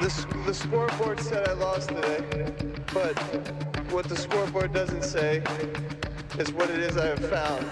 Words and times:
The, 0.00 0.26
the 0.44 0.52
scoreboard 0.52 1.20
said 1.20 1.48
I 1.48 1.52
lost 1.52 1.88
today, 1.88 2.52
but 2.92 3.16
what 3.92 4.08
the 4.08 4.16
scoreboard 4.16 4.72
doesn't 4.72 5.04
say 5.04 5.42
is 6.38 6.52
what 6.52 6.68
it 6.68 6.80
is 6.80 6.96
I 6.96 7.06
have 7.06 7.30
found. 7.30 7.64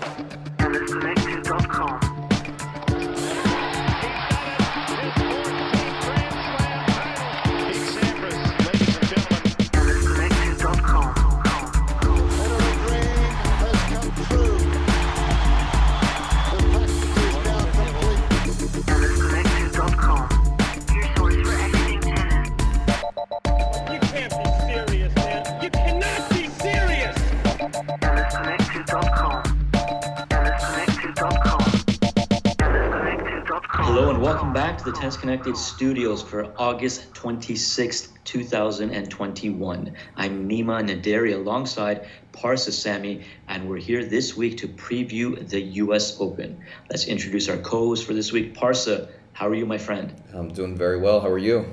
To 34.82 34.90
the 34.90 34.98
Tennis 34.98 35.16
Connected 35.16 35.56
studios 35.56 36.22
for 36.22 36.52
August 36.58 37.12
26th, 37.14 38.08
2021. 38.24 39.94
I'm 40.16 40.48
Nima 40.48 40.82
Naderi 40.82 41.34
alongside 41.34 42.08
Parsa 42.32 42.72
Sami, 42.72 43.24
and 43.46 43.68
we're 43.68 43.76
here 43.76 44.04
this 44.04 44.36
week 44.36 44.56
to 44.58 44.66
preview 44.66 45.48
the 45.48 45.60
US 45.82 46.20
Open. 46.20 46.60
Let's 46.90 47.06
introduce 47.06 47.48
our 47.48 47.58
co 47.58 47.86
host 47.88 48.04
for 48.04 48.12
this 48.12 48.32
week. 48.32 48.54
Parsa, 48.54 49.08
how 49.34 49.46
are 49.46 49.54
you, 49.54 49.66
my 49.66 49.78
friend? 49.78 50.20
I'm 50.32 50.48
doing 50.48 50.76
very 50.76 50.98
well. 50.98 51.20
How 51.20 51.28
are 51.28 51.38
you? 51.38 51.64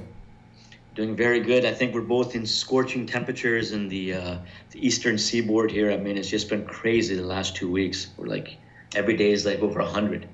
Doing 0.94 1.16
very 1.16 1.39
good. 1.39 1.66
I 1.66 1.73
think 1.73 1.95
we're 1.95 2.01
both 2.01 2.35
in 2.35 2.45
scorching 2.45 3.07
temperatures 3.07 3.71
in 3.71 3.89
the, 3.89 4.13
uh, 4.13 4.38
the 4.69 4.85
eastern 4.85 5.17
seaboard 5.17 5.71
here. 5.71 5.91
I 5.91 5.97
mean, 5.97 6.16
it's 6.16 6.29
just 6.29 6.47
been 6.47 6.66
crazy 6.66 7.16
the 7.16 7.25
last 7.25 7.55
two 7.55 7.71
weeks. 7.71 8.07
We're 8.17 8.27
like, 8.27 8.57
every 8.94 9.17
day 9.17 9.31
is 9.31 9.47
like 9.47 9.61
over 9.61 9.79
100. 9.79 10.27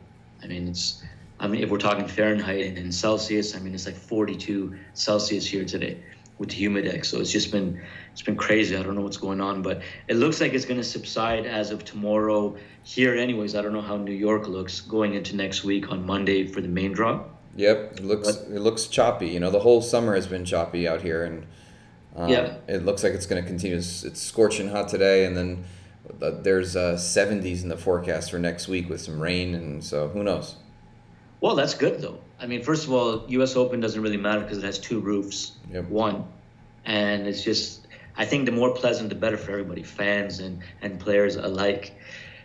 I 0.44 0.48
mean, 0.48 0.68
it's, 0.68 1.02
I 1.40 1.48
mean, 1.48 1.62
if 1.64 1.70
we're 1.70 1.78
talking 1.78 2.08
Fahrenheit 2.08 2.66
and 2.66 2.78
in 2.78 2.92
Celsius, 2.92 3.56
I 3.56 3.60
mean, 3.60 3.74
it's 3.74 3.86
like 3.86 3.96
42 3.96 4.76
Celsius 4.94 5.46
here 5.46 5.66
today 5.66 5.98
with 6.38 6.50
the 6.50 6.56
humidex. 6.66 7.06
So 7.06 7.20
it's 7.20 7.32
just 7.32 7.52
been, 7.52 7.82
it's 8.12 8.22
been 8.22 8.36
crazy. 8.36 8.76
I 8.76 8.84
don't 8.84 8.96
know 8.96 9.02
what's 9.02 9.18
going 9.18 9.42
on, 9.42 9.62
but 9.62 9.82
it 10.08 10.16
looks 10.16 10.40
like 10.42 10.54
it's 10.54 10.66
going 10.66 10.80
to 10.80 10.84
subside 10.84 11.46
as 11.46 11.72
of 11.72 11.84
tomorrow 11.86 12.56
here, 12.84 13.16
anyways. 13.16 13.56
I 13.56 13.62
don't 13.62 13.74
know 13.74 13.82
how 13.82 13.98
New 13.98 14.14
York 14.14 14.48
looks 14.48 14.82
going 14.82 15.14
into 15.14 15.36
next 15.36 15.64
week 15.64 15.92
on 15.92 16.06
Monday 16.06 16.48
for 16.48 16.62
the 16.62 16.68
main 16.68 16.94
drop. 16.94 17.32
Yep, 17.58 18.00
it 18.00 18.04
looks 18.04 18.28
it 18.28 18.60
looks 18.60 18.88
choppy. 18.88 19.30
You 19.30 19.40
know, 19.40 19.50
the 19.50 19.62
whole 19.62 19.82
summer 19.82 20.14
has 20.16 20.28
been 20.28 20.44
choppy 20.44 20.90
out 20.90 21.02
here, 21.02 21.24
and 21.24 21.46
um, 22.18 22.30
Yeah. 22.30 22.56
it 22.68 22.84
looks 22.84 23.02
like 23.02 23.14
it's 23.14 23.26
going 23.26 23.42
to 23.42 23.48
continue. 23.48 23.78
It's, 23.78 24.04
it's 24.04 24.22
scorching 24.22 24.70
hot 24.70 24.90
today, 24.90 25.24
and 25.26 25.38
then 25.38 25.64
uh, 26.22 26.32
there's 26.42 26.76
uh, 26.76 26.96
70s 26.96 27.64
in 27.64 27.70
the 27.70 27.78
forecast 27.78 28.32
for 28.32 28.40
next 28.40 28.68
week 28.68 28.90
with 28.90 29.00
some 29.00 29.22
rain, 29.22 29.56
and 29.56 29.82
so 29.82 30.10
who 30.10 30.22
knows? 30.22 30.56
Well, 31.46 31.54
that's 31.54 31.76
good 31.76 32.02
though. 32.02 32.18
I 32.40 32.48
mean, 32.48 32.64
first 32.64 32.88
of 32.88 32.92
all, 32.92 33.24
U.S. 33.28 33.56
Open 33.56 33.80
doesn't 33.80 34.02
really 34.02 34.18
matter 34.18 34.42
because 34.42 34.58
it 34.58 34.64
has 34.64 34.80
two 34.80 35.00
roofs. 35.00 35.52
Yep. 35.72 35.90
One, 35.90 36.26
and 36.86 37.28
it's 37.28 37.44
just 37.44 37.86
I 38.18 38.26
think 38.26 38.48
the 38.48 38.52
more 38.52 38.74
pleasant, 38.74 39.10
the 39.10 39.16
better 39.16 39.38
for 39.38 39.52
everybody, 39.52 39.84
fans 39.84 40.40
and 40.40 40.64
and 40.82 41.00
players 41.00 41.36
alike. 41.36 41.94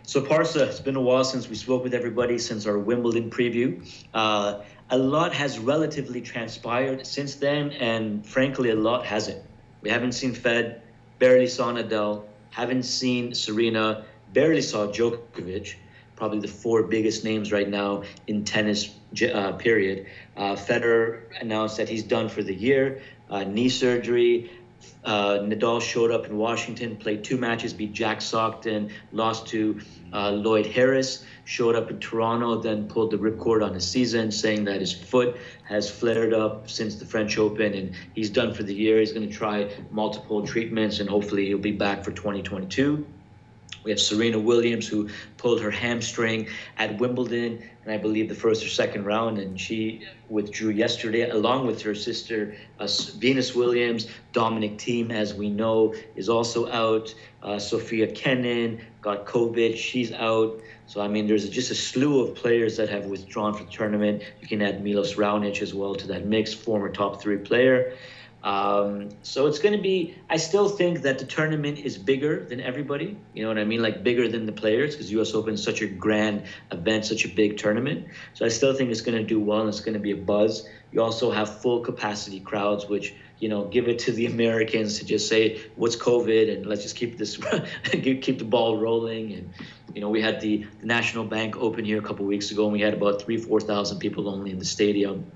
So 0.03 0.21
Parsa, 0.21 0.67
it's 0.67 0.79
been 0.79 0.97
a 0.97 1.01
while 1.01 1.23
since 1.23 1.49
we 1.49 1.55
spoke 1.55 1.81
with 1.81 1.95
everybody 1.95 2.37
since 2.37 2.67
our 2.67 2.77
Wimbledon 2.77 3.31
preview. 3.31 3.83
Uh, 4.13 4.61
a 4.91 4.99
lot 4.99 5.33
has 5.33 5.57
relatively 5.57 6.21
transpired 6.21 7.07
since 7.07 7.33
then, 7.33 7.71
and 7.71 8.23
frankly, 8.23 8.69
a 8.69 8.75
lot 8.75 9.03
hasn't. 9.03 9.41
We 9.81 9.89
haven't 9.89 10.11
seen 10.11 10.35
Fed, 10.35 10.83
barely 11.17 11.47
saw 11.47 11.73
Nadal, 11.73 12.25
haven't 12.51 12.83
seen 12.83 13.33
Serena, 13.33 14.05
barely 14.31 14.61
saw 14.61 14.85
Djokovic 14.85 15.73
probably 16.21 16.39
the 16.39 16.47
four 16.47 16.83
biggest 16.83 17.23
names 17.23 17.51
right 17.51 17.67
now 17.67 18.03
in 18.27 18.43
tennis 18.45 18.93
uh, 19.33 19.53
period. 19.53 20.05
Uh, 20.37 20.55
Federer 20.55 21.21
announced 21.39 21.77
that 21.77 21.89
he's 21.89 22.03
done 22.03 22.29
for 22.29 22.43
the 22.43 22.53
year, 22.53 23.01
uh, 23.31 23.43
knee 23.43 23.69
surgery. 23.69 24.51
Uh, 25.03 25.39
Nadal 25.41 25.81
showed 25.81 26.11
up 26.11 26.27
in 26.27 26.37
Washington, 26.37 26.95
played 26.95 27.23
two 27.23 27.39
matches, 27.39 27.73
beat 27.73 27.93
Jack 27.93 28.21
Stockton, 28.21 28.91
lost 29.11 29.47
to 29.47 29.81
uh, 30.13 30.29
Lloyd 30.29 30.67
Harris, 30.67 31.25
showed 31.45 31.75
up 31.75 31.89
in 31.89 31.99
Toronto, 31.99 32.61
then 32.61 32.87
pulled 32.87 33.09
the 33.09 33.17
ripcord 33.17 33.65
on 33.65 33.73
his 33.73 33.87
season, 33.87 34.31
saying 34.31 34.65
that 34.65 34.79
his 34.79 34.93
foot 34.93 35.37
has 35.63 35.89
flared 35.89 36.35
up 36.35 36.69
since 36.69 36.97
the 36.97 37.05
French 37.05 37.39
Open 37.39 37.73
and 37.73 37.95
he's 38.13 38.29
done 38.29 38.53
for 38.53 38.61
the 38.61 38.75
year. 38.75 38.99
He's 38.99 39.11
going 39.11 39.27
to 39.27 39.35
try 39.35 39.71
multiple 39.89 40.45
treatments 40.45 40.99
and 40.99 41.09
hopefully 41.09 41.47
he'll 41.47 41.57
be 41.57 41.71
back 41.71 42.03
for 42.03 42.11
2022. 42.11 43.07
We 43.83 43.91
have 43.91 43.99
Serena 43.99 44.39
Williams, 44.39 44.87
who 44.87 45.09
pulled 45.37 45.61
her 45.61 45.71
hamstring 45.71 46.47
at 46.77 46.99
Wimbledon, 46.99 47.63
and 47.83 47.93
I 47.93 47.97
believe 47.97 48.29
the 48.29 48.35
first 48.35 48.63
or 48.63 48.69
second 48.69 49.05
round, 49.05 49.39
and 49.39 49.59
she 49.59 50.07
withdrew 50.29 50.69
yesterday, 50.69 51.29
along 51.29 51.65
with 51.65 51.81
her 51.81 51.95
sister 51.95 52.55
uh, 52.79 52.87
Venus 53.17 53.55
Williams. 53.55 54.07
Dominic 54.33 54.77
Thiem, 54.77 55.11
as 55.11 55.33
we 55.33 55.49
know, 55.49 55.95
is 56.15 56.29
also 56.29 56.71
out. 56.71 57.13
Uh, 57.41 57.57
Sophia 57.57 58.07
Kenin 58.07 58.81
got 59.01 59.25
COVID; 59.25 59.75
she's 59.75 60.11
out. 60.11 60.61
So 60.85 61.01
I 61.01 61.07
mean, 61.07 61.25
there's 61.27 61.49
just 61.49 61.71
a 61.71 61.75
slew 61.75 62.21
of 62.21 62.35
players 62.35 62.77
that 62.77 62.89
have 62.89 63.05
withdrawn 63.05 63.53
from 63.53 63.65
the 63.65 63.71
tournament. 63.71 64.23
You 64.41 64.47
can 64.47 64.61
add 64.61 64.83
Milos 64.83 65.15
Raonic 65.15 65.61
as 65.61 65.73
well 65.73 65.95
to 65.95 66.07
that 66.07 66.25
mix, 66.25 66.53
former 66.53 66.89
top 66.89 67.21
three 67.21 67.37
player. 67.37 67.93
Um, 68.43 69.09
so 69.21 69.45
it's 69.45 69.59
going 69.59 69.75
to 69.75 69.81
be. 69.81 70.15
I 70.29 70.37
still 70.37 70.67
think 70.67 71.01
that 71.01 71.19
the 71.19 71.25
tournament 71.25 71.79
is 71.79 71.97
bigger 71.97 72.43
than 72.43 72.59
everybody. 72.59 73.17
You 73.33 73.43
know 73.43 73.49
what 73.49 73.59
I 73.59 73.65
mean? 73.65 73.81
Like 73.83 74.03
bigger 74.03 74.27
than 74.27 74.45
the 74.45 74.51
players 74.51 74.95
because 74.95 75.11
U.S. 75.11 75.33
Open 75.33 75.53
is 75.53 75.63
such 75.63 75.81
a 75.81 75.87
grand 75.87 76.43
event, 76.71 77.05
such 77.05 77.23
a 77.25 77.27
big 77.27 77.57
tournament. 77.57 78.07
So 78.33 78.45
I 78.45 78.49
still 78.49 78.73
think 78.73 78.89
it's 78.89 79.01
going 79.01 79.17
to 79.17 79.23
do 79.23 79.39
well 79.39 79.59
and 79.59 79.69
it's 79.69 79.81
going 79.81 79.93
to 79.93 79.99
be 79.99 80.11
a 80.11 80.17
buzz. 80.17 80.67
You 80.91 81.01
also 81.03 81.31
have 81.31 81.61
full 81.61 81.81
capacity 81.81 82.39
crowds, 82.39 82.87
which 82.87 83.13
you 83.39 83.47
know 83.47 83.65
give 83.65 83.87
it 83.87 83.99
to 83.99 84.11
the 84.11 84.25
Americans 84.33 84.97
to 84.99 85.05
just 85.05 85.29
say 85.29 85.61
what's 85.75 85.95
COVID 85.95 86.51
and 86.51 86.65
let's 86.65 86.81
just 86.81 86.95
keep 86.95 87.19
this 87.19 87.37
keep 87.83 88.39
the 88.39 88.45
ball 88.45 88.79
rolling. 88.79 89.33
And 89.33 89.53
you 89.93 90.01
know 90.01 90.09
we 90.09 90.19
had 90.19 90.41
the, 90.41 90.65
the 90.79 90.87
National 90.87 91.25
Bank 91.25 91.57
Open 91.57 91.85
here 91.85 91.99
a 91.99 92.03
couple 92.03 92.25
weeks 92.25 92.49
ago 92.49 92.63
and 92.63 92.73
we 92.73 92.81
had 92.81 92.95
about 92.95 93.21
three 93.21 93.37
four 93.37 93.61
thousand 93.61 93.99
people 93.99 94.27
only 94.27 94.49
in 94.49 94.57
the 94.57 94.65
stadium. 94.65 95.31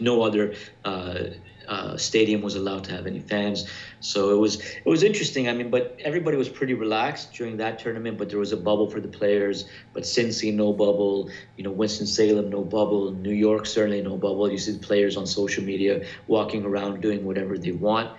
No 0.00 0.22
other. 0.22 0.54
Uh, 0.84 1.24
uh, 1.68 1.96
stadium 1.96 2.42
was 2.42 2.54
allowed 2.54 2.84
to 2.84 2.92
have 2.92 3.06
any 3.06 3.20
fans. 3.20 3.68
So 4.00 4.30
it 4.30 4.38
was 4.38 4.60
it 4.60 4.86
was 4.86 5.02
interesting. 5.02 5.48
I 5.48 5.52
mean, 5.52 5.70
but 5.70 5.96
everybody 6.04 6.36
was 6.36 6.48
pretty 6.48 6.74
relaxed 6.74 7.32
during 7.32 7.56
that 7.58 7.78
tournament. 7.78 8.18
But 8.18 8.28
there 8.28 8.38
was 8.38 8.52
a 8.52 8.56
bubble 8.56 8.90
for 8.90 9.00
the 9.00 9.08
players. 9.08 9.64
But 9.92 10.04
Cincy, 10.04 10.52
no 10.52 10.72
bubble. 10.72 11.30
You 11.56 11.64
know, 11.64 11.70
Winston 11.70 12.06
Salem, 12.06 12.50
no 12.50 12.62
bubble. 12.62 13.12
New 13.12 13.34
York, 13.34 13.66
certainly 13.66 14.02
no 14.02 14.16
bubble. 14.16 14.50
You 14.50 14.58
see 14.58 14.72
the 14.72 14.78
players 14.86 15.16
on 15.16 15.26
social 15.26 15.64
media 15.64 16.04
walking 16.26 16.64
around 16.64 17.00
doing 17.00 17.24
whatever 17.24 17.58
they 17.58 17.72
want. 17.72 18.10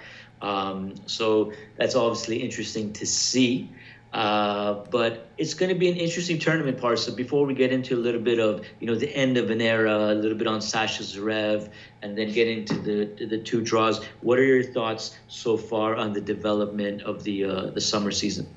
Um, 0.41 0.95
so 1.05 1.53
that's 1.77 1.95
obviously 1.95 2.43
interesting 2.43 2.93
to 2.93 3.05
see. 3.05 3.69
Uh, 4.13 4.85
but 4.91 5.27
it's 5.39 5.55
going 5.55 5.69
to 5.69 5.75
be 5.75 5.89
an 5.89 5.97
interesting 5.97 6.37
tournament 6.37 6.79
part. 6.79 6.99
So 6.99 7.15
before 7.15 7.47
we 7.47 7.55
get 7.55 7.73
into 7.73 7.95
a 7.95 8.01
little 8.01 8.21
bit 8.21 8.39
of 8.39 8.63
you 8.79 8.85
know 8.85 8.95
the 8.95 9.13
end 9.15 9.37
of 9.37 9.49
an 9.49 9.59
era, 9.59 10.11
a 10.11 10.13
little 10.13 10.37
bit 10.37 10.45
on 10.45 10.61
Sasha 10.61 11.01
Zverev, 11.01 11.69
and 12.03 12.15
then 12.15 12.31
get 12.31 12.47
into 12.47 12.75
the 12.75 13.25
the 13.25 13.39
two 13.39 13.61
draws. 13.61 14.05
What 14.21 14.37
are 14.37 14.43
your 14.43 14.63
thoughts 14.63 15.17
so 15.27 15.57
far 15.57 15.95
on 15.95 16.13
the 16.13 16.21
development 16.21 17.01
of 17.01 17.23
the 17.23 17.45
uh, 17.45 17.65
the 17.71 17.81
summer 17.81 18.11
season? 18.11 18.47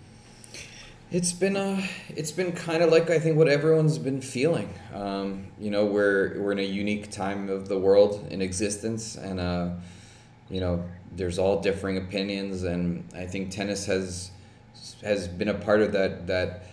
It's 1.11 1.33
been 1.33 1.57
uh, 1.57 1.87
it's 2.11 2.33
been 2.33 2.53
kind 2.53 2.83
of 2.83 2.91
like 2.91 3.09
I 3.09 3.19
think 3.19 3.39
what 3.39 3.49
everyone's 3.49 3.97
been 3.97 4.21
feeling. 4.21 4.69
Um, 4.93 5.47
you 5.59 5.71
know, 5.71 5.87
we're 5.87 6.39
we're 6.39 6.53
in 6.53 6.59
a 6.59 6.63
unique 6.63 7.11
time 7.11 7.49
of 7.49 7.69
the 7.69 7.79
world 7.79 8.27
in 8.31 8.43
existence, 8.43 9.17
and 9.17 9.41
uh, 9.41 9.71
you 10.51 10.61
know, 10.61 10.85
there's 11.13 11.39
all 11.39 11.63
differing 11.63 11.97
opinions, 11.97 12.65
and 12.65 13.09
I 13.15 13.25
think 13.25 13.53
tennis 13.53 13.87
has 13.87 14.33
has 15.03 15.29
been 15.29 15.49
a 15.49 15.55
part 15.55 15.81
of 15.81 15.93
that 15.93 16.27
that 16.27 16.67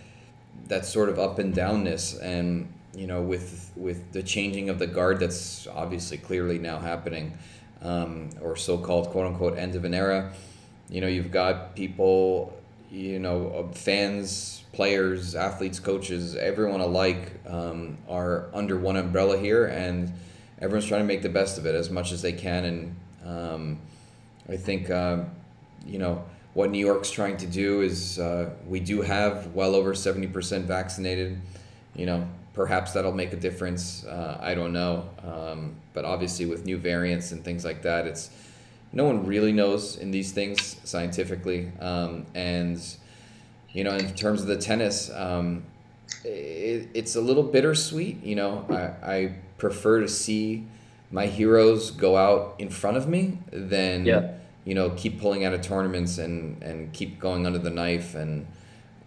that 0.68 0.86
sort 0.86 1.08
of 1.08 1.18
up 1.18 1.38
and 1.38 1.54
downness, 1.54 2.20
and 2.22 2.72
you 2.96 3.06
know, 3.06 3.22
with 3.22 3.70
with 3.76 4.12
the 4.12 4.22
changing 4.22 4.68
of 4.68 4.78
the 4.78 4.86
guard, 4.86 5.20
that's 5.20 5.66
obviously 5.66 6.16
clearly 6.16 6.58
now 6.58 6.78
happening, 6.78 7.36
um, 7.82 8.30
or 8.40 8.56
so-called 8.56 9.10
quote 9.10 9.26
unquote 9.26 9.58
end 9.58 9.74
of 9.74 9.84
an 9.84 9.94
era. 9.94 10.32
You 10.88 11.00
know, 11.00 11.06
you've 11.08 11.32
got 11.32 11.74
people 11.74 12.54
you 12.94 13.18
know, 13.18 13.48
uh, 13.48 13.72
fans, 13.72 14.62
players, 14.72 15.34
athletes, 15.34 15.80
coaches, 15.80 16.36
everyone 16.36 16.80
alike 16.80 17.32
um, 17.46 17.98
are 18.08 18.46
under 18.54 18.78
one 18.78 18.96
umbrella 18.96 19.36
here, 19.36 19.66
and 19.66 20.12
everyone's 20.60 20.86
trying 20.86 21.00
to 21.00 21.06
make 21.06 21.22
the 21.22 21.28
best 21.28 21.58
of 21.58 21.66
it 21.66 21.74
as 21.74 21.90
much 21.90 22.12
as 22.12 22.22
they 22.22 22.32
can. 22.32 22.64
And 22.64 22.96
um, 23.26 23.78
I 24.48 24.56
think, 24.56 24.90
uh, 24.90 25.24
you 25.84 25.98
know, 25.98 26.24
what 26.54 26.70
New 26.70 26.78
York's 26.78 27.10
trying 27.10 27.36
to 27.38 27.46
do 27.46 27.82
is 27.82 28.18
uh, 28.18 28.50
we 28.66 28.80
do 28.80 29.02
have 29.02 29.48
well 29.48 29.74
over 29.74 29.92
70% 29.92 30.62
vaccinated. 30.62 31.40
You 31.94 32.06
know, 32.06 32.28
perhaps 32.54 32.92
that'll 32.92 33.12
make 33.12 33.32
a 33.32 33.36
difference. 33.36 34.04
Uh, 34.04 34.38
I 34.40 34.54
don't 34.54 34.72
know. 34.72 35.08
Um, 35.24 35.74
but 35.92 36.04
obviously, 36.04 36.46
with 36.46 36.64
new 36.64 36.78
variants 36.78 37.32
and 37.32 37.44
things 37.44 37.64
like 37.64 37.82
that, 37.82 38.06
it's 38.06 38.30
no 38.92 39.04
one 39.04 39.26
really 39.26 39.52
knows 39.52 39.96
in 39.96 40.12
these 40.12 40.32
things 40.32 40.76
scientifically. 40.84 41.72
Um, 41.80 42.26
and 42.34 42.80
you 43.72 43.82
know, 43.82 43.94
in 43.96 44.14
terms 44.14 44.40
of 44.40 44.46
the 44.46 44.56
tennis, 44.56 45.10
um, 45.12 45.64
it, 46.24 46.88
it's 46.94 47.16
a 47.16 47.20
little 47.20 47.42
bittersweet. 47.42 48.22
You 48.22 48.36
know, 48.36 48.66
I, 48.70 49.14
I 49.14 49.34
prefer 49.58 50.00
to 50.00 50.08
see 50.08 50.66
my 51.10 51.26
heroes 51.26 51.90
go 51.90 52.16
out 52.16 52.54
in 52.58 52.70
front 52.70 52.96
of 52.96 53.08
me 53.08 53.38
than 53.50 54.06
Yeah. 54.06 54.32
You 54.64 54.74
know 54.74 54.90
keep 54.90 55.20
pulling 55.20 55.44
out 55.44 55.52
of 55.52 55.62
tournaments 55.62 56.18
and 56.18 56.62
and 56.62 56.92
keep 56.92 57.18
going 57.18 57.46
under 57.46 57.58
the 57.58 57.70
knife 57.70 58.14
and 58.14 58.46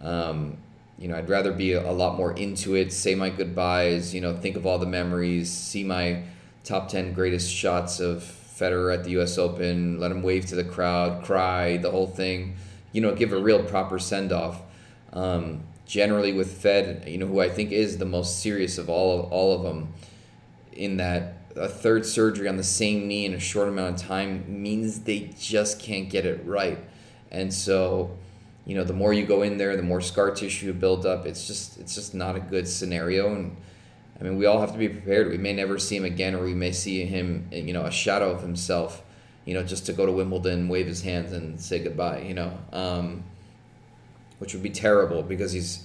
um, 0.00 0.56
you 0.98 1.08
know 1.08 1.16
I'd 1.16 1.28
rather 1.28 1.52
be 1.52 1.72
a 1.72 1.92
lot 1.92 2.16
more 2.16 2.32
into 2.32 2.74
it. 2.74 2.92
Say 2.92 3.14
my 3.14 3.30
goodbyes. 3.30 4.14
You 4.14 4.20
know, 4.20 4.36
think 4.36 4.56
of 4.56 4.66
all 4.66 4.78
the 4.78 4.86
memories. 4.86 5.50
See 5.50 5.84
my 5.84 6.22
top 6.64 6.88
ten 6.88 7.12
greatest 7.12 7.50
shots 7.50 8.00
of 8.00 8.22
Federer 8.22 8.92
at 8.92 9.04
the 9.04 9.10
U.S. 9.10 9.38
Open. 9.38 10.00
Let 10.00 10.10
him 10.10 10.22
wave 10.22 10.46
to 10.46 10.56
the 10.56 10.64
crowd, 10.64 11.24
cry, 11.24 11.76
the 11.76 11.90
whole 11.90 12.08
thing. 12.08 12.56
You 12.92 13.00
know, 13.00 13.14
give 13.14 13.32
a 13.32 13.38
real 13.38 13.62
proper 13.62 13.98
send 13.98 14.32
off. 14.32 14.62
Um, 15.12 15.62
generally, 15.86 16.32
with 16.32 16.52
Fed, 16.60 17.04
you 17.06 17.18
know, 17.18 17.26
who 17.26 17.40
I 17.40 17.48
think 17.48 17.70
is 17.70 17.98
the 17.98 18.04
most 18.04 18.40
serious 18.40 18.76
of 18.78 18.88
all 18.88 19.20
of 19.20 19.32
all 19.32 19.54
of 19.54 19.62
them, 19.62 19.94
in 20.72 20.96
that 20.96 21.37
a 21.58 21.68
third 21.68 22.06
surgery 22.06 22.48
on 22.48 22.56
the 22.56 22.64
same 22.64 23.08
knee 23.08 23.24
in 23.24 23.34
a 23.34 23.40
short 23.40 23.68
amount 23.68 24.00
of 24.00 24.06
time 24.06 24.44
means 24.62 25.00
they 25.00 25.30
just 25.38 25.80
can't 25.80 26.08
get 26.08 26.24
it 26.26 26.44
right, 26.44 26.78
and 27.30 27.52
so. 27.52 28.16
You 28.66 28.74
know, 28.74 28.84
the 28.84 28.92
more 28.92 29.14
you 29.14 29.24
go 29.24 29.40
in 29.40 29.56
there, 29.56 29.74
the 29.78 29.82
more 29.82 30.02
scar 30.02 30.30
tissue 30.30 30.66
you 30.66 30.74
build 30.74 31.06
up. 31.06 31.24
It's 31.24 31.46
just, 31.46 31.78
it's 31.78 31.94
just 31.94 32.14
not 32.14 32.36
a 32.36 32.40
good 32.40 32.68
scenario, 32.68 33.34
and 33.34 33.56
I 34.20 34.24
mean, 34.24 34.36
we 34.36 34.44
all 34.44 34.60
have 34.60 34.72
to 34.72 34.78
be 34.78 34.90
prepared. 34.90 35.30
We 35.30 35.38
may 35.38 35.54
never 35.54 35.78
see 35.78 35.96
him 35.96 36.04
again, 36.04 36.34
or 36.34 36.44
we 36.44 36.52
may 36.52 36.72
see 36.72 37.06
him, 37.06 37.48
you 37.50 37.72
know, 37.72 37.86
a 37.86 37.90
shadow 37.90 38.30
of 38.30 38.42
himself, 38.42 39.02
you 39.46 39.54
know, 39.54 39.62
just 39.62 39.86
to 39.86 39.94
go 39.94 40.04
to 40.04 40.12
Wimbledon, 40.12 40.68
wave 40.68 40.86
his 40.86 41.00
hands, 41.00 41.32
and 41.32 41.58
say 41.58 41.78
goodbye, 41.78 42.20
you 42.20 42.34
know, 42.34 42.58
um, 42.74 43.24
which 44.38 44.52
would 44.52 44.62
be 44.62 44.68
terrible 44.68 45.22
because 45.22 45.52
he's, 45.52 45.84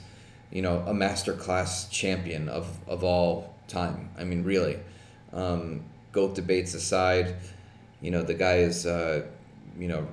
you 0.51 0.61
know, 0.61 0.83
a 0.85 0.93
master 0.93 1.31
class 1.31 1.87
champion 1.87 2.49
of, 2.49 2.67
of 2.85 3.01
all 3.05 3.55
time. 3.69 4.09
I 4.17 4.25
mean, 4.25 4.43
really. 4.43 4.77
Um, 5.33 5.83
GOAT 6.11 6.35
debates 6.35 6.73
aside, 6.73 7.35
you 8.01 8.11
know, 8.11 8.21
the 8.21 8.33
guy 8.33 8.57
is, 8.57 8.85
uh, 8.85 9.25
you 9.77 9.87
know, 9.87 10.07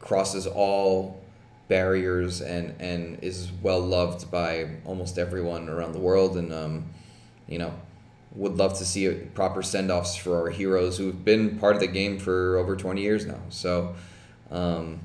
crosses 0.00 0.46
all 0.46 1.20
barriers 1.68 2.40
and, 2.40 2.74
and 2.80 3.18
is 3.22 3.50
well 3.62 3.80
loved 3.80 4.30
by 4.30 4.68
almost 4.84 5.18
everyone 5.18 5.68
around 5.68 5.92
the 5.92 5.98
world. 5.98 6.36
And, 6.36 6.52
um, 6.52 6.86
you 7.46 7.58
know, 7.58 7.74
would 8.34 8.56
love 8.56 8.78
to 8.78 8.84
see 8.84 9.10
proper 9.34 9.62
send 9.62 9.90
offs 9.90 10.16
for 10.16 10.40
our 10.40 10.50
heroes 10.50 10.98
who've 10.98 11.24
been 11.24 11.58
part 11.58 11.74
of 11.74 11.80
the 11.80 11.86
game 11.86 12.18
for 12.18 12.56
over 12.56 12.76
20 12.76 13.00
years 13.00 13.26
now. 13.26 13.40
So, 13.48 13.94
um, 14.50 15.00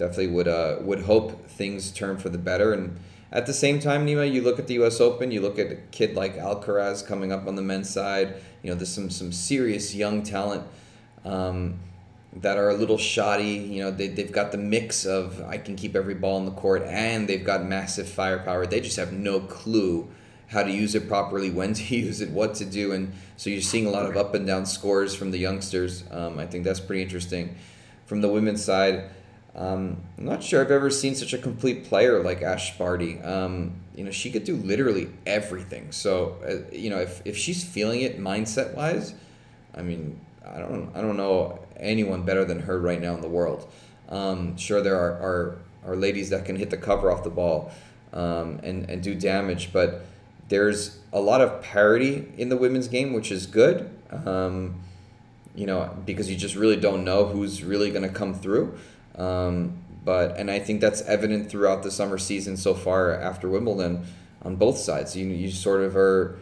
definitely 0.00 0.28
would 0.28 0.48
uh, 0.48 0.76
would 0.80 1.02
hope 1.02 1.46
things 1.48 1.90
turn 1.92 2.16
for 2.16 2.30
the 2.30 2.38
better. 2.38 2.72
And 2.72 2.98
at 3.32 3.46
the 3.46 3.54
same 3.54 3.78
time, 3.78 4.06
Nima, 4.06 4.30
you 4.30 4.42
look 4.42 4.58
at 4.58 4.66
the 4.66 4.74
U.S. 4.74 5.00
Open, 5.00 5.30
you 5.30 5.40
look 5.40 5.58
at 5.58 5.70
a 5.70 5.76
kid 5.92 6.16
like 6.16 6.36
Alcaraz 6.36 7.06
coming 7.06 7.32
up 7.32 7.46
on 7.46 7.54
the 7.54 7.62
men's 7.62 7.88
side. 7.88 8.34
You 8.62 8.70
know, 8.70 8.76
there's 8.76 8.92
some 8.92 9.08
some 9.08 9.30
serious 9.30 9.94
young 9.94 10.24
talent 10.24 10.64
um, 11.24 11.78
that 12.34 12.56
are 12.56 12.70
a 12.70 12.74
little 12.74 12.98
shoddy. 12.98 13.52
You 13.52 13.84
know, 13.84 13.90
they 13.92 14.08
they've 14.08 14.32
got 14.32 14.50
the 14.50 14.58
mix 14.58 15.06
of 15.06 15.40
I 15.44 15.58
can 15.58 15.76
keep 15.76 15.94
every 15.94 16.14
ball 16.14 16.38
in 16.38 16.44
the 16.44 16.50
court, 16.50 16.82
and 16.82 17.28
they've 17.28 17.44
got 17.44 17.64
massive 17.64 18.08
firepower. 18.08 18.66
They 18.66 18.80
just 18.80 18.96
have 18.96 19.12
no 19.12 19.38
clue 19.38 20.08
how 20.48 20.64
to 20.64 20.70
use 20.70 20.96
it 20.96 21.06
properly, 21.06 21.50
when 21.52 21.72
to 21.74 21.96
use 21.96 22.20
it, 22.20 22.30
what 22.30 22.54
to 22.56 22.64
do, 22.64 22.90
and 22.90 23.12
so 23.36 23.48
you're 23.48 23.60
seeing 23.60 23.86
a 23.86 23.90
lot 23.90 24.06
of 24.06 24.16
up 24.16 24.34
and 24.34 24.44
down 24.44 24.66
scores 24.66 25.14
from 25.14 25.30
the 25.30 25.38
youngsters. 25.38 26.02
Um, 26.10 26.40
I 26.40 26.46
think 26.46 26.64
that's 26.64 26.80
pretty 26.80 27.02
interesting. 27.02 27.54
From 28.06 28.22
the 28.22 28.28
women's 28.28 28.64
side, 28.64 29.04
um, 29.54 29.96
I'm 30.16 30.24
not 30.24 30.42
sure 30.42 30.60
I've 30.60 30.70
ever 30.70 30.90
seen 30.90 31.14
such 31.14 31.32
a 31.32 31.38
complete 31.38 31.84
player 31.84 32.22
like 32.22 32.42
Ash 32.42 32.76
Barty. 32.78 33.20
Um, 33.20 33.74
you 33.94 34.04
know, 34.04 34.10
she 34.10 34.30
could 34.30 34.44
do 34.44 34.56
literally 34.56 35.10
everything. 35.26 35.90
So, 35.92 36.36
uh, 36.46 36.74
you 36.74 36.88
know, 36.90 36.98
if, 36.98 37.20
if 37.24 37.36
she's 37.36 37.64
feeling 37.64 38.02
it 38.02 38.20
mindset 38.20 38.74
wise, 38.74 39.14
I 39.74 39.82
mean, 39.82 40.20
I 40.46 40.58
don't 40.58 40.90
I 40.94 41.00
don't 41.00 41.16
know 41.16 41.58
anyone 41.76 42.22
better 42.22 42.44
than 42.44 42.60
her 42.60 42.78
right 42.78 43.00
now 43.00 43.14
in 43.14 43.20
the 43.20 43.28
world. 43.28 43.70
Um, 44.08 44.56
sure, 44.56 44.80
there 44.80 44.96
are, 44.96 45.12
are 45.12 45.58
are 45.86 45.96
ladies 45.96 46.30
that 46.30 46.44
can 46.44 46.56
hit 46.56 46.70
the 46.70 46.76
cover 46.76 47.10
off 47.10 47.24
the 47.24 47.30
ball 47.30 47.72
um, 48.12 48.60
and 48.62 48.88
and 48.88 49.02
do 49.02 49.14
damage, 49.14 49.72
but 49.72 50.04
there's 50.48 50.98
a 51.12 51.20
lot 51.20 51.40
of 51.40 51.62
parity 51.62 52.32
in 52.36 52.48
the 52.48 52.56
women's 52.56 52.88
game, 52.88 53.12
which 53.12 53.30
is 53.30 53.46
good. 53.46 53.90
Um, 54.10 54.80
you 55.54 55.66
know, 55.66 55.96
because 56.06 56.30
you 56.30 56.36
just 56.36 56.54
really 56.54 56.76
don't 56.76 57.04
know 57.04 57.26
who's 57.26 57.62
really 57.62 57.90
going 57.90 58.02
to 58.02 58.08
come 58.08 58.34
through. 58.34 58.78
Um, 59.20 59.76
but 60.02 60.38
and 60.38 60.50
I 60.50 60.58
think 60.58 60.80
that's 60.80 61.02
evident 61.02 61.50
throughout 61.50 61.82
the 61.82 61.90
summer 61.90 62.16
season 62.16 62.56
so 62.56 62.72
far 62.72 63.12
after 63.12 63.48
Wimbledon 63.48 64.06
on 64.42 64.56
both 64.56 64.78
sides. 64.78 65.14
You 65.14 65.26
you 65.26 65.50
sort 65.50 65.82
of 65.82 65.94
are 65.96 66.38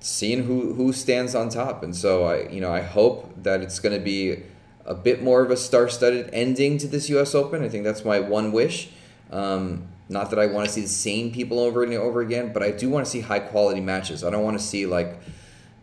seeing 0.00 0.44
who 0.44 0.72
who 0.72 0.92
stands 0.92 1.34
on 1.34 1.50
top, 1.50 1.82
and 1.82 1.94
so 1.94 2.24
I 2.24 2.48
you 2.48 2.60
know 2.60 2.72
I 2.72 2.80
hope 2.80 3.42
that 3.42 3.60
it's 3.60 3.78
going 3.78 3.94
to 3.94 4.02
be 4.02 4.42
a 4.86 4.94
bit 4.94 5.22
more 5.22 5.42
of 5.42 5.50
a 5.50 5.56
star-studded 5.56 6.30
ending 6.32 6.78
to 6.78 6.88
this 6.88 7.10
U.S. 7.10 7.34
Open. 7.34 7.62
I 7.62 7.68
think 7.68 7.84
that's 7.84 8.04
my 8.04 8.18
one 8.18 8.50
wish. 8.50 8.88
Um, 9.30 9.86
not 10.08 10.30
that 10.30 10.38
I 10.38 10.46
want 10.46 10.66
to 10.66 10.72
see 10.72 10.80
the 10.80 10.88
same 10.88 11.30
people 11.30 11.60
over 11.60 11.84
and 11.84 11.92
over 11.92 12.22
again, 12.22 12.52
but 12.52 12.62
I 12.62 12.72
do 12.72 12.88
want 12.88 13.04
to 13.04 13.10
see 13.10 13.20
high 13.20 13.38
quality 13.38 13.80
matches. 13.80 14.24
I 14.24 14.30
don't 14.30 14.42
want 14.42 14.58
to 14.58 14.64
see 14.64 14.86
like, 14.86 15.20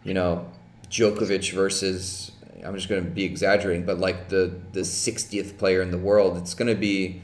you 0.03 0.13
know, 0.13 0.45
Djokovic 0.89 1.53
versus 1.53 2.31
I'm 2.65 2.75
just 2.75 2.89
going 2.89 3.04
to 3.04 3.09
be 3.09 3.24
exaggerating, 3.24 3.86
but 3.86 4.00
like 4.00 4.30
the 4.30 4.59
the 4.74 4.81
60th 4.81 5.57
player 5.57 5.81
in 5.81 5.92
the 5.92 5.98
world, 5.98 6.38
it's 6.38 6.54
going 6.54 6.68
to 6.68 6.80
be 6.80 7.21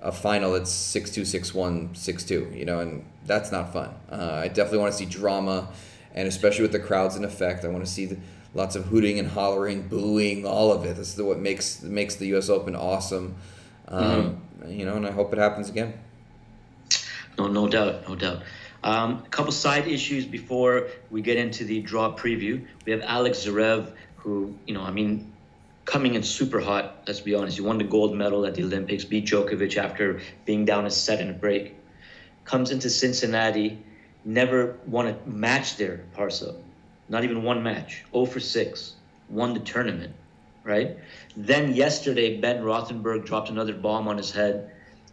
a 0.00 0.12
final 0.12 0.52
that's 0.52 0.70
6-2, 0.70 1.22
6-1, 1.22 1.92
6-2, 1.92 2.54
you 2.54 2.66
know, 2.66 2.80
and 2.80 3.06
that's 3.24 3.50
not 3.50 3.72
fun. 3.72 3.88
Uh, 4.12 4.40
I 4.42 4.48
definitely 4.48 4.80
want 4.80 4.92
to 4.92 4.98
see 4.98 5.06
drama, 5.06 5.68
and 6.14 6.28
especially 6.28 6.60
with 6.60 6.72
the 6.72 6.78
crowds 6.78 7.16
in 7.16 7.24
effect, 7.24 7.64
I 7.64 7.68
want 7.68 7.86
to 7.86 7.90
see 7.90 8.04
the, 8.04 8.18
lots 8.52 8.76
of 8.76 8.84
hooting 8.84 9.18
and 9.18 9.28
hollering, 9.28 9.88
booing, 9.88 10.44
all 10.46 10.72
of 10.72 10.84
it. 10.84 10.96
This 10.96 11.16
is 11.16 11.22
what 11.22 11.38
makes 11.38 11.82
makes 11.82 12.16
the 12.16 12.26
U.S. 12.28 12.50
Open 12.50 12.76
awesome, 12.76 13.34
um, 13.88 14.42
you 14.66 14.84
know, 14.84 14.96
and 14.96 15.06
I 15.06 15.10
hope 15.10 15.32
it 15.32 15.38
happens 15.38 15.68
again. 15.68 15.94
No, 17.38 17.48
no 17.48 17.66
doubt, 17.66 18.08
no 18.08 18.14
doubt. 18.14 18.42
Um, 18.84 19.22
a 19.24 19.28
couple 19.30 19.50
side 19.50 19.88
issues 19.88 20.26
before 20.26 20.88
we 21.10 21.22
get 21.22 21.38
into 21.38 21.64
the 21.64 21.80
draw 21.80 22.14
preview. 22.14 22.64
We 22.84 22.92
have 22.92 23.00
Alex 23.00 23.38
Zverev, 23.38 23.92
who, 24.24 24.54
you 24.66 24.72
know, 24.72 24.80
I 24.80 24.90
mean, 24.90 25.30
coming 25.84 26.14
in 26.14 26.22
super 26.22 26.58
hot. 26.58 27.04
Let's 27.06 27.20
be 27.20 27.34
honest. 27.34 27.56
He 27.58 27.62
won 27.62 27.76
the 27.78 27.84
gold 27.84 28.16
medal 28.16 28.46
at 28.46 28.54
the 28.54 28.64
Olympics, 28.64 29.04
beat 29.04 29.26
Djokovic 29.26 29.76
after 29.76 30.20
being 30.46 30.64
down 30.64 30.86
a 30.86 30.90
set 30.90 31.20
and 31.20 31.30
a 31.30 31.34
break. 31.34 31.76
Comes 32.44 32.70
into 32.70 32.88
Cincinnati, 32.88 33.78
never 34.24 34.76
won 34.86 35.08
a 35.08 35.16
match 35.26 35.76
there, 35.76 36.04
Parsa. 36.16 36.56
Not 37.08 37.24
even 37.24 37.42
one 37.42 37.62
match. 37.62 38.02
0 38.12 38.24
for 38.24 38.40
6. 38.40 38.94
Won 39.28 39.52
the 39.52 39.60
tournament, 39.60 40.14
right? 40.64 40.96
Then 41.36 41.74
yesterday, 41.74 42.40
Ben 42.40 42.62
Rothenberg 42.62 43.26
dropped 43.26 43.50
another 43.50 43.74
bomb 43.74 44.08
on 44.08 44.16
his 44.16 44.30
head 44.30 44.70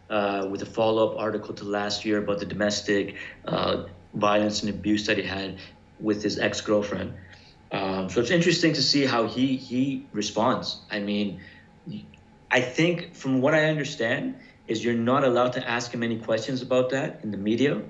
uh, 0.08 0.46
with 0.50 0.62
a 0.62 0.66
follow-up 0.66 1.18
article 1.18 1.54
to 1.54 1.64
last 1.64 2.06
year 2.06 2.18
about 2.18 2.38
the 2.38 2.46
domestic 2.46 3.16
uh, 3.44 3.84
violence 4.14 4.62
and 4.62 4.70
abuse 4.70 5.06
that 5.06 5.18
he 5.18 5.22
had 5.22 5.58
with 6.00 6.22
his 6.22 6.38
ex-girlfriend. 6.38 7.12
Um, 7.72 8.10
so 8.10 8.20
it's 8.20 8.30
interesting 8.30 8.74
to 8.74 8.82
see 8.82 9.06
how 9.06 9.26
he 9.26 9.56
he 9.56 10.06
responds. 10.12 10.78
I 10.90 11.00
mean, 11.00 11.40
I 12.50 12.60
think 12.60 13.14
from 13.14 13.40
what 13.40 13.54
I 13.54 13.64
understand 13.64 14.36
is 14.68 14.84
you're 14.84 14.94
not 14.94 15.24
allowed 15.24 15.54
to 15.54 15.68
ask 15.68 15.92
him 15.92 16.02
any 16.02 16.18
questions 16.18 16.60
about 16.60 16.90
that 16.90 17.20
in 17.22 17.30
the 17.30 17.38
media. 17.38 17.80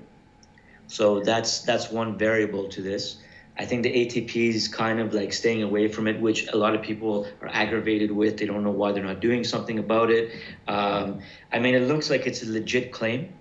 So 0.86 1.20
that's 1.20 1.62
that's 1.62 1.90
one 1.90 2.16
variable 2.16 2.68
to 2.68 2.80
this. 2.80 3.16
I 3.58 3.66
think 3.66 3.82
the 3.82 3.92
ATP 3.92 4.34
is 4.34 4.68
kind 4.68 4.98
of 4.98 5.12
like 5.12 5.32
staying 5.32 5.62
away 5.62 5.88
from 5.88 6.06
it, 6.06 6.20
which 6.20 6.48
a 6.52 6.56
lot 6.56 6.74
of 6.74 6.82
people 6.82 7.26
are 7.42 7.48
aggravated 7.48 8.10
with. 8.10 8.38
They 8.38 8.46
don't 8.46 8.64
know 8.64 8.70
why 8.70 8.92
they're 8.92 9.04
not 9.04 9.20
doing 9.20 9.44
something 9.44 9.78
about 9.78 10.10
it. 10.10 10.32
Um, 10.68 11.20
I 11.52 11.58
mean, 11.58 11.74
it 11.74 11.82
looks 11.82 12.08
like 12.08 12.26
it's 12.26 12.42
a 12.42 12.50
legit 12.50 12.92
claim. 12.92 13.32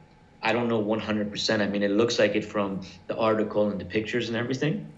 I 0.43 0.51
don't 0.51 0.67
know 0.67 0.83
100%. 0.83 1.62
I 1.62 1.67
mean, 1.67 1.83
it 1.83 1.91
looks 1.91 2.19
like 2.19 2.36
it 2.36 2.43
from 2.43 2.81
the 3.07 3.15
article 3.15 3.69
and 3.69 3.79
the 3.79 3.86
pictures 3.86 4.27
and 4.27 4.36
everything. 4.36 4.91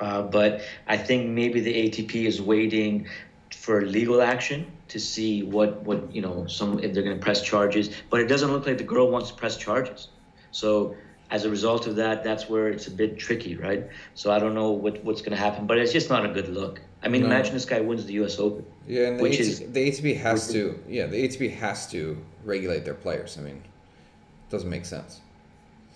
Uh, 0.00 0.22
but 0.22 0.62
I 0.88 0.96
think 0.96 1.28
maybe 1.28 1.60
the 1.60 1.74
ATP 1.88 2.24
is 2.26 2.40
waiting 2.40 3.06
for 3.54 3.82
legal 3.82 4.22
action 4.22 4.66
to 4.88 4.98
see 4.98 5.42
what, 5.42 5.82
what 5.82 6.12
you 6.12 6.22
know 6.22 6.46
some 6.46 6.78
if 6.80 6.94
they're 6.94 7.02
going 7.02 7.16
to 7.16 7.22
press 7.22 7.42
charges. 7.42 7.90
But 8.08 8.20
it 8.20 8.26
doesn't 8.26 8.50
look 8.50 8.66
like 8.66 8.78
the 8.78 8.84
girl 8.84 9.10
wants 9.10 9.28
to 9.30 9.36
press 9.36 9.56
charges. 9.56 10.08
So 10.52 10.96
as 11.30 11.44
a 11.44 11.50
result 11.50 11.86
of 11.86 11.96
that, 11.96 12.24
that's 12.24 12.48
where 12.48 12.68
it's 12.68 12.86
a 12.88 12.90
bit 12.90 13.18
tricky, 13.18 13.56
right? 13.56 13.86
So 14.14 14.32
I 14.32 14.38
don't 14.40 14.54
know 14.54 14.70
what, 14.70 15.04
what's 15.04 15.20
going 15.20 15.30
to 15.32 15.36
happen, 15.36 15.66
but 15.66 15.78
it's 15.78 15.92
just 15.92 16.08
not 16.10 16.24
a 16.24 16.28
good 16.28 16.48
look. 16.48 16.80
I 17.02 17.08
mean, 17.08 17.20
No. 17.22 17.28
imagine 17.28 17.54
this 17.54 17.64
guy 17.66 17.80
wins 17.80 18.04
the 18.04 18.14
U.S. 18.14 18.38
Open. 18.40 18.64
Yeah, 18.88 19.06
and 19.08 19.18
the, 19.18 19.22
Which 19.22 19.34
AT- 19.34 19.40
is- 19.40 19.60
the 19.60 19.90
ATP 19.90 20.16
has 20.18 20.48
to. 20.52 20.78
Yeah, 20.88 21.06
the 21.06 21.28
ATP 21.28 21.54
has 21.56 21.86
to 21.92 22.16
regulate 22.44 22.84
their 22.84 22.94
players. 22.94 23.38
I 23.38 23.42
mean, 23.42 23.56
it 23.56 24.50
doesn't 24.50 24.68
make 24.68 24.84
sense. 24.84 25.20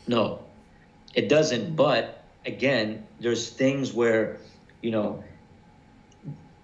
No, 0.06 0.40
it 1.14 1.28
doesn't. 1.28 1.74
But 1.74 2.23
again, 2.46 3.06
there's 3.20 3.48
things 3.50 3.92
where, 3.92 4.38
you 4.82 4.90
know, 4.90 5.24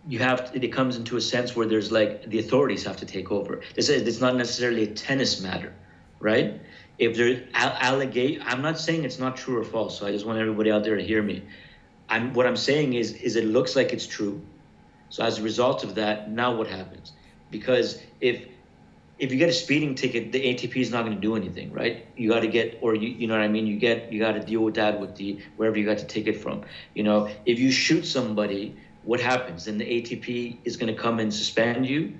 you 0.08 0.18
have 0.18 0.52
to, 0.52 0.64
it 0.64 0.68
comes 0.68 0.96
into 0.96 1.16
a 1.16 1.20
sense 1.20 1.54
where 1.54 1.66
there's 1.66 1.92
like 1.92 2.26
the 2.26 2.38
authorities 2.38 2.84
have 2.84 2.96
to 2.98 3.06
take 3.06 3.30
over. 3.30 3.60
This 3.74 3.88
is 3.88 4.02
it's 4.02 4.20
not 4.20 4.36
necessarily 4.36 4.84
a 4.84 4.86
tennis 4.94 5.40
matter, 5.40 5.74
right? 6.18 6.60
If 6.98 7.16
there 7.16 7.42
allegate, 7.54 8.42
I'm 8.44 8.62
not 8.62 8.78
saying 8.78 9.04
it's 9.04 9.18
not 9.18 9.36
true 9.36 9.58
or 9.58 9.64
false. 9.64 9.98
So 9.98 10.06
I 10.06 10.12
just 10.12 10.26
want 10.26 10.38
everybody 10.38 10.70
out 10.70 10.84
there 10.84 10.96
to 10.96 11.02
hear 11.02 11.22
me. 11.22 11.42
I'm 12.08 12.32
what 12.34 12.46
I'm 12.46 12.56
saying 12.56 12.94
is 12.94 13.12
is 13.12 13.36
it 13.36 13.44
looks 13.44 13.76
like 13.76 13.92
it's 13.92 14.06
true. 14.06 14.40
So 15.10 15.22
as 15.22 15.38
a 15.38 15.42
result 15.42 15.84
of 15.84 15.94
that, 15.96 16.30
now 16.30 16.54
what 16.54 16.66
happens? 16.66 17.12
Because 17.50 18.00
if 18.20 18.46
if 19.20 19.30
you 19.30 19.36
get 19.38 19.50
a 19.50 19.52
speeding 19.52 19.94
ticket, 19.94 20.32
the 20.32 20.40
ATP 20.40 20.76
is 20.76 20.90
not 20.90 21.04
going 21.04 21.14
to 21.14 21.20
do 21.20 21.36
anything, 21.36 21.70
right? 21.72 22.06
You 22.16 22.30
got 22.30 22.40
to 22.40 22.48
get, 22.48 22.78
or 22.80 22.94
you, 22.94 23.10
you 23.10 23.26
know 23.26 23.34
what 23.34 23.42
I 23.42 23.48
mean. 23.48 23.66
You 23.66 23.78
get, 23.78 24.10
you 24.10 24.18
got 24.18 24.32
to 24.32 24.40
deal 24.40 24.62
with 24.62 24.74
that 24.76 24.98
with 24.98 25.14
the 25.14 25.38
wherever 25.56 25.78
you 25.78 25.84
got 25.84 25.98
the 25.98 26.06
ticket 26.06 26.36
from. 26.40 26.62
You 26.94 27.02
know, 27.02 27.28
if 27.44 27.58
you 27.58 27.70
shoot 27.70 28.06
somebody, 28.06 28.74
what 29.04 29.20
happens? 29.20 29.66
Then 29.66 29.76
the 29.76 29.84
ATP 29.84 30.56
is 30.64 30.78
going 30.78 30.92
to 30.94 31.00
come 31.00 31.20
and 31.20 31.32
suspend 31.32 31.86
you, 31.86 32.14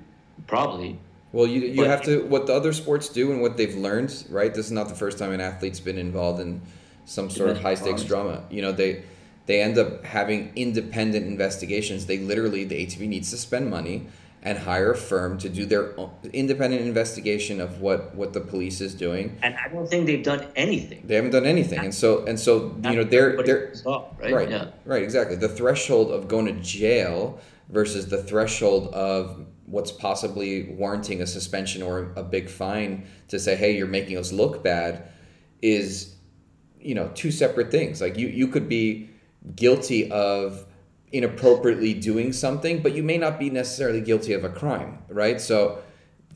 probably. 0.47 0.99
Well, 1.33 1.47
you 1.47 1.63
you 1.63 1.77
But- 1.77 1.87
have 1.87 2.03
to 2.03 2.23
what 2.27 2.47
the 2.47 2.55
other 2.55 2.73
sports 2.75 3.09
do 3.09 3.33
and 3.33 3.41
what 3.41 3.57
they've 3.57 3.75
learned, 3.75 4.25
right? 4.29 4.53
This 4.53 4.67
is 4.67 4.73
not 4.73 4.89
the 4.91 4.95
first 4.95 5.17
time 5.19 5.33
an 5.33 5.41
athlete's 5.41 5.81
been 5.81 5.99
involved 5.99 6.41
in 6.41 6.61
some 7.07 7.31
sort 7.31 7.49
of 7.51 7.63
high 7.63 7.75
stakes 7.77 8.05
drama. 8.05 8.45
You 8.51 8.61
know, 8.61 8.73
they 8.73 9.05
they 9.47 9.63
end 9.63 9.79
up 9.79 10.05
having 10.05 10.53
independent 10.55 11.27
investigations. 11.27 12.07
They 12.07 12.19
literally 12.19 12.65
the 12.65 12.75
ATP 12.85 13.09
needs 13.09 13.31
to 13.31 13.39
spend 13.39 13.71
money 13.71 14.07
and 14.43 14.57
hire 14.59 14.93
a 14.93 14.97
firm 14.97 15.37
to 15.39 15.49
do 15.49 15.67
their 15.67 15.99
own 15.99 16.11
independent 16.33 16.83
investigation 16.83 17.61
of 17.61 17.81
what 17.81 18.15
what 18.15 18.33
the 18.33 18.41
police 18.41 18.81
is 18.81 18.95
doing. 18.95 19.39
And 19.43 19.55
I 19.57 19.69
don't 19.69 19.89
think 19.89 20.07
they've 20.07 20.23
done 20.23 20.47
anything. 20.57 21.03
They 21.05 21.15
haven't 21.17 21.33
done 21.33 21.47
anything, 21.47 21.81
and 21.81 21.95
so 21.95 22.25
and 22.25 22.39
so 22.39 22.75
you 22.85 22.97
know 22.97 23.05
they're 23.05 23.43
they're 23.43 23.75
stop, 23.75 24.19
right? 24.21 24.33
right 24.33 24.51
Yeah. 24.51 24.69
right 24.85 25.03
exactly 25.03 25.37
the 25.37 25.49
threshold 25.49 26.11
of 26.11 26.29
going 26.29 26.47
to 26.47 26.53
jail 26.61 27.41
versus 27.69 28.09
the 28.09 28.23
threshold 28.23 28.89
of 28.95 29.47
what's 29.67 29.93
possibly 29.93 30.65
warranting 30.71 31.23
a 31.23 31.27
suspension 31.27 31.83
or 31.83 32.13
a 32.17 32.23
big 32.23 32.49
fine 32.49 33.07
to 33.29 33.39
say 33.39 33.55
hey 33.55 33.77
you're 33.77 33.87
making 33.87 34.17
us 34.17 34.33
look 34.33 34.65
bad 34.65 35.09
is 35.63 36.17
you 36.81 36.95
know 36.95 37.09
two 37.15 37.31
separate 37.31 37.71
things 37.71 38.01
like 38.01 38.17
you 38.17 38.27
you 38.27 38.49
could 38.49 38.69
be 38.69 39.09
guilty 39.55 40.11
of 40.11 40.67
inappropriately 41.13 41.95
doing 41.95 42.33
something 42.33 42.81
but 42.83 42.95
you 42.95 43.03
may 43.03 43.19
not 43.19 43.39
be 43.39 43.51
necessarily 43.51 44.01
guilty 44.01 44.33
of 44.33 44.45
a 44.45 44.49
crime 44.49 44.99
right 45.09 45.41
so 45.41 45.81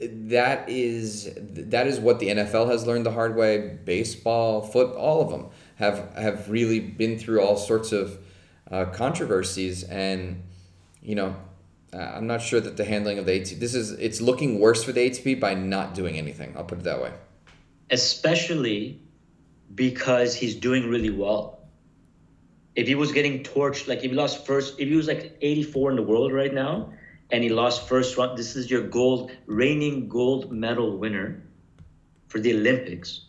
that 0.01 0.69
is 0.69 1.33
that 1.39 1.87
is 1.87 2.01
what 2.01 2.19
the 2.19 2.29
NFL 2.29 2.69
has 2.69 2.87
learned 2.87 3.07
the 3.07 3.13
hard 3.13 3.37
way. 3.37 3.79
Baseball, 3.85 4.61
foot, 4.63 4.95
all 4.97 5.23
of 5.23 5.31
them 5.31 5.47
have 5.77 6.13
have 6.17 6.51
really 6.51 6.81
been 6.81 7.19
through 7.19 7.41
all 7.41 7.57
sorts 7.57 7.93
of 7.93 8.19
uh, 8.71 8.87
controversies, 8.87 9.85
and 9.85 10.43
you 11.01 11.15
know, 11.15 11.37
uh, 11.93 11.99
I'm 11.99 12.27
not 12.27 12.43
sure 12.43 12.61
that 12.61 12.77
the 12.77 12.85
handling 12.85 13.19
of 13.19 13.27
the 13.27 13.33
ATP. 13.33 13.61
This 13.61 13.75
is 13.75 13.93
it's 13.93 14.21
looking 14.21 14.59
worse 14.59 14.83
for 14.83 14.93
the 14.93 15.09
ATP 15.09 15.39
by 15.39 15.55
not 15.55 15.95
doing 15.95 16.19
anything. 16.19 16.55
I'll 16.57 16.65
put 16.65 16.79
it 16.79 16.85
that 16.85 17.01
way. 17.01 17.13
especially 17.91 19.01
because 19.75 20.35
he's 20.35 20.55
doing 20.55 20.89
really 20.89 21.11
well. 21.11 21.61
If 22.77 22.87
he 22.87 22.95
was 22.95 23.13
getting 23.13 23.43
torched, 23.43 23.89
like 23.89 23.99
if 23.99 24.11
he 24.11 24.17
lost 24.17 24.47
first, 24.47 24.79
if 24.81 24.89
he 24.89 24.97
was 24.97 25.07
like 25.09 25.37
84 25.41 25.91
in 25.91 25.97
the 25.97 26.03
world 26.03 26.33
right 26.33 26.53
now, 26.53 26.93
and 27.31 27.43
he 27.43 27.51
lost 27.51 27.89
first 27.89 28.17
round, 28.17 28.37
this 28.37 28.57
is 28.57 28.71
your 28.71 28.83
gold, 28.83 29.31
reigning 29.47 30.09
gold 30.09 30.53
medal 30.53 30.99
winner 30.99 31.43
for 32.29 32.41
the 32.41 32.55
Olympics. 32.55 33.27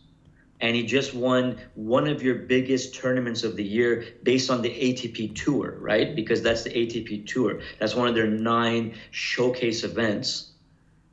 And 0.61 0.75
he 0.75 0.83
just 0.85 1.13
won 1.13 1.59
one 1.75 2.07
of 2.07 2.23
your 2.23 2.35
biggest 2.35 2.95
tournaments 2.95 3.43
of 3.43 3.55
the 3.55 3.63
year 3.63 4.05
based 4.23 4.49
on 4.49 4.61
the 4.61 4.69
ATP 4.69 5.35
Tour, 5.35 5.77
right? 5.79 6.15
Because 6.15 6.41
that's 6.41 6.63
the 6.63 6.69
ATP 6.69 7.27
Tour. 7.27 7.59
That's 7.79 7.93
one 7.93 8.07
of 8.07 8.15
their 8.15 8.27
nine 8.27 8.95
showcase 9.11 9.83
events, 9.83 10.53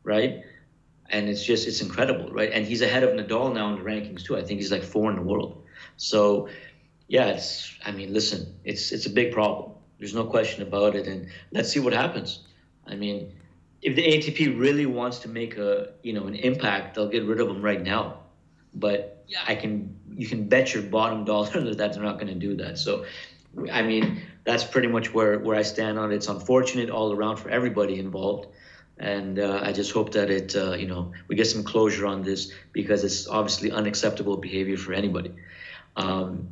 right? 0.04 0.42
and 1.12 1.28
it's 1.28 1.44
just 1.44 1.68
it's 1.68 1.80
incredible, 1.80 2.30
right? 2.32 2.50
And 2.52 2.66
he's 2.66 2.80
ahead 2.80 3.04
of 3.04 3.10
Nadal 3.10 3.54
now 3.54 3.68
in 3.68 3.76
the 3.76 3.82
rankings 3.82 4.24
too. 4.24 4.36
I 4.36 4.42
think 4.42 4.60
he's 4.60 4.72
like 4.72 4.82
four 4.82 5.10
in 5.10 5.16
the 5.16 5.22
world. 5.22 5.62
So, 5.96 6.48
yeah, 7.09 7.26
it's 7.26 7.76
I 7.85 7.92
mean, 7.92 8.12
listen, 8.12 8.54
it's 8.64 8.92
it's 8.92 9.06
a 9.06 9.11
big 9.11 9.32
problem. 9.32 9.73
There's 9.99 10.14
no 10.14 10.25
question 10.25 10.62
about 10.62 10.94
it, 10.97 11.06
and 11.06 11.28
let's 11.52 11.71
see 11.71 11.80
what 11.80 11.92
happens. 11.92 12.40
I 12.87 12.97
mean, 12.97 13.32
if 13.82 13.94
the 13.97 14.02
ATP 14.02 14.59
really 14.59 14.87
wants 14.87 15.18
to 15.21 15.28
make 15.28 15.56
a 15.59 15.92
you 16.02 16.12
know 16.12 16.26
an 16.26 16.35
impact, 16.35 16.94
they'll 16.94 17.09
get 17.09 17.25
rid 17.25 17.40
of 17.40 17.49
them 17.49 17.62
right 17.62 17.82
now. 17.82 18.18
But 18.75 19.25
I 19.47 19.54
can 19.54 19.97
you 20.14 20.26
can 20.26 20.49
bet 20.49 20.75
your 20.75 20.82
bottom 20.82 21.25
dollar 21.25 21.61
that 21.75 21.92
they're 21.92 22.02
not 22.02 22.18
going 22.18 22.32
to 22.32 22.47
do 22.47 22.56
that. 22.56 22.78
So, 22.78 23.04
I 23.71 23.82
mean, 23.82 24.23
that's 24.44 24.64
pretty 24.64 24.88
much 24.88 25.12
where 25.12 25.38
where 25.38 25.56
I 25.56 25.62
stand 25.62 25.99
on 25.99 26.12
it. 26.12 26.16
It's 26.16 26.28
unfortunate 26.28 26.90
all 26.90 27.12
around 27.12 27.37
for 27.37 27.50
everybody 27.50 27.99
involved 27.99 28.47
and 28.99 29.38
uh, 29.38 29.61
I 29.62 29.73
just 29.73 29.92
hope 29.92 30.12
that 30.12 30.30
it, 30.30 30.54
uh, 30.54 30.75
you 30.75 30.87
know, 30.87 31.12
we 31.26 31.35
get 31.35 31.47
some 31.47 31.64
closure 31.64 32.06
on 32.06 32.23
this 32.23 32.52
because 32.73 33.02
it's 33.02 33.26
obviously 33.26 33.73
unacceptable 33.73 34.37
behavior 34.37 34.76
for 34.76 34.92
anybody. 34.92 35.32
Um, 35.97 36.50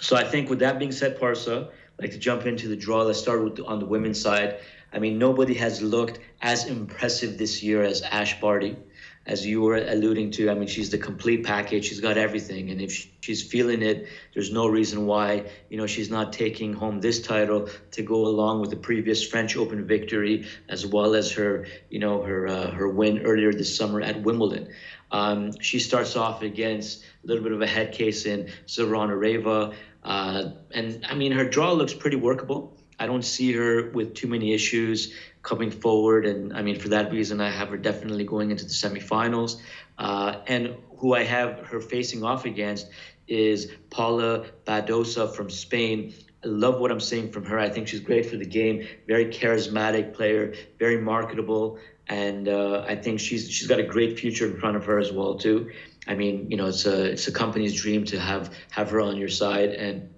so 0.00 0.16
I 0.16 0.24
think 0.24 0.48
with 0.48 0.60
that 0.60 0.78
being 0.78 0.92
said, 0.92 1.18
Parsa, 1.18 1.68
I'd 1.68 2.02
like 2.02 2.10
to 2.12 2.18
jump 2.18 2.46
into 2.46 2.68
the 2.68 2.76
draw. 2.76 3.02
Let's 3.02 3.18
start 3.18 3.42
with 3.42 3.60
on 3.60 3.78
the 3.78 3.86
women's 3.86 4.20
side. 4.20 4.60
I 4.92 4.98
mean, 4.98 5.18
nobody 5.18 5.54
has 5.54 5.82
looked 5.82 6.18
as 6.40 6.66
impressive 6.66 7.36
this 7.36 7.62
year 7.62 7.82
as 7.82 8.00
Ash 8.02 8.40
Barty, 8.40 8.76
as 9.26 9.44
you 9.44 9.60
were 9.60 9.76
alluding 9.76 10.30
to. 10.32 10.48
I 10.48 10.54
mean, 10.54 10.68
she's 10.68 10.88
the 10.88 10.96
complete 10.96 11.44
package. 11.44 11.84
She's 11.86 12.00
got 12.00 12.16
everything, 12.16 12.70
and 12.70 12.80
if 12.80 13.08
she's 13.20 13.42
feeling 13.42 13.82
it, 13.82 14.08
there's 14.32 14.50
no 14.50 14.66
reason 14.66 15.04
why 15.04 15.50
you 15.68 15.76
know 15.76 15.86
she's 15.86 16.10
not 16.10 16.32
taking 16.32 16.72
home 16.72 17.00
this 17.00 17.20
title 17.20 17.68
to 17.90 18.02
go 18.02 18.26
along 18.26 18.60
with 18.60 18.70
the 18.70 18.76
previous 18.76 19.26
French 19.26 19.56
Open 19.56 19.86
victory, 19.86 20.46
as 20.68 20.86
well 20.86 21.14
as 21.14 21.32
her 21.32 21.66
you 21.90 21.98
know 21.98 22.22
her 22.22 22.48
uh, 22.48 22.70
her 22.70 22.88
win 22.88 23.18
earlier 23.26 23.52
this 23.52 23.76
summer 23.76 24.00
at 24.00 24.22
Wimbledon. 24.22 24.68
Um, 25.10 25.58
she 25.60 25.78
starts 25.78 26.16
off 26.16 26.42
against 26.42 27.02
a 27.24 27.26
little 27.26 27.42
bit 27.42 27.52
of 27.52 27.62
a 27.62 27.66
head 27.66 27.92
case 27.92 28.26
in 28.26 28.50
Zvonareva, 28.66 29.74
uh, 30.04 30.50
and 30.72 31.06
I 31.08 31.14
mean 31.14 31.32
her 31.32 31.48
draw 31.48 31.72
looks 31.72 31.94
pretty 31.94 32.16
workable. 32.16 32.76
I 32.98 33.06
don't 33.06 33.24
see 33.24 33.52
her 33.52 33.90
with 33.90 34.14
too 34.14 34.26
many 34.26 34.52
issues 34.52 35.14
coming 35.42 35.70
forward, 35.70 36.26
and 36.26 36.52
I 36.52 36.62
mean 36.62 36.78
for 36.78 36.88
that 36.90 37.12
reason, 37.12 37.40
I 37.40 37.50
have 37.50 37.68
her 37.68 37.76
definitely 37.76 38.24
going 38.24 38.50
into 38.50 38.64
the 38.64 38.70
semifinals. 38.70 39.60
Uh, 39.98 40.40
and 40.46 40.76
who 40.98 41.14
I 41.14 41.24
have 41.24 41.66
her 41.68 41.80
facing 41.80 42.24
off 42.24 42.44
against 42.44 42.88
is 43.26 43.70
Paula 43.90 44.46
Badosa 44.66 45.34
from 45.34 45.50
Spain. 45.50 46.14
I 46.44 46.46
love 46.46 46.80
what 46.80 46.92
I'm 46.92 47.00
seeing 47.00 47.32
from 47.32 47.44
her. 47.46 47.58
I 47.58 47.68
think 47.68 47.88
she's 47.88 48.00
great 48.00 48.26
for 48.26 48.36
the 48.36 48.46
game. 48.46 48.86
Very 49.06 49.26
charismatic 49.26 50.14
player, 50.14 50.54
very 50.78 51.00
marketable, 51.00 51.78
and 52.08 52.48
uh, 52.48 52.84
I 52.88 52.96
think 52.96 53.20
she's 53.20 53.50
she's 53.50 53.68
got 53.68 53.80
a 53.80 53.84
great 53.84 54.18
future 54.18 54.46
in 54.46 54.58
front 54.58 54.76
of 54.76 54.84
her 54.86 54.98
as 54.98 55.12
well 55.12 55.36
too. 55.36 55.70
I 56.06 56.14
mean, 56.14 56.50
you 56.50 56.56
know, 56.56 56.66
it's 56.66 56.86
a 56.86 57.04
it's 57.12 57.28
a 57.28 57.32
company's 57.32 57.80
dream 57.80 58.04
to 58.06 58.18
have 58.18 58.54
have 58.70 58.90
her 58.90 59.00
on 59.00 59.16
your 59.16 59.28
side 59.28 59.70
and 59.70 60.08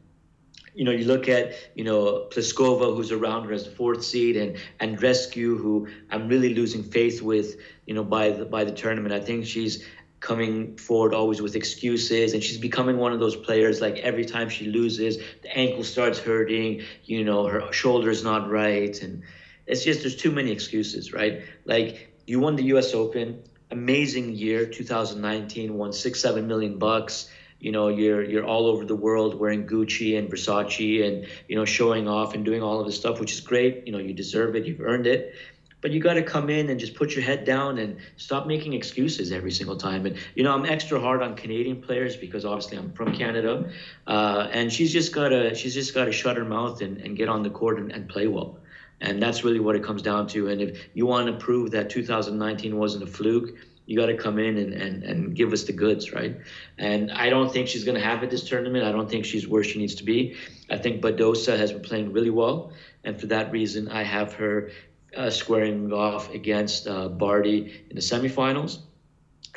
you 0.74 0.84
know, 0.84 0.92
you 0.92 1.04
look 1.04 1.28
at, 1.28 1.54
you 1.74 1.84
know, 1.84 2.28
Pliskova, 2.30 2.94
who's 2.94 3.12
around 3.12 3.44
her 3.46 3.52
as 3.52 3.64
the 3.64 3.70
fourth 3.70 4.04
seed, 4.04 4.36
and 4.36 4.56
Andrescu, 4.80 5.58
who 5.58 5.88
I'm 6.10 6.28
really 6.28 6.54
losing 6.54 6.82
faith 6.82 7.22
with, 7.22 7.56
you 7.86 7.94
know, 7.94 8.04
by 8.04 8.30
the 8.30 8.44
by 8.44 8.64
the 8.64 8.72
tournament. 8.72 9.12
I 9.12 9.20
think 9.20 9.46
she's 9.46 9.84
coming 10.20 10.76
forward 10.76 11.14
always 11.14 11.42
with 11.42 11.56
excuses, 11.56 12.34
and 12.34 12.42
she's 12.42 12.58
becoming 12.58 12.98
one 12.98 13.12
of 13.12 13.20
those 13.20 13.36
players. 13.36 13.80
Like 13.80 13.98
every 13.98 14.24
time 14.24 14.48
she 14.48 14.66
loses, 14.66 15.18
the 15.42 15.56
ankle 15.56 15.82
starts 15.82 16.18
hurting, 16.18 16.82
you 17.04 17.24
know, 17.24 17.46
her 17.46 17.72
shoulder's 17.72 18.22
not 18.22 18.48
right, 18.48 18.96
and 19.02 19.22
it's 19.70 19.84
just 19.84 20.00
there's 20.00 20.16
too 20.16 20.32
many 20.32 20.50
excuses, 20.50 21.12
right? 21.12 21.42
Like 21.64 22.12
you 22.26 22.40
won 22.40 22.56
the 22.56 22.64
U.S. 22.74 22.92
Open, 22.92 23.42
amazing 23.70 24.34
year, 24.34 24.66
2019, 24.66 25.74
won 25.74 25.92
six, 25.92 26.20
seven 26.20 26.48
million 26.48 26.78
bucks. 26.78 27.30
You 27.60 27.72
know 27.72 27.88
you're 27.88 28.22
you're 28.22 28.44
all 28.44 28.66
over 28.66 28.84
the 28.84 28.96
world 28.96 29.38
wearing 29.38 29.66
Gucci 29.66 30.18
and 30.18 30.30
Versace 30.30 31.06
and 31.06 31.26
you 31.46 31.56
know 31.56 31.64
showing 31.64 32.08
off 32.08 32.34
and 32.34 32.44
doing 32.44 32.62
all 32.62 32.80
of 32.80 32.86
this 32.86 32.96
stuff 32.96 33.20
which 33.20 33.32
is 33.32 33.40
great. 33.40 33.86
You 33.86 33.92
know 33.92 33.98
you 33.98 34.14
deserve 34.14 34.56
it. 34.56 34.66
You've 34.66 34.80
earned 34.80 35.06
it. 35.06 35.34
But 35.82 35.92
you 35.92 36.00
got 36.00 36.14
to 36.14 36.22
come 36.22 36.50
in 36.50 36.68
and 36.68 36.78
just 36.78 36.94
put 36.94 37.14
your 37.14 37.24
head 37.24 37.46
down 37.46 37.78
and 37.78 37.96
stop 38.16 38.46
making 38.46 38.74
excuses 38.74 39.32
every 39.32 39.50
single 39.50 39.76
time. 39.76 40.04
And 40.04 40.16
you 40.34 40.42
know 40.42 40.54
I'm 40.54 40.64
extra 40.64 41.00
hard 41.00 41.22
on 41.22 41.36
Canadian 41.36 41.82
players 41.82 42.16
because 42.16 42.44
obviously 42.44 42.78
I'm 42.78 42.92
from 42.92 43.14
Canada. 43.14 43.70
Uh, 44.06 44.48
and 44.50 44.72
she's 44.72 44.92
just 44.92 45.12
got 45.12 45.28
to 45.28 45.54
she's 45.54 45.74
just 45.74 45.94
got 45.94 46.06
to 46.06 46.12
shut 46.12 46.38
her 46.38 46.46
mouth 46.46 46.80
and, 46.80 46.96
and 46.98 47.16
get 47.16 47.28
on 47.28 47.42
the 47.42 47.50
court 47.50 47.78
and, 47.78 47.92
and 47.92 48.08
play 48.08 48.26
well 48.26 48.59
and 49.00 49.22
that's 49.22 49.44
really 49.44 49.60
what 49.60 49.76
it 49.76 49.82
comes 49.82 50.02
down 50.02 50.26
to 50.26 50.48
and 50.48 50.60
if 50.60 50.88
you 50.94 51.06
want 51.06 51.26
to 51.26 51.32
prove 51.32 51.70
that 51.70 51.90
2019 51.90 52.76
wasn't 52.76 53.02
a 53.02 53.06
fluke 53.06 53.56
you 53.90 53.96
got 53.96 54.06
to 54.06 54.16
come 54.16 54.38
in 54.38 54.56
and, 54.56 54.72
and, 54.72 55.02
and 55.02 55.34
give 55.34 55.52
us 55.52 55.64
the 55.64 55.72
goods, 55.72 56.12
right? 56.12 56.36
And 56.78 57.10
I 57.10 57.28
don't 57.28 57.52
think 57.52 57.66
she's 57.66 57.82
going 57.82 57.96
to 57.96 58.04
have 58.04 58.22
it 58.22 58.30
this 58.30 58.48
tournament. 58.48 58.84
I 58.84 58.92
don't 58.92 59.10
think 59.10 59.24
she's 59.24 59.48
where 59.48 59.64
she 59.64 59.80
needs 59.80 59.96
to 59.96 60.04
be. 60.04 60.36
I 60.70 60.78
think 60.78 61.02
Badosa 61.02 61.58
has 61.58 61.72
been 61.72 61.82
playing 61.82 62.12
really 62.12 62.30
well. 62.30 62.72
And 63.02 63.20
for 63.20 63.26
that 63.26 63.50
reason, 63.50 63.88
I 63.88 64.04
have 64.04 64.34
her 64.34 64.70
uh, 65.16 65.30
squaring 65.30 65.92
off 65.92 66.32
against 66.32 66.86
uh, 66.86 67.08
Barty 67.08 67.82
in 67.90 67.96
the 67.96 68.00
semifinals. 68.00 68.78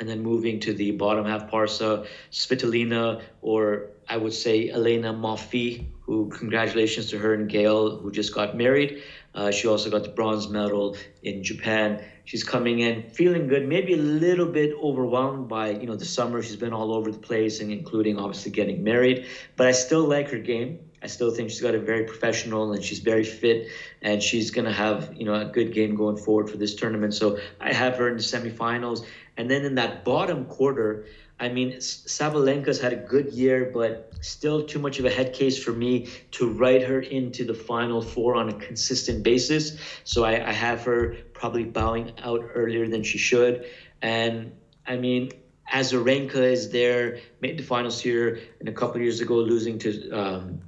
and 0.00 0.08
then 0.08 0.24
moving 0.24 0.58
to 0.58 0.74
the 0.74 0.90
bottom 0.90 1.26
half, 1.26 1.48
Parsa, 1.48 2.08
Svitolina, 2.32 3.22
or 3.40 3.90
I 4.08 4.16
would 4.16 4.34
say 4.34 4.68
Elina 4.68 5.14
Monfils, 5.14 5.84
who 6.00 6.28
congratulations 6.28 7.10
to 7.10 7.18
her 7.18 7.34
and 7.34 7.48
Gail, 7.48 7.98
who 7.98 8.10
just 8.10 8.34
got 8.34 8.56
married. 8.56 9.04
Uh, 9.34 9.50
she 9.50 9.66
also 9.66 9.90
got 9.90 10.04
the 10.04 10.10
bronze 10.10 10.48
medal 10.48 10.96
in 11.22 11.42
Japan. 11.42 12.04
She's 12.24 12.44
coming 12.44 12.78
in 12.78 13.10
feeling 13.10 13.48
good, 13.48 13.66
maybe 13.66 13.92
a 13.94 13.98
little 13.98 14.46
bit 14.46 14.72
overwhelmed 14.80 15.48
by 15.48 15.70
you 15.70 15.86
know 15.86 15.96
the 15.96 16.04
summer. 16.04 16.42
She's 16.42 16.56
been 16.56 16.72
all 16.72 16.94
over 16.94 17.10
the 17.10 17.18
place, 17.18 17.60
and 17.60 17.70
including 17.70 18.18
obviously 18.18 18.52
getting 18.52 18.82
married. 18.82 19.26
But 19.56 19.66
I 19.66 19.72
still 19.72 20.04
like 20.04 20.30
her 20.30 20.38
game. 20.38 20.78
I 21.02 21.06
still 21.06 21.30
think 21.30 21.50
she's 21.50 21.60
got 21.60 21.74
a 21.74 21.78
very 21.78 22.04
professional 22.04 22.72
and 22.72 22.82
she's 22.82 23.00
very 23.00 23.24
fit, 23.24 23.68
and 24.00 24.22
she's 24.22 24.50
gonna 24.50 24.72
have 24.72 25.12
you 25.16 25.24
know 25.24 25.34
a 25.34 25.44
good 25.44 25.72
game 25.72 25.94
going 25.96 26.16
forward 26.16 26.48
for 26.48 26.56
this 26.56 26.74
tournament. 26.74 27.14
So 27.14 27.38
I 27.60 27.72
have 27.72 27.96
her 27.96 28.08
in 28.08 28.16
the 28.16 28.22
semifinals, 28.22 29.04
and 29.36 29.50
then 29.50 29.64
in 29.64 29.74
that 29.74 30.04
bottom 30.04 30.46
quarter. 30.46 31.06
I 31.38 31.48
mean, 31.48 31.72
Sabalenka's 31.78 32.80
had 32.80 32.92
a 32.92 32.96
good 32.96 33.32
year, 33.32 33.70
but 33.74 34.12
still 34.20 34.64
too 34.64 34.78
much 34.78 34.98
of 35.00 35.04
a 35.04 35.10
head 35.10 35.32
case 35.32 35.62
for 35.62 35.72
me 35.72 36.08
to 36.32 36.48
write 36.48 36.84
her 36.84 37.00
into 37.00 37.44
the 37.44 37.54
final 37.54 38.00
four 38.00 38.36
on 38.36 38.48
a 38.48 38.52
consistent 38.54 39.24
basis. 39.24 39.76
So 40.04 40.24
I, 40.24 40.48
I 40.48 40.52
have 40.52 40.84
her 40.84 41.16
probably 41.32 41.64
bowing 41.64 42.12
out 42.22 42.44
earlier 42.54 42.86
than 42.88 43.02
she 43.02 43.18
should. 43.18 43.66
And 44.00 44.52
I 44.86 44.96
mean, 44.96 45.32
Azarenka 45.72 46.36
is 46.36 46.70
there, 46.70 47.18
made 47.40 47.58
the 47.58 47.64
finals 47.64 48.00
here, 48.00 48.38
and 48.60 48.68
a 48.68 48.72
couple 48.72 49.00
years 49.00 49.20
ago 49.20 49.36
losing 49.36 49.78
to, 49.80 50.10
um, 50.10 50.60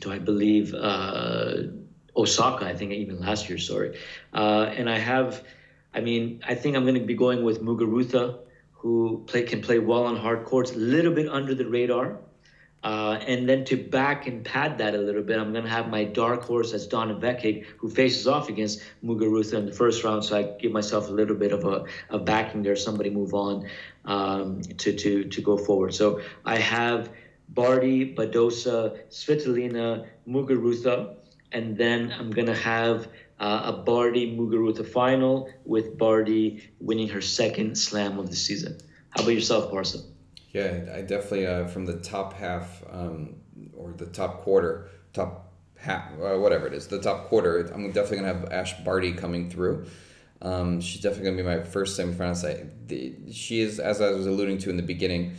to 0.00 0.12
I 0.12 0.18
believe, 0.18 0.74
uh, 0.74 1.62
Osaka, 2.16 2.66
I 2.66 2.74
think 2.74 2.92
even 2.92 3.20
last 3.20 3.48
year, 3.48 3.58
sorry. 3.58 3.98
Uh, 4.32 4.72
and 4.76 4.88
I 4.88 4.98
have, 4.98 5.44
I 5.94 6.00
mean, 6.00 6.42
I 6.46 6.54
think 6.54 6.76
I'm 6.76 6.82
going 6.82 6.94
to 6.94 7.00
be 7.00 7.14
going 7.14 7.42
with 7.42 7.62
Muguruza 7.62 8.38
who 8.78 9.24
play 9.26 9.42
can 9.42 9.60
play 9.60 9.78
well 9.78 10.04
on 10.04 10.16
hard 10.16 10.44
courts, 10.44 10.72
a 10.72 10.78
little 10.78 11.12
bit 11.12 11.28
under 11.28 11.54
the 11.54 11.66
radar. 11.66 12.18
Uh, 12.84 13.18
and 13.26 13.48
then 13.48 13.64
to 13.64 13.76
back 13.76 14.28
and 14.28 14.44
pad 14.44 14.78
that 14.78 14.94
a 14.94 14.98
little 14.98 15.22
bit, 15.22 15.36
I'm 15.38 15.52
going 15.52 15.64
to 15.64 15.70
have 15.70 15.90
my 15.90 16.04
dark 16.04 16.44
horse 16.44 16.72
as 16.72 16.86
Donna 16.86 17.14
Vekic, 17.16 17.64
who 17.76 17.90
faces 17.90 18.28
off 18.28 18.48
against 18.48 18.80
Muguruza 19.04 19.54
in 19.54 19.66
the 19.66 19.72
first 19.72 20.04
round. 20.04 20.24
So 20.24 20.38
I 20.38 20.42
give 20.44 20.70
myself 20.70 21.08
a 21.08 21.12
little 21.12 21.34
bit 21.34 21.52
of 21.52 21.64
a, 21.64 21.84
a 22.08 22.18
backing 22.20 22.62
there. 22.62 22.76
Somebody 22.76 23.10
move 23.10 23.34
on 23.34 23.68
um, 24.04 24.62
to, 24.62 24.92
to, 24.92 25.24
to 25.24 25.42
go 25.42 25.58
forward. 25.58 25.92
So 25.92 26.20
I 26.44 26.58
have 26.58 27.10
Barty, 27.48 28.14
Badosa, 28.14 28.96
Svitolina, 29.10 30.06
Muguruza, 30.28 31.16
and 31.50 31.76
then 31.76 32.14
I'm 32.16 32.30
going 32.30 32.46
to 32.46 32.54
have 32.54 33.08
uh, 33.40 33.62
a 33.66 33.72
Barty 33.72 34.36
Muguruza 34.36 34.86
final 34.86 35.50
with 35.64 35.96
Barty 35.96 36.70
winning 36.80 37.08
her 37.08 37.20
second 37.20 37.76
slam 37.76 38.18
of 38.18 38.30
the 38.30 38.36
season. 38.36 38.78
How 39.10 39.22
about 39.22 39.34
yourself, 39.34 39.72
Parsa? 39.72 40.04
Yeah, 40.52 40.92
I 40.94 41.02
definitely 41.02 41.46
uh, 41.46 41.66
from 41.66 41.86
the 41.86 41.98
top 41.98 42.32
half 42.32 42.82
um, 42.90 43.36
or 43.76 43.92
the 43.92 44.06
top 44.06 44.42
quarter, 44.42 44.88
top 45.12 45.52
half, 45.76 46.10
uh, 46.14 46.38
whatever 46.38 46.66
it 46.66 46.72
is, 46.72 46.88
the 46.88 47.00
top 47.00 47.28
quarter. 47.28 47.70
I'm 47.72 47.92
definitely 47.92 48.18
gonna 48.18 48.34
have 48.34 48.52
Ash 48.52 48.78
Barty 48.84 49.12
coming 49.12 49.50
through. 49.50 49.86
Um, 50.40 50.80
she's 50.80 51.00
definitely 51.00 51.30
gonna 51.30 51.42
be 51.42 51.58
my 51.58 51.62
first 51.64 51.98
semifinal. 51.98 52.36
Site. 52.36 52.88
The, 52.88 53.14
she 53.32 53.60
is, 53.60 53.78
as 53.78 54.00
I 54.00 54.10
was 54.10 54.26
alluding 54.26 54.58
to 54.58 54.70
in 54.70 54.76
the 54.76 54.82
beginning, 54.82 55.36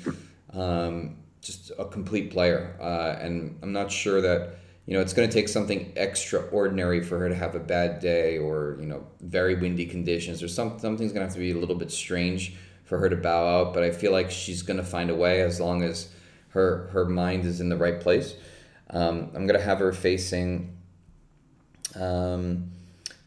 um, 0.53 1.18
just 1.41 1.72
a 1.77 1.86
complete 1.86 2.32
player, 2.32 2.77
uh, 2.79 3.18
and 3.20 3.60
I'm 3.62 3.72
not 3.72 3.91
sure 3.91 4.22
that 4.22 4.56
you 4.89 4.96
know, 4.96 5.01
it's 5.01 5.13
going 5.13 5.29
to 5.29 5.31
take 5.31 5.48
something 5.48 5.93
extraordinary 5.96 7.03
for 7.03 7.19
her 7.19 7.29
to 7.29 7.36
have 7.36 7.53
a 7.53 7.60
bad 7.60 8.00
day 8.00 8.39
or, 8.39 8.75
you 8.79 8.88
know, 8.88 9.05
very 9.22 9.53
windy 9.53 9.86
conditions 9.86 10.41
or 10.41 10.48
some, 10.48 10.79
something's 10.79 11.12
going 11.12 11.19
to 11.22 11.25
have 11.25 11.34
to 11.34 11.39
be 11.39 11.51
a 11.51 11.58
little 11.58 11.75
bit 11.75 11.91
strange 11.91 12.55
for 12.86 12.98
her 12.98 13.08
to 13.08 13.15
bow 13.15 13.46
out. 13.60 13.75
But 13.75 13.84
I 13.84 13.91
feel 13.91 14.12
like 14.12 14.31
she's 14.31 14.63
going 14.63 14.77
to 14.77 14.84
find 14.84 15.12
a 15.12 15.15
way 15.15 15.43
as 15.43 15.60
long 15.60 15.84
as 15.84 16.10
her, 16.50 16.88
her 16.88 17.05
mind 17.05 17.46
is 17.46 17.62
in 17.62 17.69
the 17.69 17.77
right 17.77 18.01
place. 18.01 18.34
Um, 18.89 19.29
I'm 19.36 19.46
going 19.46 19.60
to 19.60 19.62
have 19.63 19.77
her 19.77 19.93
facing 19.93 20.75
um, 21.93 22.72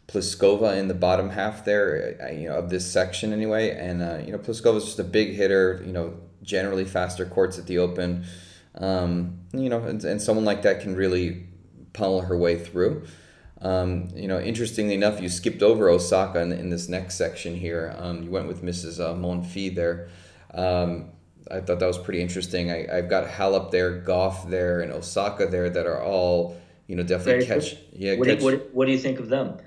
Pliskova 0.09 0.77
in 0.77 0.89
the 0.89 0.95
bottom 0.95 1.31
half 1.31 1.65
there, 1.65 2.19
uh, 2.21 2.33
you 2.33 2.49
know, 2.49 2.57
of 2.57 2.71
this 2.71 2.91
section 2.91 3.33
anyway. 3.33 3.71
And, 3.71 4.03
uh, 4.03 4.19
you 4.19 4.33
know, 4.33 4.39
Pliskova's 4.39 4.85
just 4.85 4.99
a 4.99 5.05
big 5.05 5.37
hitter, 5.37 5.81
you 5.87 5.93
know, 5.93 6.15
generally 6.43 6.87
faster 6.87 7.25
courts 7.25 7.57
at 7.57 7.69
the 7.69 7.79
open. 7.79 8.25
Um, 8.75 9.39
you 9.53 9.69
know, 9.69 9.85
and, 9.85 10.03
and 10.03 10.21
someone 10.21 10.45
like 10.45 10.63
that 10.63 10.81
can 10.81 10.97
really 10.97 11.47
pummel 11.93 12.23
her 12.23 12.37
way 12.37 12.59
through. 12.59 13.05
Um, 13.61 14.09
you 14.15 14.27
know, 14.27 14.41
interestingly 14.41 14.95
enough, 14.95 15.21
you 15.21 15.29
skipped 15.29 15.63
over 15.63 15.89
Osaka 15.89 16.41
in, 16.41 16.53
in 16.53 16.71
this 16.71 16.89
next 16.89 17.15
section 17.15 17.55
here. 17.55 17.95
Um, 17.97 18.23
you 18.23 18.31
went 18.31 18.49
with 18.49 18.63
Mrs. 18.63 19.01
Uh, 19.01 19.15
Monfils 19.15 19.77
there. 19.77 20.09
Um, 20.53 21.11
I 21.51 21.61
thought 21.61 21.79
that 21.79 21.87
was 21.87 21.99
pretty 21.99 22.23
interesting. 22.23 22.71
I, 22.71 22.87
I've 22.99 23.09
got 23.09 23.29
Halep 23.29 23.71
there, 23.71 24.03
Gauff 24.03 24.49
there, 24.49 24.81
and 24.81 24.93
Osaka 24.93 25.47
there 25.47 25.71
that 25.71 25.87
are 25.87 26.03
all, 26.03 26.57
you 26.87 26.97
know, 26.97 27.03
definitely 27.03 27.45
Very 27.45 27.61
catch. 27.61 27.71
Good. 27.71 27.79
Yeah, 27.93 28.15
what, 28.17 28.29
catch, 28.29 28.39
do 28.39 28.45
you, 28.45 28.51
what, 28.51 28.75
what 28.75 28.87
do 28.87 28.93
you 28.93 28.99
think 28.99 29.21
of 29.21 29.29
them? 29.29 29.59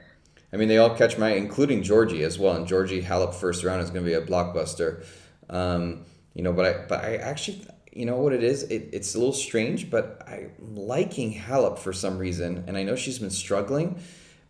I 0.52 0.58
mean, 0.58 0.68
they 0.68 0.78
all 0.78 0.96
catch 0.96 1.18
my, 1.18 1.32
including 1.32 1.82
Giorgi 1.82 2.22
as 2.22 2.38
well. 2.40 2.56
And 2.56 2.68
Giorgi 2.68 3.04
Halep 3.04 3.34
first 3.34 3.64
round 3.64 3.82
is 3.82 3.90
going 3.90 4.06
to 4.06 4.10
be 4.10 4.16
a 4.16 4.22
blockbuster. 4.22 5.06
Um, 5.50 6.06
you 6.34 6.44
know, 6.44 6.54
but 6.54 6.66
I, 6.66 6.86
but 6.88 7.04
I 7.04 7.16
actually, 7.16 7.66
you 7.96 8.06
know 8.06 8.18
what 8.18 8.34
it 8.34 8.44
is? 8.44 8.64
It, 8.64 8.90
it's 8.92 9.16
a 9.16 9.18
little 9.18 9.34
strange, 9.34 9.90
but 9.90 10.22
I'm 10.28 10.52
liking 10.76 11.34
Halep 11.34 11.80
for 11.80 11.94
some 11.94 12.18
reason, 12.18 12.66
and 12.68 12.78
I 12.78 12.84
know 12.84 12.98
she's 12.98 13.20
been 13.20 13.32
struggling. 13.32 14.00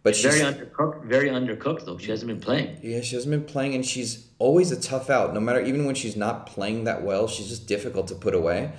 But 0.01 0.15
she's 0.15 0.35
very 0.35 0.53
undercooked. 0.53 1.05
Very 1.05 1.29
undercooked 1.29 1.85
though. 1.85 1.97
She 1.97 2.09
hasn't 2.09 2.27
been 2.27 2.39
playing. 2.39 2.79
Yeah, 2.81 3.01
she 3.01 3.15
hasn't 3.15 3.31
been 3.31 3.45
playing, 3.45 3.75
and 3.75 3.85
she's 3.85 4.27
always 4.39 4.71
a 4.71 4.79
tough 4.79 5.11
out. 5.11 5.33
No 5.33 5.39
matter 5.39 5.61
even 5.61 5.85
when 5.85 5.95
she's 5.95 6.15
not 6.15 6.47
playing 6.47 6.85
that 6.85 7.03
well, 7.03 7.27
she's 7.27 7.47
just 7.47 7.67
difficult 7.67 8.07
to 8.07 8.15
put 8.15 8.33
away. 8.33 8.71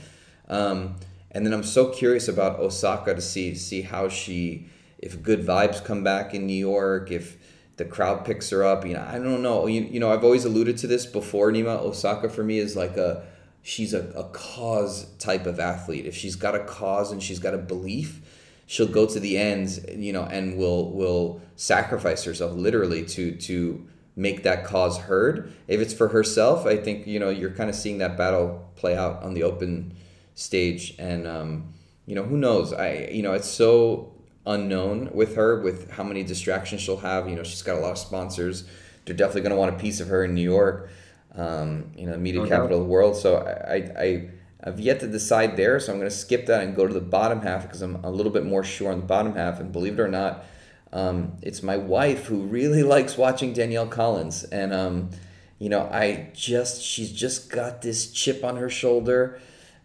Um, 0.48 0.96
and 1.30 1.46
then 1.46 1.52
I'm 1.52 1.64
so 1.64 1.90
curious 1.90 2.26
about 2.26 2.58
Osaka 2.58 3.14
to 3.14 3.20
see 3.20 3.54
see 3.54 3.82
how 3.82 4.08
she, 4.08 4.68
if 4.98 5.22
good 5.22 5.46
vibes 5.46 5.82
come 5.84 6.02
back 6.02 6.34
in 6.34 6.46
New 6.46 6.54
York, 6.54 7.12
if 7.12 7.36
the 7.76 7.84
crowd 7.84 8.24
picks 8.24 8.50
her 8.50 8.64
up. 8.64 8.84
You 8.84 8.94
know, 8.94 9.06
I 9.08 9.18
don't 9.18 9.42
know. 9.42 9.66
You, 9.66 9.82
you 9.82 10.00
know, 10.00 10.12
I've 10.12 10.24
always 10.24 10.44
alluded 10.44 10.78
to 10.78 10.86
this 10.88 11.06
before. 11.06 11.52
Nima 11.52 11.78
Osaka 11.78 12.28
for 12.28 12.42
me 12.42 12.58
is 12.58 12.74
like 12.74 12.96
a 12.96 13.24
she's 13.66 13.92
a, 13.92 14.08
a 14.10 14.22
cause 14.28 15.06
type 15.18 15.44
of 15.44 15.58
athlete. 15.58 16.06
If 16.06 16.14
she's 16.14 16.36
got 16.36 16.54
a 16.54 16.60
cause 16.60 17.10
and 17.10 17.20
she's 17.20 17.40
got 17.40 17.52
a 17.52 17.58
belief, 17.58 18.20
she'll 18.64 18.86
go 18.86 19.06
to 19.06 19.18
the 19.18 19.36
ends, 19.36 19.84
you 19.92 20.12
know, 20.12 20.22
and 20.22 20.56
will 20.56 20.92
will 20.92 21.40
sacrifice 21.56 22.22
herself 22.22 22.52
literally 22.52 23.04
to 23.06 23.32
to 23.32 23.84
make 24.14 24.44
that 24.44 24.64
cause 24.64 24.98
heard. 24.98 25.52
If 25.66 25.80
it's 25.80 25.92
for 25.92 26.08
herself, 26.08 26.64
I 26.64 26.76
think 26.76 27.08
you 27.08 27.18
know 27.18 27.28
you're 27.28 27.50
kind 27.50 27.68
of 27.68 27.74
seeing 27.74 27.98
that 27.98 28.16
battle 28.16 28.70
play 28.76 28.96
out 28.96 29.24
on 29.24 29.34
the 29.34 29.42
open 29.42 29.96
stage, 30.36 30.94
and 31.00 31.26
um, 31.26 31.74
you 32.06 32.14
know 32.14 32.22
who 32.22 32.36
knows? 32.36 32.72
I 32.72 33.08
you 33.10 33.22
know 33.24 33.32
it's 33.32 33.50
so 33.50 34.12
unknown 34.46 35.10
with 35.12 35.34
her 35.34 35.60
with 35.60 35.90
how 35.90 36.04
many 36.04 36.22
distractions 36.22 36.82
she'll 36.82 36.98
have. 36.98 37.28
You 37.28 37.34
know 37.34 37.42
she's 37.42 37.62
got 37.62 37.78
a 37.78 37.80
lot 37.80 37.90
of 37.90 37.98
sponsors. 37.98 38.62
They're 39.04 39.16
definitely 39.16 39.42
going 39.42 39.54
to 39.54 39.56
want 39.56 39.74
a 39.74 39.78
piece 39.78 39.98
of 39.98 40.06
her 40.08 40.24
in 40.24 40.34
New 40.34 40.42
York 40.42 40.88
um, 41.36 41.92
you 41.96 42.06
know, 42.06 42.16
media 42.16 42.40
no 42.40 42.48
capital 42.48 42.78
of 42.78 42.84
the 42.84 42.90
world. 42.90 43.16
So 43.16 43.36
I, 43.36 44.02
I, 44.02 44.28
I've 44.64 44.80
yet 44.80 45.00
to 45.00 45.06
decide 45.06 45.56
there. 45.56 45.78
So 45.78 45.92
I'm 45.92 45.98
going 45.98 46.10
to 46.10 46.16
skip 46.16 46.46
that 46.46 46.62
and 46.62 46.74
go 46.74 46.86
to 46.86 46.94
the 46.94 47.00
bottom 47.00 47.42
half 47.42 47.62
because 47.62 47.82
I'm 47.82 47.96
a 48.04 48.10
little 48.10 48.32
bit 48.32 48.44
more 48.44 48.64
sure 48.64 48.90
on 48.90 49.00
the 49.00 49.06
bottom 49.06 49.34
half. 49.34 49.60
And 49.60 49.70
believe 49.70 49.98
it 49.98 50.02
or 50.02 50.08
not, 50.08 50.44
um, 50.92 51.36
it's 51.42 51.62
my 51.62 51.76
wife 51.76 52.26
who 52.26 52.42
really 52.42 52.82
likes 52.94 53.16
watching 53.16 53.52
Danielle 53.52 53.86
Collins. 53.86 54.44
And, 54.44 54.72
um, 54.72 55.10
you 55.58 55.68
know, 55.68 55.88
I 55.92 56.30
just, 56.34 56.82
she's 56.82 57.12
just 57.12 57.50
got 57.50 57.82
this 57.82 58.10
chip 58.10 58.44
on 58.44 58.56
her 58.56 58.70
shoulder 58.70 59.40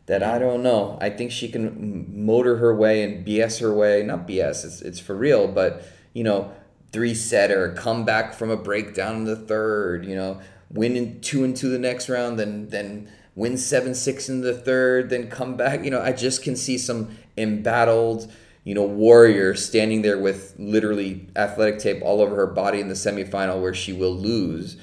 that 0.06 0.24
I 0.24 0.40
don't 0.40 0.64
know. 0.64 0.98
I 1.00 1.10
think 1.10 1.32
she 1.32 1.50
can 1.50 2.26
motor 2.26 2.58
her 2.58 2.76
way 2.76 3.04
and 3.04 3.26
BS 3.26 3.62
her 3.62 3.74
way. 3.74 4.04
Not 4.04 4.28
BS, 4.28 4.66
it's, 4.66 4.82
it's 4.82 5.00
for 5.00 5.16
real, 5.16 5.48
but, 5.48 5.86
you 6.14 6.24
know, 6.24 6.52
three 6.92 7.16
setter, 7.16 7.74
come 7.74 8.04
back 8.04 8.34
from 8.34 8.50
a 8.50 8.58
breakdown 8.58 9.18
in 9.18 9.24
the 9.26 9.36
third, 9.36 10.06
you 10.06 10.16
know, 10.16 10.42
win 10.74 10.96
in 10.96 11.22
two 11.22 11.44
into 11.44 11.68
the 11.68 11.80
next 11.80 12.10
round, 12.10 12.40
then 12.40 12.70
then 12.70 13.10
win 13.36 13.58
seven 13.58 13.96
six 13.96 14.30
in 14.30 14.42
the 14.42 14.54
third, 14.54 15.10
then 15.10 15.30
come 15.30 15.56
back. 15.56 15.84
You 15.84 15.92
know, 15.92 16.02
I 16.02 16.12
just 16.12 16.44
can 16.44 16.56
see 16.56 16.78
some 16.78 17.18
embattled, 17.38 18.32
you 18.64 18.76
know, 18.76 18.86
warrior 18.86 19.56
standing 19.56 20.02
there 20.02 20.20
with 20.20 20.56
literally 20.58 21.28
athletic 21.36 21.80
tape 21.80 22.02
all 22.04 22.22
over 22.22 22.36
her 22.36 22.48
body 22.48 22.80
in 22.80 22.88
the 22.88 22.94
semifinal 22.94 23.62
where 23.62 23.74
she 23.74 23.94
will 23.94 24.16
lose. 24.16 24.78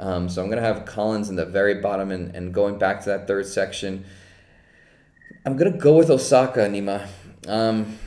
Um, 0.00 0.28
so 0.28 0.42
I'm 0.42 0.48
gonna 0.48 0.60
have 0.60 0.84
Collins 0.84 1.28
in 1.28 1.36
the 1.36 1.46
very 1.46 1.80
bottom 1.80 2.10
and, 2.10 2.34
and 2.34 2.52
going 2.52 2.78
back 2.78 3.00
to 3.04 3.10
that 3.10 3.26
third 3.26 3.46
section. 3.46 4.04
I'm 5.46 5.56
gonna 5.56 5.76
go 5.76 5.96
with 5.96 6.10
Osaka 6.10 6.60
Nima. 6.60 7.06
Um, 7.46 7.98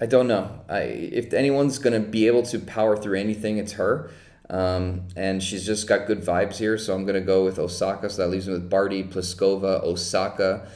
I 0.00 0.06
don't 0.06 0.26
know. 0.26 0.60
I 0.68 0.80
if 0.80 1.32
anyone's 1.32 1.78
gonna 1.78 2.00
be 2.00 2.26
able 2.26 2.42
to 2.44 2.58
power 2.58 2.96
through 2.96 3.18
anything, 3.18 3.58
it's 3.58 3.72
her. 3.72 4.10
Um, 4.48 5.08
and 5.16 5.42
she's 5.42 5.66
just 5.66 5.88
got 5.88 6.06
good 6.06 6.22
vibes 6.22 6.56
here, 6.56 6.78
so 6.78 6.94
I'm 6.94 7.04
going 7.04 7.14
to 7.14 7.26
go 7.26 7.44
with 7.44 7.58
Osaka. 7.58 8.08
So 8.10 8.22
that 8.22 8.28
leaves 8.28 8.46
me 8.46 8.52
with 8.52 8.70
Barty, 8.70 9.02
Pliskova, 9.02 9.82
Osaka, 9.82 10.68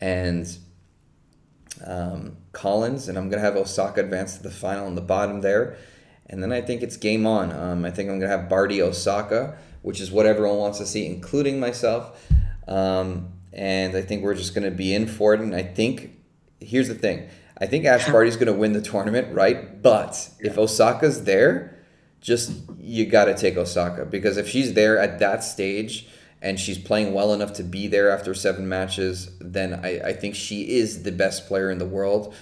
and 0.00 0.46
um, 1.86 2.36
Collins. 2.52 3.08
And 3.08 3.16
I'm 3.16 3.30
going 3.30 3.40
to 3.40 3.44
have 3.44 3.56
Osaka 3.56 4.00
advance 4.00 4.36
to 4.36 4.42
the 4.42 4.50
final 4.50 4.86
in 4.86 4.94
the 4.94 5.00
bottom 5.00 5.40
there. 5.40 5.76
and 6.26 6.42
then 6.42 6.52
I 6.52 6.60
think 6.60 6.82
it's 6.82 6.96
game 6.96 7.26
on. 7.26 7.52
Um, 7.52 7.84
I 7.84 7.90
think 7.90 8.10
I'm 8.10 8.18
gonna 8.18 8.30
have 8.30 8.48
Barty 8.48 8.80
Osaka, 8.82 9.56
which 9.82 10.00
is 10.00 10.10
what 10.10 10.26
everyone 10.26 10.56
wants 10.58 10.78
to 10.78 10.86
see, 10.86 11.06
including 11.06 11.60
myself. 11.60 12.26
Um, 12.66 13.28
and 13.52 13.94
I 13.94 14.02
think 14.02 14.22
we're 14.22 14.34
just 14.34 14.54
gonna 14.54 14.70
be 14.70 14.94
in 14.94 15.06
for 15.06 15.34
it. 15.34 15.40
And 15.40 15.54
I 15.54 15.62
think 15.62 16.16
here's 16.60 16.88
the 16.88 16.94
thing: 16.94 17.28
I 17.58 17.66
think 17.66 17.84
Ash 17.84 18.08
Barty's 18.10 18.36
gonna 18.36 18.54
win 18.54 18.72
the 18.72 18.80
tournament, 18.80 19.34
right? 19.34 19.82
But 19.82 20.30
if 20.40 20.56
Osaka's 20.58 21.24
there, 21.24 21.73
just 22.24 22.52
you 22.80 23.04
got 23.04 23.26
to 23.26 23.34
take 23.36 23.56
Osaka 23.58 24.06
because 24.06 24.38
if 24.38 24.48
she's 24.48 24.72
there 24.72 24.98
at 24.98 25.18
that 25.18 25.44
stage 25.44 26.08
and 26.40 26.58
she's 26.58 26.78
playing 26.78 27.12
well 27.12 27.34
enough 27.34 27.52
to 27.52 27.62
be 27.62 27.86
there 27.86 28.10
after 28.10 28.32
seven 28.32 28.66
matches, 28.66 29.30
then 29.40 29.74
I, 29.84 30.08
I 30.08 30.12
think 30.14 30.34
she 30.34 30.76
is 30.78 31.02
the 31.02 31.12
best 31.12 31.46
player 31.46 31.70
in 31.70 31.76
the 31.76 31.84
world 31.84 32.34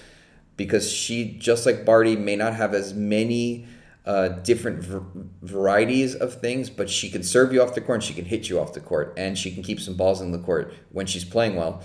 because 0.55 0.89
she, 0.89 1.37
just 1.37 1.65
like 1.65 1.83
Barty, 1.83 2.15
may 2.15 2.37
not 2.37 2.55
have 2.55 2.73
as 2.73 2.93
many 2.93 3.67
uh, 4.05 4.29
different 4.29 4.79
v- 4.79 4.99
varieties 5.41 6.15
of 6.15 6.39
things, 6.39 6.69
but 6.69 6.89
she 6.89 7.09
can 7.09 7.21
serve 7.21 7.51
you 7.51 7.61
off 7.61 7.75
the 7.75 7.81
court 7.81 7.97
and 7.97 8.03
she 8.03 8.13
can 8.13 8.25
hit 8.25 8.47
you 8.47 8.61
off 8.61 8.71
the 8.71 8.79
court 8.79 9.13
and 9.17 9.37
she 9.37 9.51
can 9.51 9.63
keep 9.63 9.81
some 9.81 9.95
balls 9.95 10.21
in 10.21 10.31
the 10.31 10.39
court 10.39 10.73
when 10.91 11.05
she's 11.05 11.25
playing 11.25 11.57
well. 11.57 11.83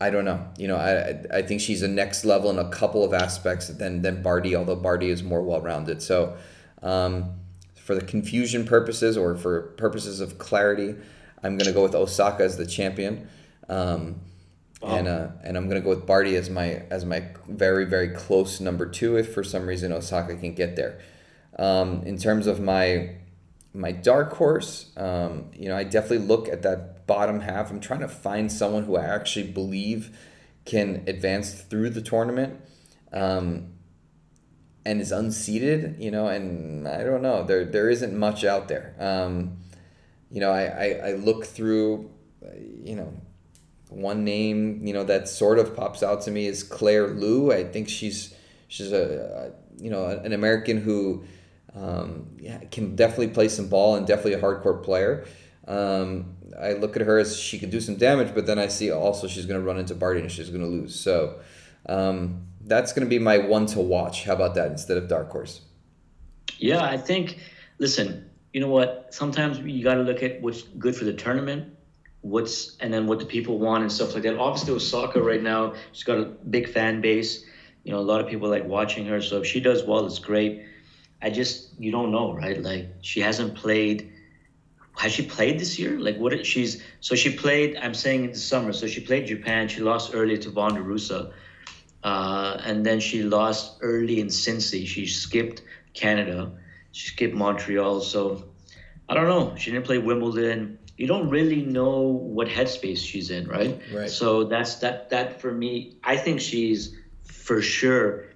I 0.00 0.08
don't 0.08 0.24
know. 0.24 0.46
You 0.56 0.68
know, 0.68 0.76
I 0.76 1.38
I 1.38 1.42
think 1.42 1.60
she's 1.60 1.82
a 1.82 1.88
next 1.88 2.24
level 2.24 2.50
in 2.50 2.58
a 2.58 2.68
couple 2.70 3.04
of 3.04 3.12
aspects 3.14 3.68
than 3.68 4.02
than 4.02 4.22
Barty, 4.22 4.54
although 4.56 4.76
Barty 4.76 5.10
is 5.10 5.22
more 5.22 5.42
well 5.42 5.60
rounded. 5.60 6.02
So 6.02 6.36
um, 6.82 7.34
for 7.74 7.94
the 7.94 8.00
confusion 8.00 8.64
purposes 8.66 9.16
or 9.16 9.36
for 9.36 9.62
purposes 9.76 10.20
of 10.20 10.38
clarity, 10.38 10.94
I'm 11.42 11.56
going 11.56 11.66
to 11.66 11.72
go 11.72 11.82
with 11.82 11.94
Osaka 11.94 12.44
as 12.44 12.56
the 12.56 12.66
champion. 12.66 13.28
Um, 13.68 14.20
and 14.82 15.08
uh, 15.08 15.28
and 15.42 15.56
I'm 15.56 15.68
gonna 15.68 15.80
go 15.80 15.90
with 15.90 16.06
Barty 16.06 16.36
as 16.36 16.50
my 16.50 16.82
as 16.90 17.04
my 17.04 17.24
very 17.48 17.84
very 17.84 18.10
close 18.10 18.60
number 18.60 18.86
two 18.86 19.16
if 19.16 19.32
for 19.32 19.42
some 19.42 19.66
reason 19.66 19.92
Osaka 19.92 20.36
can 20.36 20.54
get 20.54 20.76
there. 20.76 21.00
Um, 21.58 22.02
in 22.02 22.18
terms 22.18 22.46
of 22.46 22.60
my 22.60 23.16
my 23.72 23.92
dark 23.92 24.34
horse, 24.34 24.90
um, 24.96 25.50
you 25.54 25.68
know, 25.68 25.76
I 25.76 25.84
definitely 25.84 26.26
look 26.26 26.48
at 26.48 26.62
that 26.62 27.06
bottom 27.06 27.40
half. 27.40 27.70
I'm 27.70 27.80
trying 27.80 28.00
to 28.00 28.08
find 28.08 28.50
someone 28.50 28.84
who 28.84 28.96
I 28.96 29.04
actually 29.04 29.50
believe 29.50 30.16
can 30.64 31.04
advance 31.06 31.52
through 31.54 31.90
the 31.90 32.02
tournament. 32.02 32.60
Um, 33.12 33.72
and 34.86 35.00
is 35.00 35.10
unseated, 35.10 35.96
you 35.98 36.12
know, 36.12 36.28
and 36.28 36.86
I 36.86 37.02
don't 37.02 37.20
know. 37.20 37.42
There 37.42 37.64
there 37.64 37.90
isn't 37.90 38.16
much 38.16 38.44
out 38.44 38.68
there. 38.68 38.94
Um, 39.00 39.58
you 40.30 40.40
know, 40.40 40.52
I, 40.52 40.62
I, 40.64 40.86
I 41.08 41.12
look 41.14 41.44
through, 41.44 42.08
you 42.84 42.94
know, 42.94 43.12
one 43.88 44.24
name, 44.24 44.86
you 44.86 44.94
know, 44.94 45.02
that 45.02 45.28
sort 45.28 45.58
of 45.58 45.74
pops 45.74 46.04
out 46.04 46.22
to 46.22 46.30
me 46.30 46.46
is 46.46 46.62
Claire 46.62 47.08
Liu. 47.08 47.52
I 47.52 47.64
think 47.64 47.88
she's 47.88 48.32
she's 48.68 48.92
a, 48.92 49.52
a 49.52 49.82
you 49.82 49.90
know 49.90 50.06
an 50.06 50.32
American 50.32 50.76
who 50.78 51.24
um, 51.74 52.28
yeah, 52.38 52.58
can 52.70 52.94
definitely 52.94 53.28
play 53.28 53.48
some 53.48 53.68
ball 53.68 53.96
and 53.96 54.06
definitely 54.06 54.34
a 54.34 54.40
hardcore 54.40 54.84
player. 54.84 55.26
Um, 55.66 56.36
I 56.56 56.74
look 56.74 56.94
at 56.94 57.02
her 57.02 57.18
as 57.18 57.36
she 57.36 57.58
could 57.58 57.70
do 57.70 57.80
some 57.80 57.96
damage, 57.96 58.34
but 58.36 58.46
then 58.46 58.60
I 58.60 58.68
see 58.68 58.92
also 58.92 59.26
she's 59.26 59.46
going 59.46 59.60
to 59.60 59.66
run 59.66 59.78
into 59.78 59.96
Barty 59.96 60.20
and 60.20 60.30
she's 60.30 60.48
going 60.48 60.62
to 60.62 60.68
lose. 60.68 60.94
So 60.94 61.40
um, 61.88 62.46
that's 62.66 62.92
going 62.92 63.06
to 63.06 63.08
be 63.08 63.18
my 63.18 63.38
one 63.38 63.66
to 63.66 63.80
watch. 63.80 64.24
How 64.24 64.34
about 64.34 64.54
that 64.56 64.70
instead 64.70 64.96
of 64.96 65.08
dark 65.08 65.30
horse? 65.30 65.62
Yeah, 66.58 66.82
I 66.82 66.96
think. 66.96 67.38
Listen, 67.78 68.30
you 68.52 68.60
know 68.60 68.68
what? 68.68 69.08
Sometimes 69.10 69.58
you 69.58 69.84
got 69.84 69.94
to 69.94 70.02
look 70.02 70.22
at 70.22 70.40
what's 70.42 70.62
good 70.62 70.96
for 70.96 71.04
the 71.04 71.12
tournament, 71.12 71.74
what's 72.22 72.76
and 72.78 72.92
then 72.92 73.06
what 73.06 73.18
the 73.18 73.26
people 73.26 73.58
want 73.58 73.82
and 73.82 73.92
stuff 73.92 74.14
like 74.14 74.24
that. 74.24 74.36
Obviously, 74.38 74.74
Osaka 74.74 75.22
right 75.22 75.42
now, 75.42 75.74
she's 75.92 76.04
got 76.04 76.18
a 76.18 76.24
big 76.24 76.68
fan 76.68 77.00
base. 77.00 77.44
You 77.84 77.92
know, 77.92 77.98
a 77.98 78.08
lot 78.12 78.20
of 78.20 78.26
people 78.26 78.48
like 78.48 78.64
watching 78.64 79.06
her. 79.06 79.22
So 79.22 79.42
if 79.42 79.46
she 79.46 79.60
does 79.60 79.84
well, 79.84 80.04
it's 80.06 80.18
great. 80.18 80.64
I 81.22 81.30
just 81.30 81.78
you 81.78 81.92
don't 81.92 82.10
know, 82.10 82.34
right? 82.34 82.60
Like 82.60 82.88
she 83.00 83.20
hasn't 83.20 83.54
played. 83.54 84.12
Has 84.96 85.12
she 85.12 85.26
played 85.26 85.60
this 85.60 85.78
year? 85.78 86.00
Like 86.00 86.16
what? 86.16 86.44
She's 86.44 86.82
so 87.00 87.14
she 87.14 87.36
played. 87.36 87.76
I'm 87.76 87.94
saying 87.94 88.24
in 88.24 88.30
the 88.30 88.38
summer. 88.38 88.72
So 88.72 88.86
she 88.86 89.00
played 89.00 89.26
Japan. 89.26 89.68
She 89.68 89.82
lost 89.82 90.12
early 90.14 90.38
to 90.38 90.50
Vondrousova. 90.50 91.32
Uh, 92.06 92.56
and 92.64 92.86
then 92.86 93.00
she 93.00 93.24
lost 93.24 93.78
early 93.80 94.20
in 94.20 94.28
Cincy. 94.28 94.86
She 94.86 95.08
skipped 95.08 95.62
Canada. 95.92 96.52
She 96.92 97.08
skipped 97.08 97.34
Montreal. 97.34 98.00
So 98.00 98.44
I 99.08 99.14
don't 99.14 99.28
know. 99.28 99.56
She 99.56 99.72
didn't 99.72 99.86
play 99.86 99.98
Wimbledon. 99.98 100.78
You 100.96 101.08
don't 101.08 101.28
really 101.30 101.62
know 101.62 101.98
what 101.98 102.46
headspace 102.46 102.98
she's 102.98 103.30
in, 103.30 103.48
right? 103.48 103.80
Right. 103.92 104.08
So 104.08 104.44
that's 104.44 104.76
that. 104.76 105.10
That 105.10 105.40
for 105.40 105.50
me, 105.50 105.96
I 106.04 106.16
think 106.16 106.40
she's 106.40 106.96
for 107.24 107.60
sure 107.60 108.26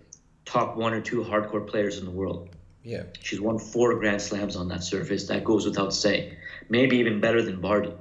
top 0.45 0.77
one 0.77 0.93
or 0.93 1.01
two 1.01 1.23
hardcore 1.23 1.65
players 1.65 1.97
in 1.99 2.07
the 2.07 2.11
world. 2.11 2.49
Yeah. 2.83 3.05
She's 3.23 3.41
won 3.41 3.61
four 3.61 3.95
Grand 4.01 4.21
Slams 4.21 4.57
on 4.57 4.67
that 4.71 4.83
surface. 4.83 5.29
That 5.29 5.45
goes 5.45 5.65
without 5.65 5.95
saying. 5.95 6.35
Maybe 6.69 6.97
even 6.97 7.21
better 7.21 7.41
than 7.41 7.61
Barty. 7.61 7.93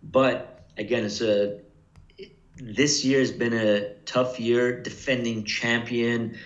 But 0.00 0.64
again, 0.78 1.04
it's 1.04 1.20
a 1.20 1.58
this 2.56 3.04
year 3.04 3.20
has 3.20 3.32
been 3.32 3.52
a 3.52 3.94
tough 4.04 4.38
year. 4.38 4.80
Defending 4.80 5.44
champion, 5.44 6.38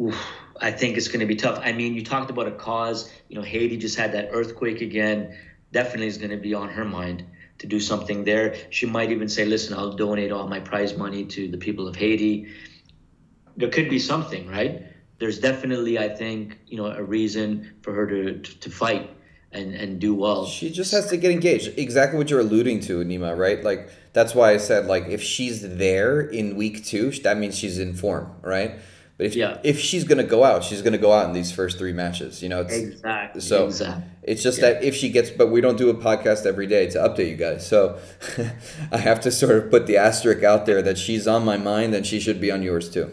oof, 0.00 0.16
I 0.60 0.70
think 0.70 0.96
it's 0.96 1.08
going 1.08 1.20
to 1.20 1.26
be 1.26 1.36
tough. 1.36 1.60
I 1.62 1.72
mean, 1.72 1.94
you 1.94 2.04
talked 2.04 2.30
about 2.30 2.48
a 2.48 2.52
cause. 2.52 3.10
You 3.28 3.36
know, 3.36 3.42
Haiti 3.42 3.76
just 3.76 3.96
had 3.96 4.12
that 4.12 4.30
earthquake 4.32 4.80
again. 4.80 5.36
Definitely 5.72 6.08
is 6.08 6.18
going 6.18 6.30
to 6.30 6.36
be 6.36 6.54
on 6.54 6.68
her 6.68 6.84
mind 6.84 7.24
to 7.58 7.66
do 7.66 7.78
something 7.78 8.24
there. 8.24 8.56
She 8.70 8.86
might 8.86 9.12
even 9.12 9.28
say, 9.28 9.44
"Listen, 9.44 9.76
I'll 9.76 9.92
donate 9.92 10.32
all 10.32 10.48
my 10.48 10.60
prize 10.60 10.96
money 10.96 11.24
to 11.26 11.48
the 11.48 11.58
people 11.58 11.86
of 11.86 11.96
Haiti." 11.96 12.48
There 13.56 13.68
could 13.68 13.88
be 13.88 13.98
something, 13.98 14.48
right? 14.48 14.84
There's 15.18 15.38
definitely, 15.38 15.98
I 15.98 16.08
think, 16.08 16.58
you 16.66 16.78
know, 16.78 16.86
a 16.86 17.02
reason 17.02 17.74
for 17.82 17.92
her 17.92 18.06
to 18.06 18.38
to, 18.40 18.60
to 18.60 18.70
fight 18.70 19.10
and 19.52 19.74
and 19.74 20.00
do 20.00 20.14
well. 20.14 20.46
She 20.46 20.70
just 20.70 20.90
has 20.92 21.06
to 21.10 21.16
get 21.16 21.30
engaged. 21.30 21.78
Exactly 21.78 22.18
what 22.18 22.30
you're 22.30 22.40
alluding 22.40 22.80
to, 22.80 23.04
Nima, 23.04 23.36
right? 23.36 23.62
Like 23.62 23.90
that's 24.12 24.34
why 24.34 24.50
I 24.52 24.56
said 24.58 24.86
like 24.86 25.06
if 25.08 25.22
she's 25.22 25.60
there 25.76 26.20
in 26.20 26.56
week 26.56 26.84
two, 26.84 27.10
that 27.22 27.36
means 27.38 27.56
she's 27.56 27.78
in 27.78 27.94
form, 27.94 28.32
right? 28.42 28.72
But 29.16 29.26
if 29.26 29.36
Yeah. 29.36 29.58
if 29.62 29.78
she's 29.78 30.04
gonna 30.04 30.24
go 30.24 30.44
out, 30.44 30.64
she's 30.64 30.82
gonna 30.82 30.98
go 30.98 31.12
out 31.12 31.26
in 31.26 31.32
these 31.34 31.52
first 31.52 31.78
three 31.78 31.92
matches. 31.92 32.42
You 32.42 32.48
know, 32.48 32.62
it's 32.62 32.74
Exactly. 32.74 33.40
so 33.42 33.66
exactly. 33.66 34.04
it's 34.22 34.42
just 34.42 34.60
that 34.62 34.82
if 34.82 34.94
she 34.94 35.10
gets, 35.10 35.30
but 35.30 35.48
we 35.48 35.60
don't 35.60 35.76
do 35.78 35.90
a 35.90 35.94
podcast 35.94 36.46
every 36.46 36.66
day 36.66 36.88
to 36.90 36.98
update 36.98 37.28
you 37.28 37.36
guys. 37.36 37.66
So 37.66 37.98
I 38.92 38.96
have 38.98 39.20
to 39.20 39.30
sort 39.30 39.56
of 39.56 39.70
put 39.70 39.86
the 39.86 39.96
asterisk 39.98 40.42
out 40.42 40.64
there 40.66 40.80
that 40.82 40.96
she's 40.98 41.28
on 41.28 41.44
my 41.44 41.56
mind 41.58 41.94
and 41.94 42.06
she 42.06 42.18
should 42.18 42.40
be 42.40 42.50
on 42.50 42.62
yours 42.62 42.88
too. 42.90 43.10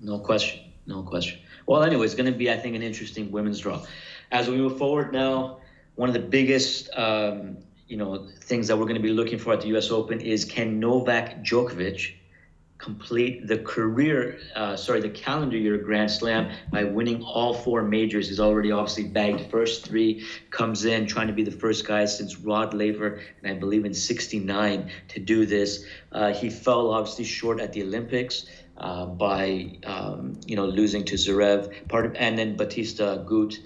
No 0.00 0.18
question. 0.18 0.60
No 0.86 1.02
question. 1.02 1.38
Well, 1.66 1.82
anyway, 1.82 2.04
it's 2.04 2.14
going 2.14 2.30
to 2.32 2.36
be, 2.36 2.50
I 2.50 2.56
think, 2.56 2.74
an 2.74 2.82
interesting 2.82 3.30
women's 3.30 3.60
draw. 3.60 3.84
As 4.32 4.48
we 4.48 4.56
move 4.56 4.76
forward 4.78 5.12
now, 5.12 5.58
one 5.94 6.08
of 6.08 6.14
the 6.14 6.20
biggest, 6.20 6.88
um, 6.96 7.58
you 7.90 7.96
know, 7.96 8.28
things 8.42 8.68
that 8.68 8.78
we're 8.78 8.84
going 8.84 8.94
to 8.94 9.02
be 9.02 9.12
looking 9.12 9.38
for 9.38 9.52
at 9.52 9.62
the 9.62 9.68
U.S. 9.68 9.90
Open 9.90 10.20
is 10.20 10.44
can 10.44 10.78
Novak 10.78 11.42
Djokovic 11.42 12.14
complete 12.78 13.46
the 13.46 13.58
career, 13.58 14.38
uh, 14.56 14.74
sorry, 14.74 15.00
the 15.00 15.10
calendar 15.10 15.56
year 15.56 15.76
Grand 15.76 16.10
Slam 16.10 16.50
by 16.70 16.84
winning 16.84 17.22
all 17.22 17.52
four 17.52 17.82
majors. 17.82 18.28
He's 18.28 18.40
already 18.40 18.72
obviously 18.72 19.04
bagged 19.04 19.50
first 19.50 19.84
three, 19.84 20.24
comes 20.50 20.84
in 20.84 21.06
trying 21.06 21.26
to 21.26 21.32
be 21.32 21.42
the 21.42 21.50
first 21.50 21.86
guy 21.86 22.06
since 22.06 22.38
Rod 22.38 22.72
Laver, 22.72 23.20
and 23.42 23.52
I 23.52 23.58
believe 23.58 23.84
in 23.84 23.92
69 23.92 24.90
to 25.08 25.20
do 25.20 25.44
this. 25.44 25.84
Uh, 26.12 26.32
he 26.32 26.48
fell 26.48 26.92
obviously 26.92 27.24
short 27.24 27.60
at 27.60 27.72
the 27.72 27.82
Olympics. 27.82 28.46
Uh, 28.76 29.04
by 29.04 29.76
um, 29.84 30.40
you 30.46 30.56
know 30.56 30.64
losing 30.64 31.04
to 31.04 31.14
Zverev, 31.14 31.86
part 31.88 32.06
of, 32.06 32.14
and 32.14 32.38
then 32.38 32.56
Bautista 32.56 33.22
Agut, 33.22 33.58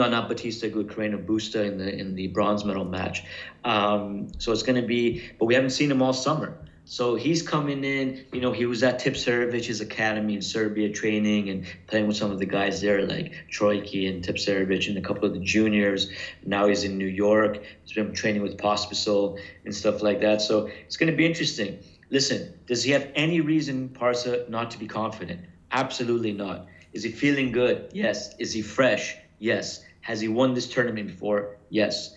no, 0.00 0.08
not 0.08 0.28
Bautista 0.28 0.68
Agut, 0.68 0.86
Carreno 0.86 1.24
Busta 1.24 1.66
in 1.66 1.78
the 1.78 1.94
in 1.94 2.14
the 2.14 2.28
bronze 2.28 2.64
medal 2.64 2.84
match. 2.84 3.22
Um, 3.64 4.28
so 4.38 4.52
it's 4.52 4.62
going 4.62 4.80
to 4.80 4.86
be, 4.86 5.22
but 5.38 5.44
we 5.44 5.54
haven't 5.54 5.70
seen 5.70 5.90
him 5.90 6.00
all 6.02 6.12
summer. 6.12 6.56
So 6.86 7.14
he's 7.14 7.42
coming 7.42 7.84
in. 7.84 8.24
You 8.32 8.40
know, 8.40 8.50
he 8.50 8.66
was 8.66 8.82
at 8.82 9.00
Tipsarevic's 9.00 9.80
academy 9.80 10.34
in 10.34 10.42
Serbia 10.42 10.88
training 10.90 11.50
and 11.50 11.66
playing 11.86 12.08
with 12.08 12.16
some 12.16 12.32
of 12.32 12.38
the 12.38 12.46
guys 12.46 12.80
there, 12.80 13.06
like 13.06 13.32
Troicki 13.52 14.08
and 14.08 14.24
Tipsarevic 14.24 14.88
and 14.88 14.96
a 14.96 15.00
couple 15.00 15.26
of 15.26 15.34
the 15.34 15.40
juniors. 15.40 16.10
Now 16.44 16.66
he's 16.66 16.82
in 16.82 16.98
New 16.98 17.06
York. 17.06 17.62
He's 17.84 17.92
been 17.92 18.12
training 18.12 18.42
with 18.42 18.56
Pospisil 18.56 19.38
and 19.64 19.74
stuff 19.74 20.02
like 20.02 20.20
that. 20.22 20.40
So 20.40 20.68
it's 20.86 20.96
going 20.96 21.12
to 21.12 21.16
be 21.16 21.26
interesting. 21.26 21.78
Listen, 22.10 22.58
does 22.66 22.82
he 22.82 22.90
have 22.90 23.06
any 23.14 23.40
reason, 23.40 23.90
Parsa, 23.90 24.48
not 24.48 24.72
to 24.72 24.78
be 24.78 24.88
confident? 24.88 25.42
Absolutely 25.70 26.32
not. 26.32 26.66
Is 26.92 27.04
he 27.04 27.12
feeling 27.12 27.52
good? 27.52 27.90
Yes. 27.92 28.34
Is 28.38 28.52
he 28.52 28.62
fresh? 28.62 29.16
Yes. 29.38 29.84
Has 30.00 30.20
he 30.20 30.28
won 30.28 30.54
this 30.54 30.68
tournament 30.68 31.08
before? 31.08 31.56
Yes. 31.68 32.14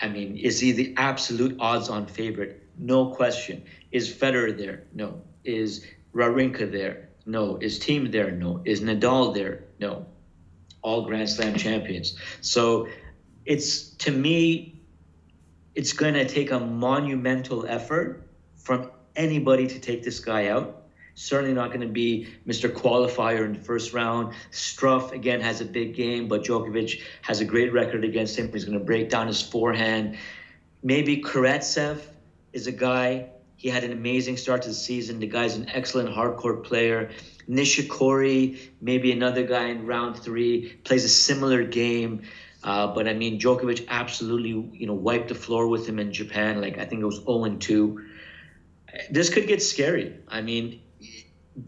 I 0.00 0.08
mean, 0.08 0.36
is 0.36 0.58
he 0.60 0.72
the 0.72 0.94
absolute 0.96 1.56
odds-on 1.60 2.06
favorite? 2.06 2.62
No 2.78 3.10
question. 3.10 3.62
Is 3.90 4.12
Federer 4.12 4.56
there? 4.56 4.84
No. 4.92 5.20
Is 5.44 5.86
Wawrinka 6.14 6.70
there? 6.70 7.08
No. 7.26 7.56
Is 7.58 7.78
Thiem 7.78 8.10
there? 8.10 8.30
No. 8.30 8.62
Is 8.64 8.80
Nadal 8.80 9.34
there? 9.34 9.64
No. 9.78 10.06
All 10.82 11.04
Grand 11.06 11.28
Slam 11.30 11.56
champions. 11.56 12.16
So 12.40 12.88
it's 13.44 13.90
to 13.90 14.10
me, 14.10 14.80
it's 15.74 15.92
going 15.92 16.14
to 16.14 16.26
take 16.26 16.50
a 16.50 16.58
monumental 16.58 17.66
effort 17.66 18.28
from 18.56 18.90
anybody 19.14 19.66
to 19.66 19.78
take 19.78 20.02
this 20.02 20.20
guy 20.20 20.48
out. 20.48 20.81
Certainly 21.14 21.54
not 21.54 21.68
going 21.68 21.82
to 21.82 21.86
be 21.86 22.28
Mr. 22.46 22.72
Qualifier 22.72 23.44
in 23.44 23.52
the 23.52 23.60
first 23.60 23.92
round. 23.92 24.34
Struff 24.50 25.12
again 25.12 25.40
has 25.40 25.60
a 25.60 25.64
big 25.64 25.94
game, 25.94 26.28
but 26.28 26.44
Djokovic 26.44 27.00
has 27.22 27.40
a 27.40 27.44
great 27.44 27.72
record 27.72 28.04
against 28.04 28.38
him. 28.38 28.50
He's 28.52 28.64
going 28.64 28.78
to 28.78 28.84
break 28.84 29.10
down 29.10 29.26
his 29.26 29.42
forehand. 29.42 30.16
Maybe 30.82 31.22
Karatsev 31.22 32.00
is 32.52 32.66
a 32.66 32.72
guy. 32.72 33.26
He 33.56 33.68
had 33.68 33.84
an 33.84 33.92
amazing 33.92 34.38
start 34.38 34.62
to 34.62 34.68
the 34.68 34.74
season. 34.74 35.20
The 35.20 35.26
guy's 35.26 35.54
an 35.56 35.68
excellent 35.68 36.08
hardcore 36.08 36.64
player. 36.64 37.10
Nishikori, 37.48 38.58
maybe 38.80 39.12
another 39.12 39.44
guy 39.44 39.68
in 39.68 39.86
round 39.86 40.18
three, 40.18 40.70
plays 40.84 41.04
a 41.04 41.08
similar 41.08 41.62
game. 41.62 42.22
Uh, 42.64 42.86
but 42.88 43.08
I 43.08 43.12
mean, 43.12 43.40
Djokovic 43.40 43.86
absolutely, 43.88 44.50
you 44.78 44.86
know, 44.86 44.94
wiped 44.94 45.28
the 45.28 45.34
floor 45.34 45.66
with 45.68 45.86
him 45.86 45.98
in 45.98 46.12
Japan. 46.12 46.60
Like 46.60 46.78
I 46.78 46.84
think 46.84 47.02
it 47.02 47.06
was 47.06 47.18
0 47.18 47.56
2. 47.56 48.04
This 49.10 49.30
could 49.30 49.46
get 49.46 49.62
scary. 49.62 50.16
I 50.28 50.42
mean, 50.42 50.80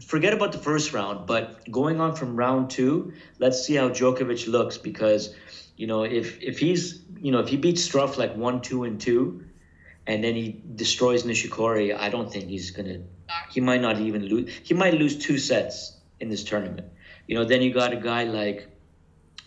forget 0.05 0.33
about 0.33 0.51
the 0.51 0.57
first 0.57 0.93
round, 0.93 1.27
but 1.27 1.69
going 1.71 1.99
on 2.01 2.15
from 2.15 2.35
round 2.35 2.69
two, 2.69 3.13
let's 3.39 3.63
see 3.63 3.75
how 3.75 3.89
Djokovic 3.89 4.47
looks 4.47 4.77
because, 4.77 5.35
you 5.77 5.87
know, 5.87 6.03
if 6.03 6.41
if 6.41 6.59
he's, 6.59 7.01
you 7.19 7.31
know, 7.31 7.39
if 7.39 7.49
he 7.49 7.57
beats 7.57 7.87
Struff 7.87 8.17
like 8.17 8.35
one, 8.35 8.61
two, 8.61 8.83
and 8.83 8.99
two, 8.99 9.45
and 10.07 10.23
then 10.23 10.35
he 10.35 10.61
destroys 10.75 11.23
Nishikori, 11.23 11.97
I 11.97 12.09
don't 12.09 12.31
think 12.31 12.45
he's 12.45 12.71
gonna. 12.71 13.01
He 13.51 13.61
might 13.61 13.81
not 13.81 13.99
even 13.99 14.25
lose. 14.25 14.51
He 14.63 14.73
might 14.73 14.93
lose 14.93 15.17
two 15.17 15.37
sets 15.37 15.97
in 16.19 16.29
this 16.29 16.43
tournament. 16.43 16.87
You 17.27 17.35
know, 17.35 17.43
then 17.43 17.61
you 17.61 17.73
got 17.73 17.91
a 17.91 17.97
guy 17.97 18.23
like, 18.23 18.67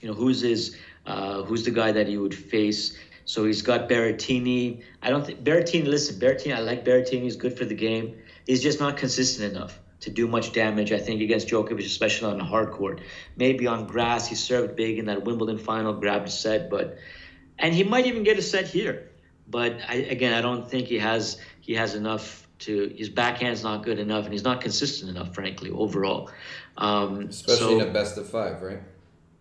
you 0.01 0.09
know, 0.09 0.15
who's 0.15 0.41
his 0.41 0.77
uh, 1.07 1.43
who's 1.43 1.65
the 1.65 1.71
guy 1.71 1.93
that 1.93 2.07
he 2.07 2.19
would 2.19 2.35
face. 2.35 2.97
So 3.25 3.45
he's 3.45 3.61
got 3.61 3.91
Berrettini. 3.91 4.83
I 5.03 5.11
don't 5.11 5.25
think 5.27 5.45
Berrettini. 5.45 5.87
Listen, 5.87 6.19
Berrettini. 6.19 6.57
I 6.57 6.61
like 6.61 6.85
Berrettini. 6.85 7.23
He's 7.23 7.37
good 7.37 7.59
for 7.59 7.67
the 7.67 7.75
game. 7.75 8.17
He's 8.47 8.63
just 8.63 8.81
not 8.81 8.97
consistent 8.97 9.55
enough 9.55 9.79
to 10.01 10.11
do 10.11 10.29
much 10.29 10.53
damage. 10.53 10.93
I 10.93 10.99
think 10.99 11.21
against 11.21 11.49
Djokovic, 11.49 11.85
especially 11.85 12.33
on 12.33 12.41
a 12.41 12.45
hard 12.45 12.71
court. 12.71 13.01
Maybe 13.37 13.67
on 13.67 13.87
grass, 13.87 14.29
he 14.29 14.35
served 14.35 14.77
big 14.77 14.99
in 14.99 15.07
that 15.07 15.25
Wimbledon 15.25 15.59
final, 15.59 15.93
grabbed 15.93 16.29
a 16.29 16.31
set, 16.31 16.71
but 16.71 16.99
and 17.59 17.75
he 17.75 17.83
might 17.83 18.07
even 18.07 18.23
get 18.23 18.39
a 18.39 18.43
set 18.43 18.69
here. 18.69 19.11
But 19.49 19.79
I, 19.89 19.95
again, 19.95 20.35
I 20.35 20.41
don't 20.41 20.69
think 20.69 20.89
he 20.89 20.99
has 20.99 21.39
he 21.61 21.75
has 21.75 21.95
enough 21.95 22.47
to 22.61 22.93
his 22.97 23.09
backhand's 23.09 23.63
not 23.63 23.85
good 23.85 23.99
enough, 23.99 24.25
and 24.25 24.33
he's 24.33 24.45
not 24.45 24.61
consistent 24.61 25.11
enough, 25.11 25.35
frankly, 25.35 25.71
overall. 25.71 26.31
Um, 26.77 27.27
Especially 27.29 27.59
so- 27.59 27.81
in 27.81 27.89
a 27.89 27.93
best 27.93 28.19
of 28.19 28.29
five, 28.29 28.63
right? 28.63 28.81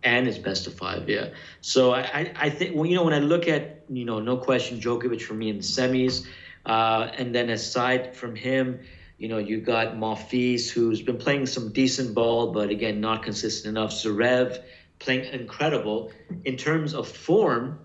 and 0.04 0.28
it's 0.28 0.38
best 0.38 0.66
of 0.66 0.74
five, 0.74 1.08
yeah. 1.08 1.30
So 1.60 1.92
I, 1.92 2.00
I, 2.00 2.32
I 2.36 2.50
think 2.50 2.74
well, 2.76 2.86
you 2.86 2.94
know, 2.94 3.02
when 3.02 3.14
I 3.14 3.18
look 3.18 3.48
at 3.48 3.84
you 3.88 4.04
know, 4.04 4.20
no 4.20 4.36
question, 4.36 4.80
Djokovic 4.80 5.22
for 5.22 5.34
me 5.34 5.48
in 5.48 5.56
the 5.56 5.62
semis, 5.62 6.26
uh, 6.66 7.10
and 7.16 7.34
then 7.34 7.50
aside 7.50 8.14
from 8.14 8.36
him, 8.36 8.80
you 9.18 9.28
know, 9.28 9.38
you 9.38 9.60
got 9.60 9.96
Monfils 9.96 10.70
who's 10.70 11.02
been 11.02 11.18
playing 11.18 11.46
some 11.46 11.72
decent 11.72 12.14
ball, 12.14 12.52
but 12.52 12.70
again, 12.70 13.00
not 13.00 13.24
consistent 13.24 13.76
enough. 13.76 13.90
Zverev 13.90 14.62
playing 15.00 15.24
incredible 15.32 16.12
in 16.44 16.56
terms 16.56 16.94
of 16.94 17.08
form. 17.08 17.80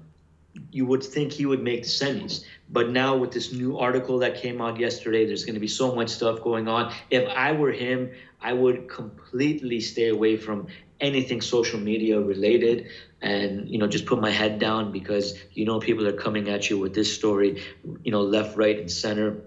You 0.71 0.85
would 0.85 1.03
think 1.03 1.31
he 1.31 1.47
would 1.47 1.63
make 1.63 1.81
the 1.81 1.89
semis, 1.89 2.45
but 2.69 2.91
now 2.91 3.17
with 3.17 3.31
this 3.31 3.51
new 3.51 3.79
article 3.79 4.19
that 4.19 4.35
came 4.35 4.61
out 4.61 4.79
yesterday, 4.79 5.25
there's 5.25 5.45
going 5.45 5.55
to 5.55 5.59
be 5.59 5.67
so 5.67 5.95
much 5.95 6.09
stuff 6.09 6.43
going 6.43 6.67
on. 6.67 6.93
If 7.09 7.27
I 7.27 7.53
were 7.53 7.71
him, 7.71 8.11
I 8.39 8.53
would 8.53 8.87
completely 8.87 9.81
stay 9.81 10.09
away 10.09 10.37
from 10.37 10.67
anything 11.01 11.41
social 11.41 11.79
media 11.79 12.21
related 12.21 12.87
and 13.21 13.67
you 13.67 13.77
know 13.77 13.87
just 13.87 14.05
put 14.05 14.21
my 14.21 14.29
head 14.29 14.59
down 14.59 14.91
because 14.91 15.33
you 15.53 15.65
know 15.65 15.79
people 15.79 16.07
are 16.07 16.13
coming 16.13 16.49
at 16.49 16.69
you 16.69 16.77
with 16.77 16.93
this 16.93 17.13
story 17.13 17.61
you 18.03 18.11
know 18.11 18.21
left 18.21 18.55
right 18.55 18.79
and 18.79 18.89
center 18.89 19.41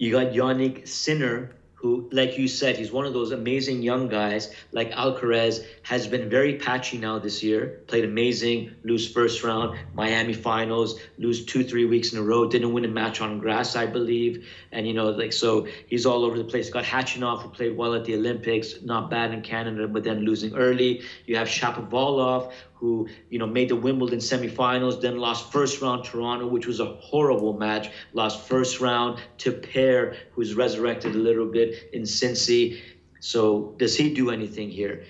you 0.00 0.10
got 0.10 0.32
Jannik 0.32 0.88
Sinner 0.88 1.50
who 1.74 2.08
like 2.12 2.36
you 2.36 2.46
said 2.46 2.76
he's 2.76 2.92
one 2.92 3.06
of 3.06 3.14
those 3.14 3.32
amazing 3.32 3.82
young 3.82 4.08
guys. 4.08 4.54
Like 4.72 4.92
Alcaraz 4.92 5.64
has 5.82 6.06
been 6.06 6.28
very 6.28 6.56
patchy 6.56 6.98
now 6.98 7.18
this 7.18 7.42
year. 7.42 7.80
Played 7.86 8.04
amazing 8.04 8.74
lose 8.82 9.10
first 9.10 9.42
round 9.42 9.78
Miami 9.94 10.34
finals 10.34 11.00
lose 11.18 11.44
2 11.44 11.64
3 11.64 11.84
weeks 11.86 12.12
in 12.12 12.18
a 12.18 12.22
row 12.22 12.46
didn't 12.48 12.72
win 12.72 12.84
a 12.84 12.88
match 12.88 13.20
on 13.20 13.40
grass 13.40 13.76
I 13.76 13.86
believe. 13.86 14.46
And 14.72 14.86
you 14.86 14.94
know 14.94 15.10
like 15.10 15.34
so 15.34 15.68
he's 15.86 16.06
all 16.06 16.24
over 16.24 16.36
the 16.38 16.44
place. 16.44 16.70
Got 16.70 16.84
Khachanov 16.84 17.42
who 17.42 17.50
played 17.50 17.76
well 17.76 17.94
at 17.94 18.04
the 18.06 18.14
Olympics 18.14 18.82
not 18.82 19.10
bad 19.10 19.32
in 19.32 19.42
Canada 19.42 19.86
but 19.86 20.02
then 20.04 20.20
losing 20.20 20.54
early. 20.54 21.02
You 21.26 21.36
have 21.36 21.48
Shapovalov 21.48 22.52
who 22.80 23.06
you 23.28 23.38
know 23.38 23.46
made 23.46 23.68
the 23.68 23.76
Wimbledon 23.76 24.18
semifinals, 24.18 25.00
then 25.02 25.18
lost 25.18 25.52
first 25.52 25.82
round 25.82 26.02
Toronto, 26.04 26.46
which 26.46 26.66
was 26.66 26.80
a 26.80 26.86
horrible 26.86 27.52
match. 27.52 27.90
Lost 28.14 28.48
first 28.48 28.80
round 28.80 29.20
to 29.38 29.52
Paire, 29.52 30.16
who's 30.32 30.54
resurrected 30.54 31.14
a 31.14 31.18
little 31.18 31.46
bit 31.46 31.90
in 31.92 32.02
Cincy. 32.02 32.80
So 33.20 33.74
does 33.76 33.94
he 33.96 34.14
do 34.14 34.30
anything 34.30 34.70
here? 34.70 35.04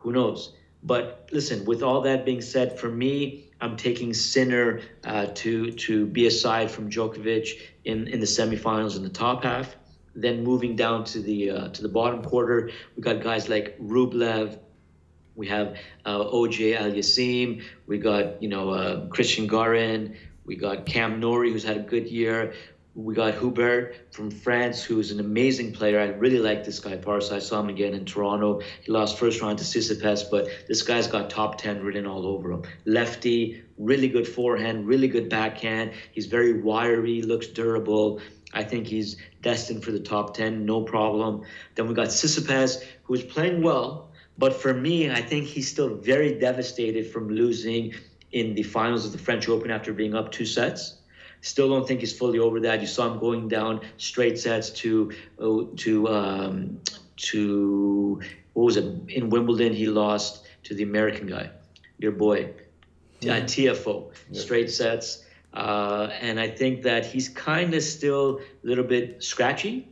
Who 0.00 0.12
knows? 0.12 0.54
But 0.82 1.28
listen, 1.30 1.66
with 1.66 1.82
all 1.82 2.00
that 2.00 2.24
being 2.24 2.40
said, 2.40 2.78
for 2.78 2.88
me, 2.88 3.50
I'm 3.60 3.76
taking 3.76 4.14
Sinner 4.14 4.80
uh, 5.04 5.26
to 5.34 5.72
to 5.72 6.06
be 6.06 6.26
aside 6.26 6.70
from 6.70 6.88
Djokovic 6.90 7.48
in 7.84 8.08
in 8.08 8.18
the 8.20 8.26
semifinals 8.26 8.96
in 8.96 9.02
the 9.02 9.10
top 9.10 9.44
half. 9.44 9.76
Then 10.14 10.42
moving 10.42 10.74
down 10.74 11.04
to 11.12 11.20
the 11.20 11.50
uh, 11.50 11.68
to 11.68 11.82
the 11.82 11.88
bottom 11.88 12.24
quarter, 12.24 12.70
we 12.96 13.02
got 13.02 13.22
guys 13.22 13.50
like 13.50 13.78
Rublev, 13.78 14.58
we 15.40 15.48
have 15.48 15.78
uh, 16.04 16.20
Auger-Aliassime. 16.20 17.62
We 17.86 17.96
got 17.98 18.42
you 18.42 18.50
know 18.50 18.68
uh, 18.70 19.06
Christian 19.08 19.46
Garin. 19.46 20.16
We 20.44 20.54
got 20.56 20.84
Cam 20.84 21.18
Norrie, 21.18 21.50
who's 21.50 21.64
had 21.64 21.78
a 21.78 21.86
good 21.94 22.08
year. 22.08 22.52
We 22.94 23.14
got 23.14 23.34
Humbert 23.34 24.12
from 24.12 24.30
France, 24.30 24.82
who's 24.82 25.12
an 25.12 25.20
amazing 25.20 25.72
player. 25.72 25.98
I 25.98 26.08
really 26.08 26.40
like 26.40 26.64
this 26.64 26.78
guy, 26.80 26.96
Parsa. 26.96 27.32
I 27.36 27.38
saw 27.38 27.60
him 27.60 27.70
again 27.70 27.94
in 27.94 28.04
Toronto. 28.04 28.60
He 28.82 28.92
lost 28.92 29.16
first 29.16 29.40
round 29.40 29.58
to 29.58 29.64
Tsitsipas, 29.64 30.30
but 30.30 30.48
this 30.68 30.82
guy's 30.82 31.06
got 31.06 31.30
top 31.30 31.56
10 31.56 31.82
written 31.82 32.04
all 32.04 32.26
over 32.26 32.50
him. 32.50 32.62
Lefty, 32.84 33.62
really 33.78 34.08
good 34.08 34.26
forehand, 34.28 34.88
really 34.88 35.08
good 35.08 35.30
backhand. 35.30 35.92
He's 36.12 36.26
very 36.26 36.60
wiry, 36.60 37.22
looks 37.22 37.46
durable. 37.46 38.20
I 38.52 38.64
think 38.64 38.88
he's 38.88 39.16
destined 39.40 39.84
for 39.84 39.92
the 39.92 40.00
top 40.00 40.34
10, 40.34 40.66
no 40.66 40.82
problem. 40.82 41.42
Then 41.76 41.86
we 41.86 41.94
got 41.94 42.08
Tsitsipas, 42.08 42.84
who's 43.04 43.22
playing 43.22 43.62
well, 43.62 44.09
but 44.40 44.54
for 44.54 44.72
me, 44.72 45.10
I 45.10 45.20
think 45.20 45.44
he's 45.46 45.70
still 45.70 45.94
very 45.96 46.32
devastated 46.38 47.06
from 47.12 47.28
losing 47.28 47.92
in 48.32 48.54
the 48.54 48.62
finals 48.62 49.04
of 49.04 49.12
the 49.12 49.18
French 49.18 49.50
Open 49.50 49.70
after 49.70 49.92
being 49.92 50.14
up 50.14 50.32
two 50.32 50.46
sets. 50.46 50.96
Still 51.42 51.68
don't 51.68 51.86
think 51.86 52.00
he's 52.00 52.16
fully 52.16 52.38
over 52.38 52.58
that. 52.60 52.80
You 52.80 52.86
saw 52.86 53.12
him 53.12 53.18
going 53.18 53.48
down 53.48 53.82
straight 53.98 54.38
sets 54.38 54.70
to 54.82 55.12
uh, 55.38 55.64
to 55.76 56.08
um, 56.08 56.80
to 57.28 58.22
what 58.54 58.64
was 58.64 58.76
it 58.78 58.86
in 59.08 59.28
Wimbledon? 59.28 59.74
He 59.74 59.86
lost 59.86 60.46
to 60.64 60.74
the 60.74 60.84
American 60.84 61.26
guy, 61.26 61.50
your 61.98 62.12
boy, 62.12 62.54
uh, 63.24 63.44
Tiafoe, 63.52 64.10
straight 64.32 64.70
sets. 64.70 65.26
Uh, 65.52 66.08
and 66.18 66.40
I 66.40 66.48
think 66.48 66.82
that 66.84 67.04
he's 67.04 67.28
kind 67.28 67.74
of 67.74 67.82
still 67.82 68.40
a 68.64 68.66
little 68.66 68.84
bit 68.84 69.22
scratchy 69.22 69.90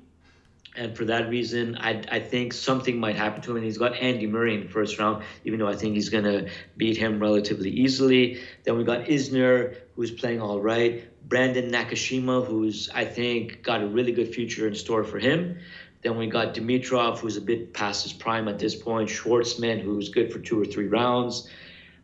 and 0.78 0.96
for 0.96 1.04
that 1.06 1.28
reason, 1.28 1.76
I, 1.76 2.02
I 2.10 2.20
think 2.20 2.52
something 2.52 3.00
might 3.00 3.16
happen 3.16 3.42
to 3.42 3.50
him. 3.50 3.56
And 3.56 3.64
he's 3.64 3.78
got 3.78 3.96
Andy 3.96 4.26
Murray 4.26 4.54
in 4.54 4.62
the 4.62 4.68
first 4.68 4.98
round, 4.98 5.24
even 5.44 5.58
though 5.58 5.66
I 5.66 5.74
think 5.74 5.96
he's 5.96 6.08
going 6.08 6.24
to 6.24 6.48
beat 6.76 6.96
him 6.96 7.18
relatively 7.18 7.70
easily. 7.70 8.40
Then 8.62 8.78
we 8.78 8.84
got 8.84 9.06
Isner, 9.06 9.76
who's 9.96 10.12
playing 10.12 10.40
all 10.40 10.60
right. 10.60 11.04
Brandon 11.28 11.70
Nakashima, 11.70 12.46
who's, 12.46 12.88
I 12.94 13.04
think, 13.04 13.62
got 13.64 13.82
a 13.82 13.88
really 13.88 14.12
good 14.12 14.32
future 14.32 14.68
in 14.68 14.74
store 14.76 15.02
for 15.02 15.18
him. 15.18 15.58
Then 16.02 16.16
we 16.16 16.28
got 16.28 16.54
Dimitrov, 16.54 17.18
who's 17.18 17.36
a 17.36 17.40
bit 17.40 17.74
past 17.74 18.04
his 18.04 18.12
prime 18.12 18.46
at 18.46 18.60
this 18.60 18.76
point. 18.76 19.10
Schwartzman, 19.10 19.80
who's 19.80 20.10
good 20.10 20.32
for 20.32 20.38
two 20.38 20.60
or 20.60 20.64
three 20.64 20.86
rounds. 20.86 21.50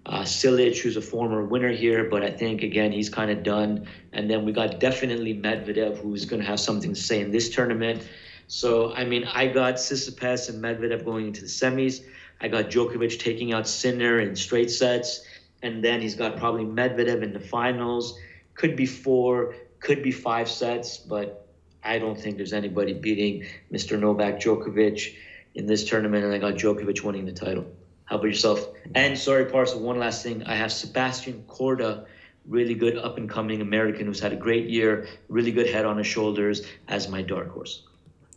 Uh, 0.05 0.23
Cilic, 0.23 0.77
who's 0.83 0.97
a 0.97 1.01
former 1.01 1.45
winner 1.45 1.73
here, 1.73 2.11
but 2.11 2.23
I 2.23 2.31
think, 2.31 2.63
again, 2.63 2.91
he's 2.93 3.09
kind 3.09 3.31
of 3.31 3.43
done. 3.45 3.87
And 4.13 4.29
then 4.29 4.45
we 4.45 4.53
got 4.53 4.81
definitely 4.81 5.33
Medvedev, 5.33 5.97
who's 5.99 6.25
going 6.25 6.43
to 6.43 6.47
have 6.47 6.61
something 6.61 6.93
to 6.93 7.01
say 7.01 7.21
in 7.21 7.31
this 7.31 7.49
tournament. 7.49 8.07
So, 8.47 8.93
I 8.93 9.05
mean, 9.05 9.25
I 9.25 9.47
got 9.47 9.75
Tsitsipas 9.75 10.49
and 10.49 10.63
Medvedev 10.63 11.05
going 11.05 11.29
into 11.29 11.43
the 11.43 11.47
semis. 11.47 12.05
I 12.41 12.49
got 12.49 12.67
Djokovic 12.67 13.19
taking 13.19 13.53
out 13.53 13.67
Sinner 13.67 14.21
in 14.21 14.37
straight 14.37 14.71
sets. 14.71 15.25
And 15.63 15.83
then 15.83 16.01
he's 16.01 16.15
got 16.15 16.37
probably 16.37 16.65
Medvedev 16.65 17.23
in 17.23 17.33
the 17.33 17.41
finals. 17.41 18.19
Could 18.55 18.77
be 18.77 18.87
four, 18.87 19.55
could 19.81 20.03
be 20.03 20.13
five 20.13 20.49
sets, 20.49 20.99
but 20.99 21.47
I 21.83 21.99
don't 21.99 22.21
think 22.21 22.37
there's 22.37 22.53
anybody 22.53 22.93
beating 22.93 23.47
Mr. 23.73 23.99
Novak 23.99 24.41
Djokovic 24.41 25.15
in 25.55 25.67
this 25.67 25.85
tournament. 25.85 26.25
And 26.25 26.35
I 26.35 26.39
got 26.39 26.55
Djokovic 26.55 27.03
winning 27.03 27.25
the 27.25 27.33
title. 27.33 27.67
How 28.05 28.17
about 28.17 28.27
yourself? 28.27 28.69
And 28.95 29.19
sorry, 29.19 29.47
Parsa, 29.47 29.81
one 29.81 29.99
last 29.99 30.23
thing. 30.23 30.43
I 30.45 30.57
have 30.57 30.71
Sebastian 30.71 31.45
Corda, 31.47 32.07
really 32.47 32.75
good 32.75 32.99
up 32.99 33.17
and 33.17 33.29
coming 33.29 33.63
American 33.63 34.07
who's 34.07 34.21
had 34.21 34.33
a 34.33 34.37
great 34.37 34.69
year, 34.69 35.07
really 35.29 35.53
good 35.53 35.69
head 35.69 35.87
on 35.87 35.97
his 35.97 36.07
shoulders 36.07 36.67
as 36.87 37.09
my 37.09 37.23
dark 37.23 37.51
horse. 37.51 37.83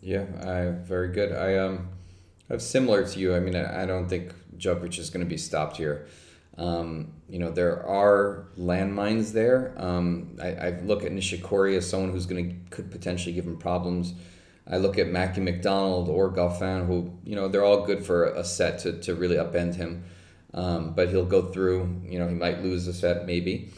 Yeah, 0.02 0.26
I 0.44 0.72
very 0.84 1.10
good. 1.10 1.32
I 1.32 1.58
um, 1.58 1.90
I'm 2.50 2.60
similar 2.60 3.06
to 3.06 3.20
you. 3.20 3.36
I 3.36 3.40
mean, 3.40 3.56
I, 3.56 3.84
I 3.84 3.86
don't 3.86 4.08
think 4.08 4.34
Djokovic 4.58 5.00
is 5.00 5.10
going 5.10 5.26
to 5.26 5.30
be 5.30 5.38
stopped 5.38 5.78
here. 5.78 6.08
Um, 6.58 7.14
you 7.30 7.40
know, 7.40 7.52
there 7.52 7.86
are 7.86 8.48
landmines 8.58 9.32
there. 9.32 9.74
Um, 9.78 10.38
I, 10.42 10.48
I 10.54 10.70
look 10.82 11.04
at 11.04 11.12
Nishikori 11.12 11.78
as 11.78 11.88
someone 11.88 12.12
who's 12.12 12.26
going 12.26 12.50
to 12.50 12.76
could 12.76 12.92
potentially 12.92 13.34
give 13.34 13.46
him 13.46 13.58
problems. 13.58 14.14
I 14.70 14.78
look 14.78 14.98
at 14.98 15.08
Mackie 15.08 15.42
McDonald 15.42 16.10
or 16.10 16.32
Goffin, 16.32 16.88
who 16.88 17.14
you 17.24 17.36
know 17.36 17.48
they're 17.48 17.64
all 17.64 17.86
good 17.86 18.06
for 18.06 18.26
a 18.26 18.44
set 18.44 18.80
to, 18.80 19.00
to 19.02 19.16
really 19.16 19.36
upend 19.36 19.76
him. 19.76 20.04
Um, 20.54 20.94
but 20.94 21.10
he'll 21.10 21.26
go 21.26 21.52
through. 21.52 22.02
You 22.06 22.20
know, 22.20 22.28
he 22.28 22.34
might 22.34 22.64
lose 22.64 22.88
a 22.88 22.94
set 22.94 23.26
maybe. 23.26 23.72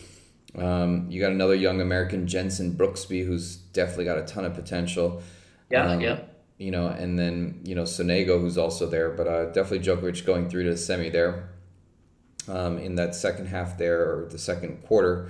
Um, 0.57 1.07
you 1.09 1.21
got 1.21 1.31
another 1.31 1.55
young 1.55 1.81
American, 1.81 2.27
Jenson 2.27 2.73
Brooksby, 2.73 3.25
who's 3.25 3.57
definitely 3.57 4.05
got 4.05 4.17
a 4.17 4.23
ton 4.23 4.45
of 4.45 4.55
potential. 4.55 5.21
Yeah, 5.69 5.87
Um, 5.91 6.01
yeah. 6.01 6.19
You 6.57 6.71
know, 6.71 6.87
and 6.87 7.17
then 7.17 7.61
you 7.63 7.73
know 7.73 7.83
Sonego, 7.83 8.41
who's 8.41 8.57
also 8.57 8.85
there, 8.85 9.11
but 9.11 9.27
uh, 9.27 9.45
definitely 9.45 9.79
Djokovic 9.79 10.25
going 10.25 10.49
through 10.49 10.63
to 10.63 10.71
the 10.71 10.77
semi 10.77 11.09
there. 11.09 11.49
Um, 12.49 12.79
in 12.79 12.95
that 12.95 13.15
second 13.15 13.47
half 13.47 13.77
there 13.77 14.01
or 14.01 14.27
the 14.29 14.39
second 14.39 14.83
quarter, 14.83 15.29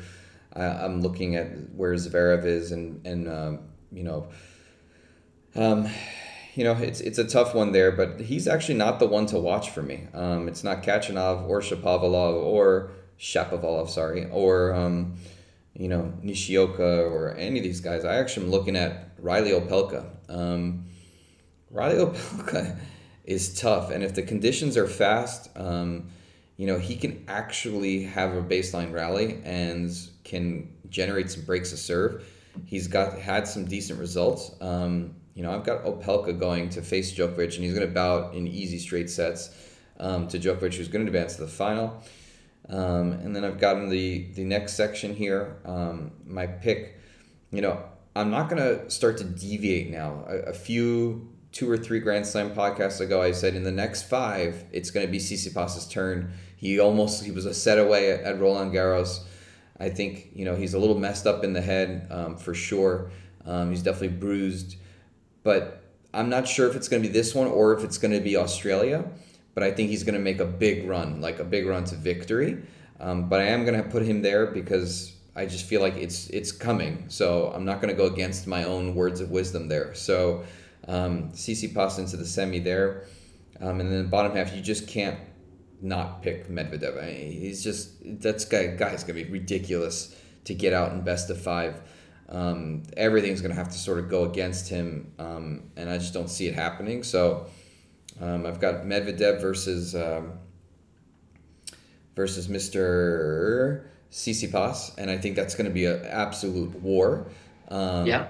I, 0.53 0.63
I'm 0.63 1.01
looking 1.01 1.35
at 1.35 1.47
where 1.75 1.93
Zverev 1.93 2.45
is, 2.45 2.71
and 2.71 3.05
and 3.05 3.27
um, 3.27 3.59
you 3.91 4.03
know, 4.03 4.29
um, 5.55 5.87
you 6.55 6.63
know, 6.63 6.73
it's 6.73 6.99
it's 7.01 7.19
a 7.19 7.25
tough 7.25 7.53
one 7.53 7.73
there, 7.73 7.91
but 7.91 8.21
he's 8.21 8.47
actually 8.47 8.75
not 8.75 8.99
the 8.99 9.05
one 9.05 9.25
to 9.27 9.39
watch 9.39 9.69
for 9.69 9.83
me. 9.83 10.07
Um, 10.13 10.47
it's 10.47 10.63
not 10.63 10.81
Khachanov 10.81 11.47
or 11.47 11.61
Shapovalov 11.61 12.43
or 12.43 12.91
Shapovalov, 13.19 13.89
sorry, 13.89 14.27
or 14.31 14.73
um, 14.73 15.15
you 15.75 15.87
know 15.89 16.13
Nishioka 16.23 17.03
or 17.03 17.35
any 17.37 17.59
of 17.59 17.63
these 17.63 17.81
guys. 17.81 18.03
I 18.03 18.15
actually 18.15 18.47
am 18.47 18.51
looking 18.51 18.75
at 18.75 19.08
Reilly 19.21 19.51
Opelka. 19.51 20.05
Um, 20.27 20.85
Reilly 21.71 22.05
Opelka 22.05 22.77
is 23.25 23.59
tough, 23.59 23.91
and 23.91 24.03
if 24.03 24.15
the 24.15 24.23
conditions 24.23 24.77
are 24.77 24.87
fast, 24.87 25.49
um, 25.55 26.09
you 26.57 26.67
know 26.67 26.77
he 26.77 26.95
can 26.95 27.23
actually 27.27 28.03
have 28.03 28.33
a 28.35 28.41
baseline 28.41 28.91
rally 28.91 29.39
and 29.43 29.91
can 30.23 30.73
generate 30.89 31.31
some 31.31 31.43
breaks 31.43 31.71
of 31.71 31.79
serve. 31.79 32.25
He's 32.65 32.87
got 32.87 33.17
had 33.19 33.47
some 33.47 33.65
decent 33.65 33.99
results. 33.99 34.51
Um, 34.59 35.15
you 35.35 35.43
know, 35.43 35.51
I've 35.51 35.63
got 35.63 35.85
Opelka 35.85 36.37
going 36.37 36.69
to 36.71 36.81
face 36.81 37.13
Djokovic, 37.13 37.55
and 37.55 37.63
he's 37.63 37.73
going 37.73 37.87
to 37.87 37.93
bout 37.93 38.33
in 38.33 38.47
easy 38.47 38.77
straight 38.77 39.09
sets 39.09 39.51
um, 39.99 40.27
to 40.27 40.39
Djokovic, 40.39 40.73
who's 40.73 40.89
going 40.89 41.05
to 41.05 41.09
advance 41.09 41.35
to 41.35 41.43
the 41.43 41.47
final. 41.47 42.03
Um, 42.67 43.13
and 43.13 43.35
then 43.35 43.43
I've 43.45 43.59
gotten 43.59 43.89
the 43.89 44.27
the 44.33 44.43
next 44.43 44.73
section 44.73 45.15
here. 45.15 45.57
Um, 45.65 46.11
my 46.25 46.45
pick, 46.45 46.99
you 47.51 47.61
know, 47.61 47.81
I'm 48.15 48.31
not 48.31 48.49
going 48.49 48.61
to 48.61 48.89
start 48.89 49.17
to 49.17 49.23
deviate 49.23 49.89
now. 49.89 50.25
A, 50.27 50.49
a 50.49 50.53
few 50.53 51.29
two 51.51 51.69
or 51.69 51.77
three 51.77 51.99
Grand 51.99 52.25
Slam 52.25 52.53
podcasts 52.53 52.99
ago, 52.99 53.21
I 53.21 53.31
said 53.31 53.55
in 53.55 53.63
the 53.63 53.71
next 53.71 54.03
five, 54.03 54.65
it's 54.71 54.91
going 54.91 55.05
to 55.05 55.11
be 55.11 55.17
Tsitsipas's 55.17 55.87
turn. 55.87 56.33
He 56.55 56.79
almost 56.79 57.23
he 57.23 57.31
was 57.31 57.45
a 57.45 57.53
set 57.53 57.79
away 57.79 58.11
at, 58.11 58.21
at 58.21 58.39
Roland 58.39 58.73
Garros. 58.73 59.21
I 59.79 59.89
think 59.89 60.29
you 60.33 60.45
know 60.45 60.55
he's 60.55 60.73
a 60.73 60.79
little 60.79 60.97
messed 60.97 61.25
up 61.25 61.43
in 61.43 61.53
the 61.53 61.61
head 61.61 62.07
um, 62.11 62.37
for 62.37 62.53
sure. 62.53 63.11
Um, 63.45 63.69
he's 63.69 63.81
definitely 63.81 64.17
bruised, 64.17 64.75
but 65.43 65.81
I'm 66.13 66.29
not 66.29 66.47
sure 66.47 66.67
if 66.67 66.75
it's 66.75 66.87
going 66.87 67.01
to 67.01 67.07
be 67.07 67.13
this 67.13 67.33
one 67.33 67.47
or 67.47 67.73
if 67.73 67.83
it's 67.83 67.97
going 67.97 68.13
to 68.13 68.19
be 68.19 68.35
Australia. 68.35 69.05
But 69.55 69.63
I 69.63 69.71
think 69.71 69.89
he's 69.89 70.03
going 70.03 70.13
to 70.13 70.21
make 70.21 70.39
a 70.39 70.45
big 70.45 70.87
run, 70.87 71.21
like 71.21 71.39
a 71.39 71.43
big 71.43 71.65
run 71.65 71.83
to 71.85 71.95
victory. 71.95 72.61
Um, 72.99 73.29
but 73.29 73.39
I 73.39 73.45
am 73.45 73.65
going 73.65 73.81
to 73.81 73.89
put 73.89 74.03
him 74.03 74.21
there 74.21 74.47
because 74.47 75.13
I 75.35 75.45
just 75.45 75.65
feel 75.65 75.81
like 75.81 75.95
it's 75.95 76.29
it's 76.29 76.51
coming. 76.51 77.05
So 77.07 77.51
I'm 77.55 77.65
not 77.65 77.81
going 77.81 77.93
to 77.93 77.97
go 77.97 78.07
against 78.13 78.47
my 78.47 78.63
own 78.63 78.95
words 78.95 79.21
of 79.21 79.29
wisdom 79.31 79.67
there. 79.67 79.93
So 79.95 80.43
um, 80.87 81.31
Tsitsipas 81.31 81.99
into 81.99 82.17
the 82.17 82.25
semi 82.25 82.59
there, 82.59 83.05
um, 83.61 83.79
and 83.79 83.91
then 83.91 84.03
the 84.03 84.09
bottom 84.09 84.35
half 84.35 84.55
you 84.55 84.61
just 84.61 84.87
can't 84.87 85.19
not 85.81 86.21
pick 86.21 86.49
Medvedev. 86.49 87.01
I 87.01 87.05
mean, 87.05 87.31
he's 87.31 87.63
just 87.63 87.91
that's 88.21 88.45
guy 88.45 88.67
guy's 88.67 89.03
gonna 89.03 89.23
be 89.23 89.29
ridiculous 89.29 90.15
to 90.45 90.53
get 90.53 90.73
out 90.73 90.91
in 90.91 91.01
best 91.01 91.29
of 91.29 91.39
five. 91.39 91.81
Um, 92.27 92.83
everything's 92.97 93.41
gonna 93.41 93.55
have 93.55 93.69
to 93.69 93.77
sort 93.77 93.99
of 93.99 94.09
go 94.09 94.23
against 94.25 94.67
him, 94.69 95.13
um, 95.19 95.71
and 95.77 95.89
I 95.89 95.97
just 95.97 96.13
don't 96.13 96.29
see 96.29 96.47
it 96.47 96.55
happening. 96.55 97.03
So 97.03 97.47
um, 98.19 98.45
I've 98.45 98.59
got 98.59 98.83
Medvedev 98.83 99.41
versus 99.41 99.95
um, 99.95 100.33
versus 102.15 102.49
Mister 102.49 103.89
Tsitsipas, 104.11 104.97
and 104.97 105.09
I 105.11 105.17
think 105.17 105.35
that's 105.35 105.55
gonna 105.55 105.69
be 105.69 105.85
an 105.85 106.05
absolute 106.05 106.73
war. 106.81 107.25
Um, 107.69 108.07
Yeah. 108.07 108.27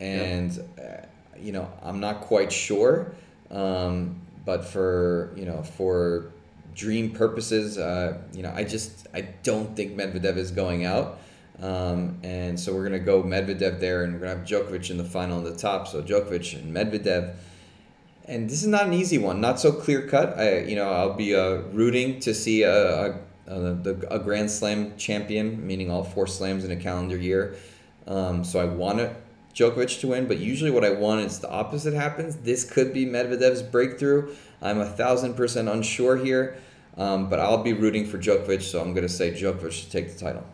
and 0.00 0.50
uh, 0.78 1.06
you 1.38 1.52
know 1.52 1.70
I'm 1.82 2.00
not 2.00 2.20
quite 2.20 2.52
sure, 2.52 3.12
um, 3.50 4.16
but 4.44 4.64
for 4.64 5.32
you 5.36 5.44
know 5.46 5.62
for 5.62 6.26
dream 6.74 7.10
purposes, 7.10 7.78
uh, 7.78 8.18
you 8.34 8.42
know 8.42 8.52
I 8.54 8.64
just 8.64 9.06
I 9.14 9.22
don't 9.42 9.74
think 9.76 9.96
Medvedev 9.96 10.36
is 10.36 10.50
going 10.50 10.84
out, 10.84 11.18
um, 11.60 12.18
and 12.22 12.58
so 12.60 12.74
we're 12.74 12.84
gonna 12.84 12.98
go 12.98 13.22
Medvedev 13.22 13.80
there, 13.80 14.04
and 14.04 14.12
we're 14.12 14.20
gonna 14.20 14.36
have 14.36 14.46
Djokovic 14.46 14.90
in 14.90 14.98
the 14.98 15.04
final 15.04 15.38
on 15.38 15.44
the 15.44 15.56
top. 15.56 15.88
So 15.88 16.02
Djokovic 16.02 16.54
and 16.58 16.74
Medvedev. 16.74 17.34
And 18.24 18.48
this 18.48 18.62
is 18.62 18.68
not 18.68 18.86
an 18.86 18.92
easy 18.92 19.18
one, 19.18 19.40
not 19.40 19.58
so 19.58 19.72
clear 19.72 20.06
cut. 20.06 20.38
I, 20.38 20.60
you 20.60 20.76
know, 20.76 20.88
I'll 20.88 21.14
be 21.14 21.34
uh, 21.34 21.62
rooting 21.72 22.20
to 22.20 22.32
see 22.32 22.62
a, 22.62 23.06
a, 23.10 23.18
a, 23.46 23.74
the- 23.74 24.06
a 24.14 24.18
Grand 24.18 24.50
Slam 24.50 24.96
champion, 24.96 25.66
meaning 25.66 25.90
all 25.90 26.04
four 26.04 26.26
slams 26.26 26.64
in 26.64 26.70
a 26.70 26.76
calendar 26.76 27.16
year. 27.16 27.56
Um, 28.06 28.44
so 28.44 28.60
I 28.60 28.64
want 28.64 29.00
it, 29.00 29.14
Djokovic 29.54 30.00
to 30.00 30.08
win, 30.08 30.26
but 30.26 30.38
usually 30.38 30.70
what 30.70 30.84
I 30.84 30.90
want 30.90 31.20
is 31.20 31.38
the 31.40 31.50
opposite 31.50 31.94
happens. 31.94 32.36
This 32.36 32.64
could 32.64 32.92
be 32.92 33.06
Medvedev's 33.06 33.62
breakthrough. 33.62 34.34
I'm 34.60 34.80
a 34.80 34.86
thousand 34.86 35.34
percent 35.34 35.68
unsure 35.68 36.16
here, 36.16 36.56
um, 36.96 37.28
but 37.28 37.38
I'll 37.38 37.62
be 37.62 37.72
rooting 37.72 38.06
for 38.06 38.18
Djokovic, 38.18 38.62
so 38.62 38.80
I'm 38.80 38.92
going 38.94 39.06
to 39.06 39.12
say 39.12 39.30
Djokovic 39.32 39.72
should 39.72 39.90
take 39.90 40.12
the 40.12 40.18
title. 40.18 40.44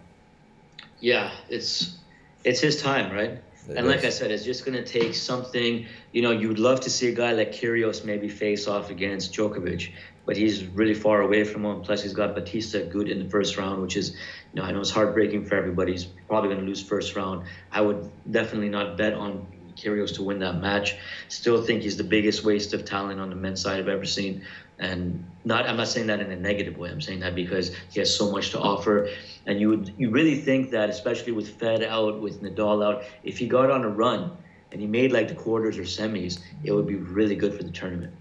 Yeah, 1.00 1.30
it's 1.48 1.98
it's 2.44 2.60
his 2.60 2.82
time, 2.82 3.12
right? 3.12 3.38
It 3.68 3.76
and 3.76 3.86
like. 3.86 4.04
I 4.04 4.08
said, 4.10 4.30
it's 4.30 4.44
just 4.44 4.64
gonna 4.64 4.84
take 4.84 5.14
something. 5.14 5.86
You 6.12 6.22
know, 6.22 6.30
you'd 6.30 6.58
love 6.58 6.80
to 6.80 6.90
see 6.90 7.08
a 7.08 7.14
guy 7.14 7.32
like 7.32 7.52
Kyrgios 7.52 8.04
maybe 8.04 8.28
face 8.28 8.66
off 8.66 8.90
against 8.90 9.32
Djokovic, 9.34 9.92
but 10.28 10.36
he's 10.36 10.66
really 10.66 10.92
far 10.92 11.22
away 11.22 11.42
from 11.42 11.64
him. 11.64 11.80
Plus, 11.80 12.02
he's 12.02 12.12
got 12.12 12.34
Bautista 12.34 12.80
Agut 12.80 13.10
in 13.10 13.18
the 13.18 13.30
first 13.30 13.56
round, 13.56 13.80
which 13.80 13.96
is, 13.96 14.10
you 14.10 14.60
know, 14.60 14.62
I 14.62 14.72
know 14.72 14.80
it's 14.80 14.90
heartbreaking 14.90 15.46
for 15.46 15.54
everybody. 15.54 15.92
He's 15.92 16.04
probably 16.04 16.50
gonna 16.54 16.66
lose 16.66 16.82
first 16.82 17.16
round. 17.16 17.46
I 17.72 17.80
would 17.80 18.10
definitely 18.30 18.68
not 18.68 18.98
bet 18.98 19.14
on 19.14 19.46
Kyrgios 19.74 20.16
to 20.16 20.22
win 20.22 20.40
that 20.40 20.60
match. 20.60 20.96
Still 21.28 21.62
think 21.62 21.82
he's 21.82 21.96
the 21.96 22.04
biggest 22.04 22.44
waste 22.44 22.74
of 22.74 22.84
talent 22.84 23.20
on 23.20 23.30
the 23.30 23.36
men's 23.36 23.62
side 23.62 23.80
I've 23.80 23.88
ever 23.88 24.04
seen. 24.04 24.42
And 24.78 25.24
not, 25.46 25.66
I'm 25.66 25.78
not 25.78 25.88
saying 25.88 26.08
that 26.08 26.20
in 26.20 26.30
a 26.30 26.36
negative 26.36 26.76
way. 26.76 26.90
I'm 26.90 27.00
saying 27.00 27.20
that 27.20 27.34
because 27.34 27.74
he 27.90 27.98
has 28.00 28.14
so 28.14 28.30
much 28.30 28.50
to 28.50 28.60
offer. 28.60 29.08
And 29.46 29.58
you 29.58 29.70
would, 29.70 29.94
you 29.96 30.10
really 30.10 30.42
think 30.42 30.72
that, 30.72 30.90
especially 30.90 31.32
with 31.32 31.58
Fed 31.58 31.82
out, 31.82 32.20
with 32.20 32.42
Nadal 32.42 32.84
out, 32.84 33.04
if 33.24 33.38
he 33.38 33.48
got 33.48 33.70
on 33.70 33.82
a 33.82 33.88
run 33.88 34.36
and 34.72 34.80
he 34.82 34.86
made 34.86 35.10
like 35.10 35.28
the 35.28 35.34
quarters 35.34 35.78
or 35.78 35.84
semis, 35.84 36.38
it 36.64 36.72
would 36.72 36.86
be 36.86 36.96
really 36.96 37.34
good 37.34 37.54
for 37.54 37.62
the 37.62 37.70
tournament. 37.70 38.12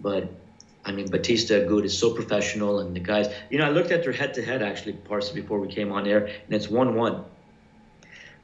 But 0.00 0.32
I 0.84 0.92
mean, 0.92 1.10
Bautista 1.10 1.54
Agut 1.54 1.84
is 1.84 1.98
so 1.98 2.14
professional, 2.14 2.80
and 2.80 2.96
the 2.96 3.00
guys. 3.00 3.28
You 3.50 3.58
know, 3.58 3.66
I 3.66 3.70
looked 3.70 3.90
at 3.90 4.02
their 4.02 4.12
head-to-head 4.12 4.62
actually, 4.62 4.94
parts 4.94 5.30
before 5.30 5.60
we 5.60 5.68
came 5.68 5.92
on 5.92 6.06
air, 6.06 6.26
and 6.26 6.54
it's 6.54 6.68
one-one. 6.68 7.24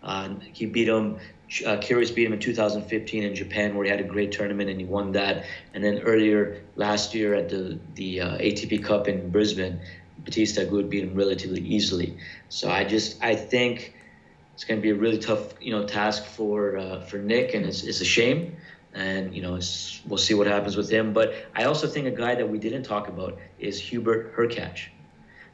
Uh, 0.02 0.34
he 0.52 0.66
beat 0.66 0.88
him. 0.88 1.16
Uh, 1.64 1.76
Kyrgios 1.78 2.14
beat 2.14 2.26
him 2.26 2.32
in 2.32 2.38
2015 2.38 3.22
in 3.22 3.34
Japan, 3.34 3.74
where 3.74 3.84
he 3.84 3.90
had 3.90 4.00
a 4.00 4.04
great 4.04 4.32
tournament 4.32 4.68
and 4.68 4.80
he 4.80 4.84
won 4.86 5.12
that. 5.12 5.44
And 5.74 5.82
then 5.82 6.00
earlier 6.00 6.62
last 6.76 7.14
year 7.14 7.34
at 7.34 7.48
the 7.48 7.78
the 7.94 8.20
uh, 8.20 8.38
ATP 8.38 8.84
Cup 8.84 9.08
in 9.08 9.30
Brisbane, 9.30 9.80
Bautista 10.18 10.62
Agut 10.62 10.90
beat 10.90 11.04
him 11.04 11.14
relatively 11.14 11.60
easily. 11.60 12.18
So 12.48 12.70
I 12.70 12.84
just 12.84 13.22
I 13.22 13.34
think 13.34 13.94
it's 14.54 14.64
going 14.64 14.80
to 14.80 14.82
be 14.82 14.90
a 14.90 14.94
really 14.94 15.18
tough 15.18 15.54
you 15.60 15.72
know 15.72 15.86
task 15.86 16.24
for 16.24 16.78
uh, 16.78 17.00
for 17.00 17.18
Nick, 17.18 17.54
and 17.54 17.66
it's, 17.66 17.82
it's 17.82 18.00
a 18.00 18.04
shame. 18.04 18.56
And 18.96 19.34
you 19.34 19.42
know 19.42 19.56
it's, 19.56 20.00
we'll 20.06 20.18
see 20.18 20.34
what 20.34 20.46
happens 20.46 20.76
with 20.76 20.90
him. 20.90 21.12
But 21.12 21.34
I 21.54 21.64
also 21.64 21.86
think 21.86 22.06
a 22.06 22.10
guy 22.10 22.34
that 22.34 22.48
we 22.48 22.58
didn't 22.58 22.82
talk 22.82 23.08
about 23.08 23.38
is 23.58 23.78
Hubert 23.78 24.34
Hurkacz. 24.34 24.88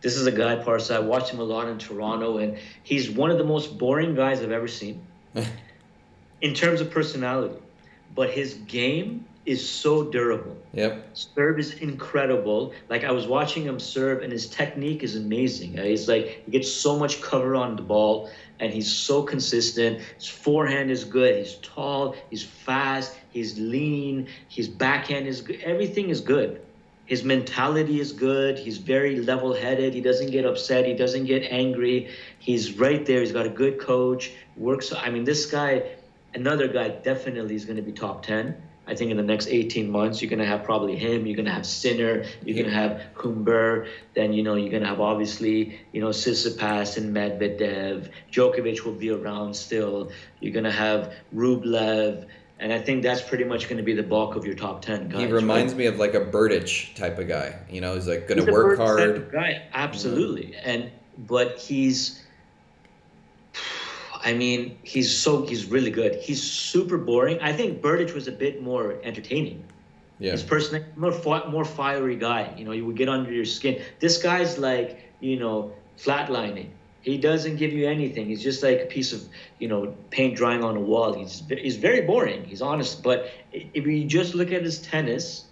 This 0.01 0.17
is 0.17 0.27
a 0.27 0.33
guy, 0.33 0.57
Parsa. 0.57 0.97
I 0.97 1.01
watched 1.01 1.31
him 1.31 1.41
a 1.41 1.45
lot 1.45 1.69
in 1.69 1.79
Toronto, 1.79 2.39
and 2.39 2.59
he's 2.83 3.11
one 3.11 3.31
of 3.31 3.39
the 3.39 3.45
most 3.45 3.79
boring 3.79 4.15
guys 4.15 4.43
I've 4.43 4.51
ever 4.51 4.69
seen 4.69 5.05
in 6.41 6.55
terms 6.55 6.81
of 6.81 6.91
personality. 6.91 7.61
But 8.15 8.31
his 8.31 8.55
game 8.55 9.27
is 9.45 9.69
so 9.69 10.05
durable. 10.05 10.57
Yep. 10.73 11.05
Serve 11.15 11.59
is 11.59 11.75
incredible. 11.75 12.73
Like 12.89 13.05
I 13.05 13.11
was 13.11 13.27
watching 13.27 13.65
him 13.65 13.81
serve, 13.81 14.23
and 14.23 14.33
his 14.33 14.47
technique 14.47 15.03
is 15.03 15.17
amazing. 15.17 15.79
Uh, 15.79 15.85
He's 15.85 16.09
like 16.09 16.43
he 16.45 16.53
gets 16.53 16.71
so 16.71 16.99
much 16.99 17.21
cover 17.21 17.57
on 17.57 17.77
the 17.77 17.83
ball, 17.83 18.31
and 18.61 18.73
he's 18.73 18.91
so 18.91 19.23
consistent. 19.23 20.01
His 20.17 20.29
forehand 20.29 20.91
is 20.91 21.05
good. 21.05 21.37
He's 21.37 21.57
tall. 21.57 22.15
He's 22.31 22.45
fast. 22.45 23.17
He's 23.31 23.59
lean. 23.59 24.29
His 24.49 24.69
backhand 24.69 25.27
is 25.27 25.41
good. 25.41 25.61
Everything 25.63 26.11
is 26.11 26.21
good. 26.21 26.63
His 27.05 27.25
mentality 27.25 28.01
is 28.01 28.13
good. 28.13 28.59
He's 28.59 28.79
very 28.79 29.17
level-headed. 29.17 29.93
He 29.93 30.01
doesn't 30.01 30.31
get 30.31 30.47
upset. 30.47 30.87
He 30.87 30.95
doesn't 30.95 31.25
get 31.25 31.43
angry. 31.51 32.09
He's 32.39 32.79
right 32.79 33.05
there. 33.05 33.21
He's 33.21 33.33
got 33.33 33.45
a 33.45 33.51
good 33.51 33.81
coach. 33.81 34.31
Works. 34.57 34.93
I 34.93 35.11
mean, 35.11 35.25
this 35.25 35.47
guy, 35.47 35.83
another 36.33 36.69
guy, 36.69 36.89
definitely 36.91 37.57
is 37.57 37.65
going 37.65 37.77
to 37.77 37.83
be 37.83 37.93
top 37.93 38.23
ten. 38.23 38.55
I 38.93 38.95
think 38.95 39.11
in 39.11 39.17
the 39.17 39.23
next 39.23 39.49
18 39.49 39.91
months, 39.91 40.21
you're 40.21 40.29
going 40.29 40.39
to 40.39 40.47
have 40.47 40.65
probably 40.65 40.97
him. 40.97 41.25
You're 41.25 41.37
going 41.37 41.47
to 41.47 41.53
have 41.53 41.65
Sinner. 41.65 42.27
You're 42.45 42.57
going 42.57 42.69
to 42.69 42.77
have 42.77 43.01
Humbert. 43.15 43.89
Then, 44.13 44.35
you 44.35 44.43
know, 44.43 44.55
you're 44.55 44.69
going 44.69 44.83
to 44.83 44.89
have 44.89 45.01
obviously, 45.01 45.81
you 45.93 46.03
know, 46.03 46.09
Tsitsipas 46.09 46.99
and 46.99 47.17
Medvedev. 47.17 48.11
Djokovic 48.31 48.85
will 48.85 48.93
be 48.93 49.09
around 49.09 49.57
still. 49.57 50.13
You're 50.41 50.53
going 50.53 50.65
to 50.65 50.71
have 50.71 51.15
Rublev. 51.35 52.27
And 52.59 52.71
I 52.71 52.81
think 52.81 53.03
that's 53.03 53.23
pretty 53.23 53.45
much 53.45 53.65
going 53.65 53.79
to 53.79 53.83
be 53.83 53.95
the 53.95 54.03
bulk 54.03 54.37
of 54.37 54.45
your 54.45 54.55
top 54.55 54.83
10 54.83 55.09
guys. 55.09 55.21
He 55.23 55.27
reminds 55.27 55.73
right? 55.73 55.79
me 55.79 55.87
of 55.87 55.99
like 55.99 56.13
a 56.13 56.21
Berdych 56.21 56.95
type 56.95 57.19
of 57.19 57.27
guy. 57.27 57.61
You 57.71 57.81
know, 57.81 57.95
he's 57.95 58.07
like 58.07 58.29
going 58.29 58.45
to 58.45 58.53
work 58.53 58.77
hard. 58.77 59.33
Guy, 59.33 59.63
absolutely. 59.73 60.55
And 60.55 60.91
but 61.17 61.59
he's 61.59 62.22
I 64.25 64.35
mean, 64.35 64.79
he's 64.83 65.17
so 65.17 65.45
he's 65.45 65.67
really 65.67 65.91
good. 65.91 66.15
He's 66.17 66.43
super 66.43 66.97
boring. 66.99 67.41
I 67.41 67.53
think 67.53 67.83
Berdych 67.83 68.15
was 68.15 68.29
a 68.29 68.33
bit 68.33 68.63
more 68.63 68.99
entertaining. 69.03 69.65
Yeah. 70.19 70.33
His 70.33 70.43
person 70.43 70.85
more 70.97 71.13
more 71.49 71.65
fiery 71.65 72.17
guy. 72.17 72.55
You 72.57 72.65
know, 72.65 72.73
you 72.73 72.87
would 72.87 72.97
get 72.97 73.09
under 73.09 73.33
your 73.33 73.45
skin. 73.45 73.83
This 73.99 74.23
guy's 74.23 74.59
like 74.59 75.01
you 75.21 75.39
know 75.39 75.73
flatlining. 75.99 76.69
He 77.01 77.19
doesn't 77.19 77.57
give 77.57 77.73
you 77.73 77.89
anything. 77.89 78.27
He's 78.27 78.43
just 78.43 78.63
like 78.63 78.81
a 78.81 78.87
piece 78.87 79.13
of 79.13 79.23
you 79.59 79.67
know 79.67 79.95
paint 80.11 80.37
drying 80.37 80.63
on 80.63 80.77
a 80.77 80.81
wall. 80.81 81.15
He's 81.15 81.43
he's 81.49 81.77
very 81.77 82.03
boring. 82.03 82.45
He's 82.45 82.63
honest, 82.63 83.03
but 83.03 83.29
if 83.53 83.85
you 83.85 84.05
just 84.05 84.37
look 84.37 84.53
at 84.53 84.63
his 84.63 84.81
tennis, 84.81 85.47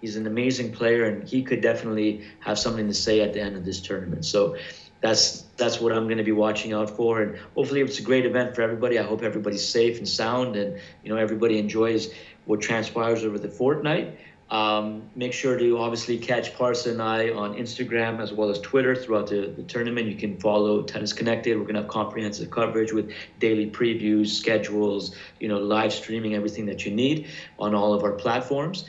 he's 0.00 0.14
an 0.14 0.28
amazing 0.28 0.70
player, 0.72 1.06
and 1.06 1.28
he 1.28 1.42
could 1.42 1.60
definitely 1.60 2.24
have 2.38 2.56
something 2.56 2.86
to 2.86 2.94
say 2.94 3.20
at 3.20 3.32
the 3.32 3.40
end 3.40 3.56
of 3.56 3.64
this 3.64 3.80
tournament. 3.80 4.24
So 4.24 4.56
that's 5.00 5.42
that's 5.56 5.80
what 5.80 5.92
I'm 5.92 6.04
going 6.04 6.18
to 6.18 6.24
be 6.24 6.32
watching 6.32 6.72
out 6.72 6.90
for, 6.90 7.22
and 7.22 7.38
hopefully 7.54 7.80
it's 7.80 7.98
a 7.98 8.02
great 8.02 8.26
event 8.26 8.54
for 8.54 8.62
everybody. 8.62 8.98
I 8.98 9.02
hope 9.02 9.22
everybody's 9.22 9.66
safe 9.66 9.98
and 9.98 10.08
sound, 10.08 10.56
and 10.56 10.80
you 11.02 11.10
know 11.10 11.16
everybody 11.16 11.58
enjoys 11.58 12.12
what 12.44 12.60
transpires 12.60 13.24
over 13.24 13.38
the 13.38 13.48
fortnight. 13.48 14.18
Um, 14.50 15.02
make 15.14 15.32
sure 15.32 15.56
to 15.56 15.78
obviously 15.78 16.18
catch 16.18 16.54
Parsa 16.54 16.90
and 16.90 17.00
I 17.00 17.30
on 17.30 17.54
Instagram 17.54 18.20
as 18.20 18.32
well 18.32 18.50
as 18.50 18.58
Twitter 18.60 18.96
throughout 18.96 19.28
the, 19.28 19.46
the 19.46 19.62
tournament. 19.62 20.08
You 20.08 20.16
can 20.16 20.38
follow 20.38 20.82
Tennis 20.82 21.12
Connected. 21.12 21.56
We're 21.56 21.62
going 21.62 21.76
to 21.76 21.82
have 21.82 21.90
comprehensive 21.90 22.50
coverage 22.50 22.92
with 22.92 23.12
daily 23.38 23.70
previews, 23.70 24.28
schedules, 24.28 25.14
you 25.38 25.46
know, 25.46 25.58
live 25.58 25.92
streaming, 25.92 26.34
everything 26.34 26.66
that 26.66 26.84
you 26.84 26.90
need 26.90 27.28
on 27.60 27.76
all 27.76 27.94
of 27.94 28.02
our 28.02 28.10
platforms. 28.10 28.86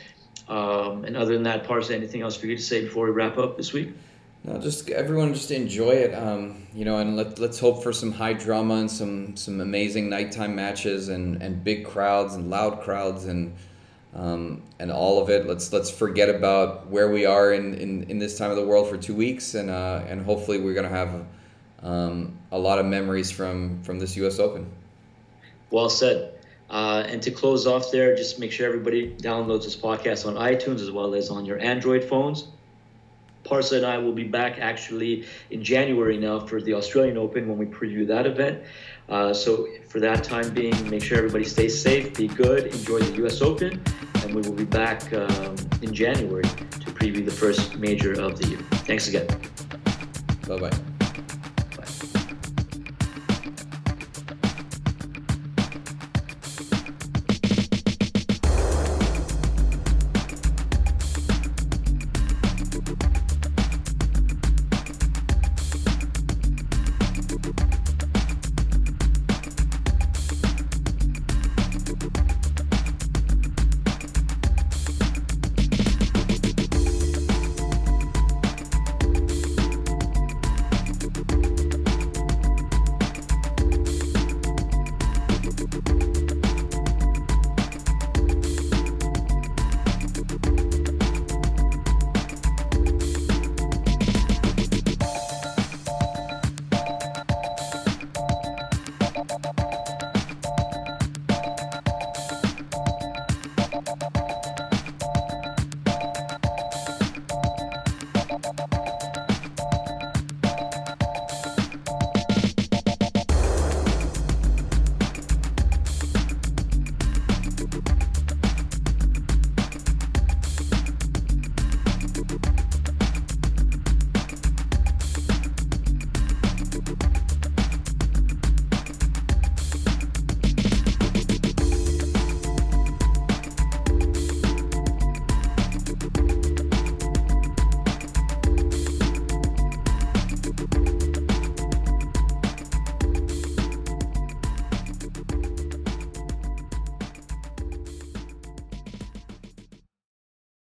Um, 0.48 1.04
and 1.04 1.16
other 1.16 1.34
than 1.34 1.44
that, 1.44 1.64
Parsa, 1.64 1.94
anything 1.94 2.22
else 2.22 2.36
for 2.36 2.46
you 2.46 2.56
to 2.56 2.62
say 2.62 2.82
before 2.82 3.06
we 3.06 3.12
wrap 3.12 3.38
up 3.38 3.56
this 3.56 3.72
week? 3.72 3.92
No, 4.44 4.58
just 4.58 4.90
everyone 4.90 5.34
just 5.34 5.52
enjoy 5.52 5.90
it, 5.90 6.14
um, 6.14 6.66
you 6.74 6.84
know, 6.84 6.98
and 6.98 7.16
let, 7.16 7.38
let's 7.38 7.60
hope 7.60 7.80
for 7.80 7.92
some 7.92 8.10
high 8.10 8.32
drama 8.32 8.74
and 8.74 8.90
some 8.90 9.36
some 9.36 9.60
amazing 9.60 10.10
nighttime 10.10 10.56
matches 10.56 11.08
and, 11.08 11.40
and 11.40 11.62
big 11.62 11.86
crowds 11.86 12.34
and 12.34 12.50
loud 12.50 12.80
crowds 12.80 13.26
and 13.26 13.54
um, 14.14 14.62
and 14.80 14.90
all 14.90 15.22
of 15.22 15.30
it. 15.30 15.46
Let's 15.46 15.72
let's 15.72 15.90
forget 15.92 16.28
about 16.28 16.88
where 16.88 17.12
we 17.12 17.24
are 17.24 17.52
in, 17.52 17.74
in, 17.74 18.02
in 18.10 18.18
this 18.18 18.36
time 18.36 18.50
of 18.50 18.56
the 18.56 18.66
world 18.66 18.88
for 18.88 18.96
two 18.96 19.14
weeks 19.14 19.54
and 19.54 19.70
uh, 19.70 20.02
and 20.08 20.24
hopefully 20.24 20.58
we're 20.58 20.74
gonna 20.74 20.88
have 20.88 21.24
um, 21.84 22.36
a 22.50 22.58
lot 22.58 22.80
of 22.80 22.86
memories 22.86 23.30
from 23.30 23.80
from 23.84 24.00
this 24.00 24.16
U.S. 24.16 24.40
Open. 24.40 24.68
Well 25.70 25.88
said. 25.88 26.34
Uh, 26.68 27.04
and 27.06 27.22
to 27.22 27.30
close 27.30 27.66
off 27.66 27.92
there, 27.92 28.16
just 28.16 28.38
make 28.40 28.50
sure 28.50 28.66
everybody 28.66 29.14
downloads 29.16 29.64
this 29.64 29.76
podcast 29.76 30.26
on 30.26 30.34
iTunes 30.34 30.80
as 30.80 30.90
well 30.90 31.14
as 31.14 31.28
on 31.28 31.44
your 31.44 31.60
Android 31.60 32.02
phones. 32.02 32.48
Parsa 33.44 33.76
and 33.76 33.86
I 33.86 33.98
will 33.98 34.12
be 34.12 34.24
back 34.24 34.58
actually 34.58 35.26
in 35.50 35.62
January 35.62 36.16
now 36.16 36.40
for 36.40 36.60
the 36.60 36.74
Australian 36.74 37.16
Open 37.16 37.48
when 37.48 37.58
we 37.58 37.66
preview 37.66 38.06
that 38.06 38.26
event. 38.26 38.62
Uh, 39.08 39.32
so 39.34 39.66
for 39.88 40.00
that 40.00 40.24
time 40.24 40.52
being, 40.54 40.88
make 40.88 41.02
sure 41.02 41.18
everybody 41.18 41.44
stays 41.44 41.80
safe, 41.80 42.14
be 42.14 42.28
good, 42.28 42.66
enjoy 42.66 43.00
the 43.00 43.16
U.S. 43.18 43.42
Open, 43.42 43.82
and 44.22 44.34
we 44.34 44.40
will 44.42 44.56
be 44.56 44.64
back 44.64 45.12
um, 45.12 45.56
in 45.82 45.92
January 45.92 46.44
to 46.44 46.90
preview 46.92 47.24
the 47.24 47.32
first 47.32 47.76
major 47.76 48.12
of 48.20 48.38
the 48.38 48.48
year. 48.48 48.58
Thanks 48.86 49.08
again. 49.08 49.26
Bye 50.46 50.58
bye. 50.58 50.91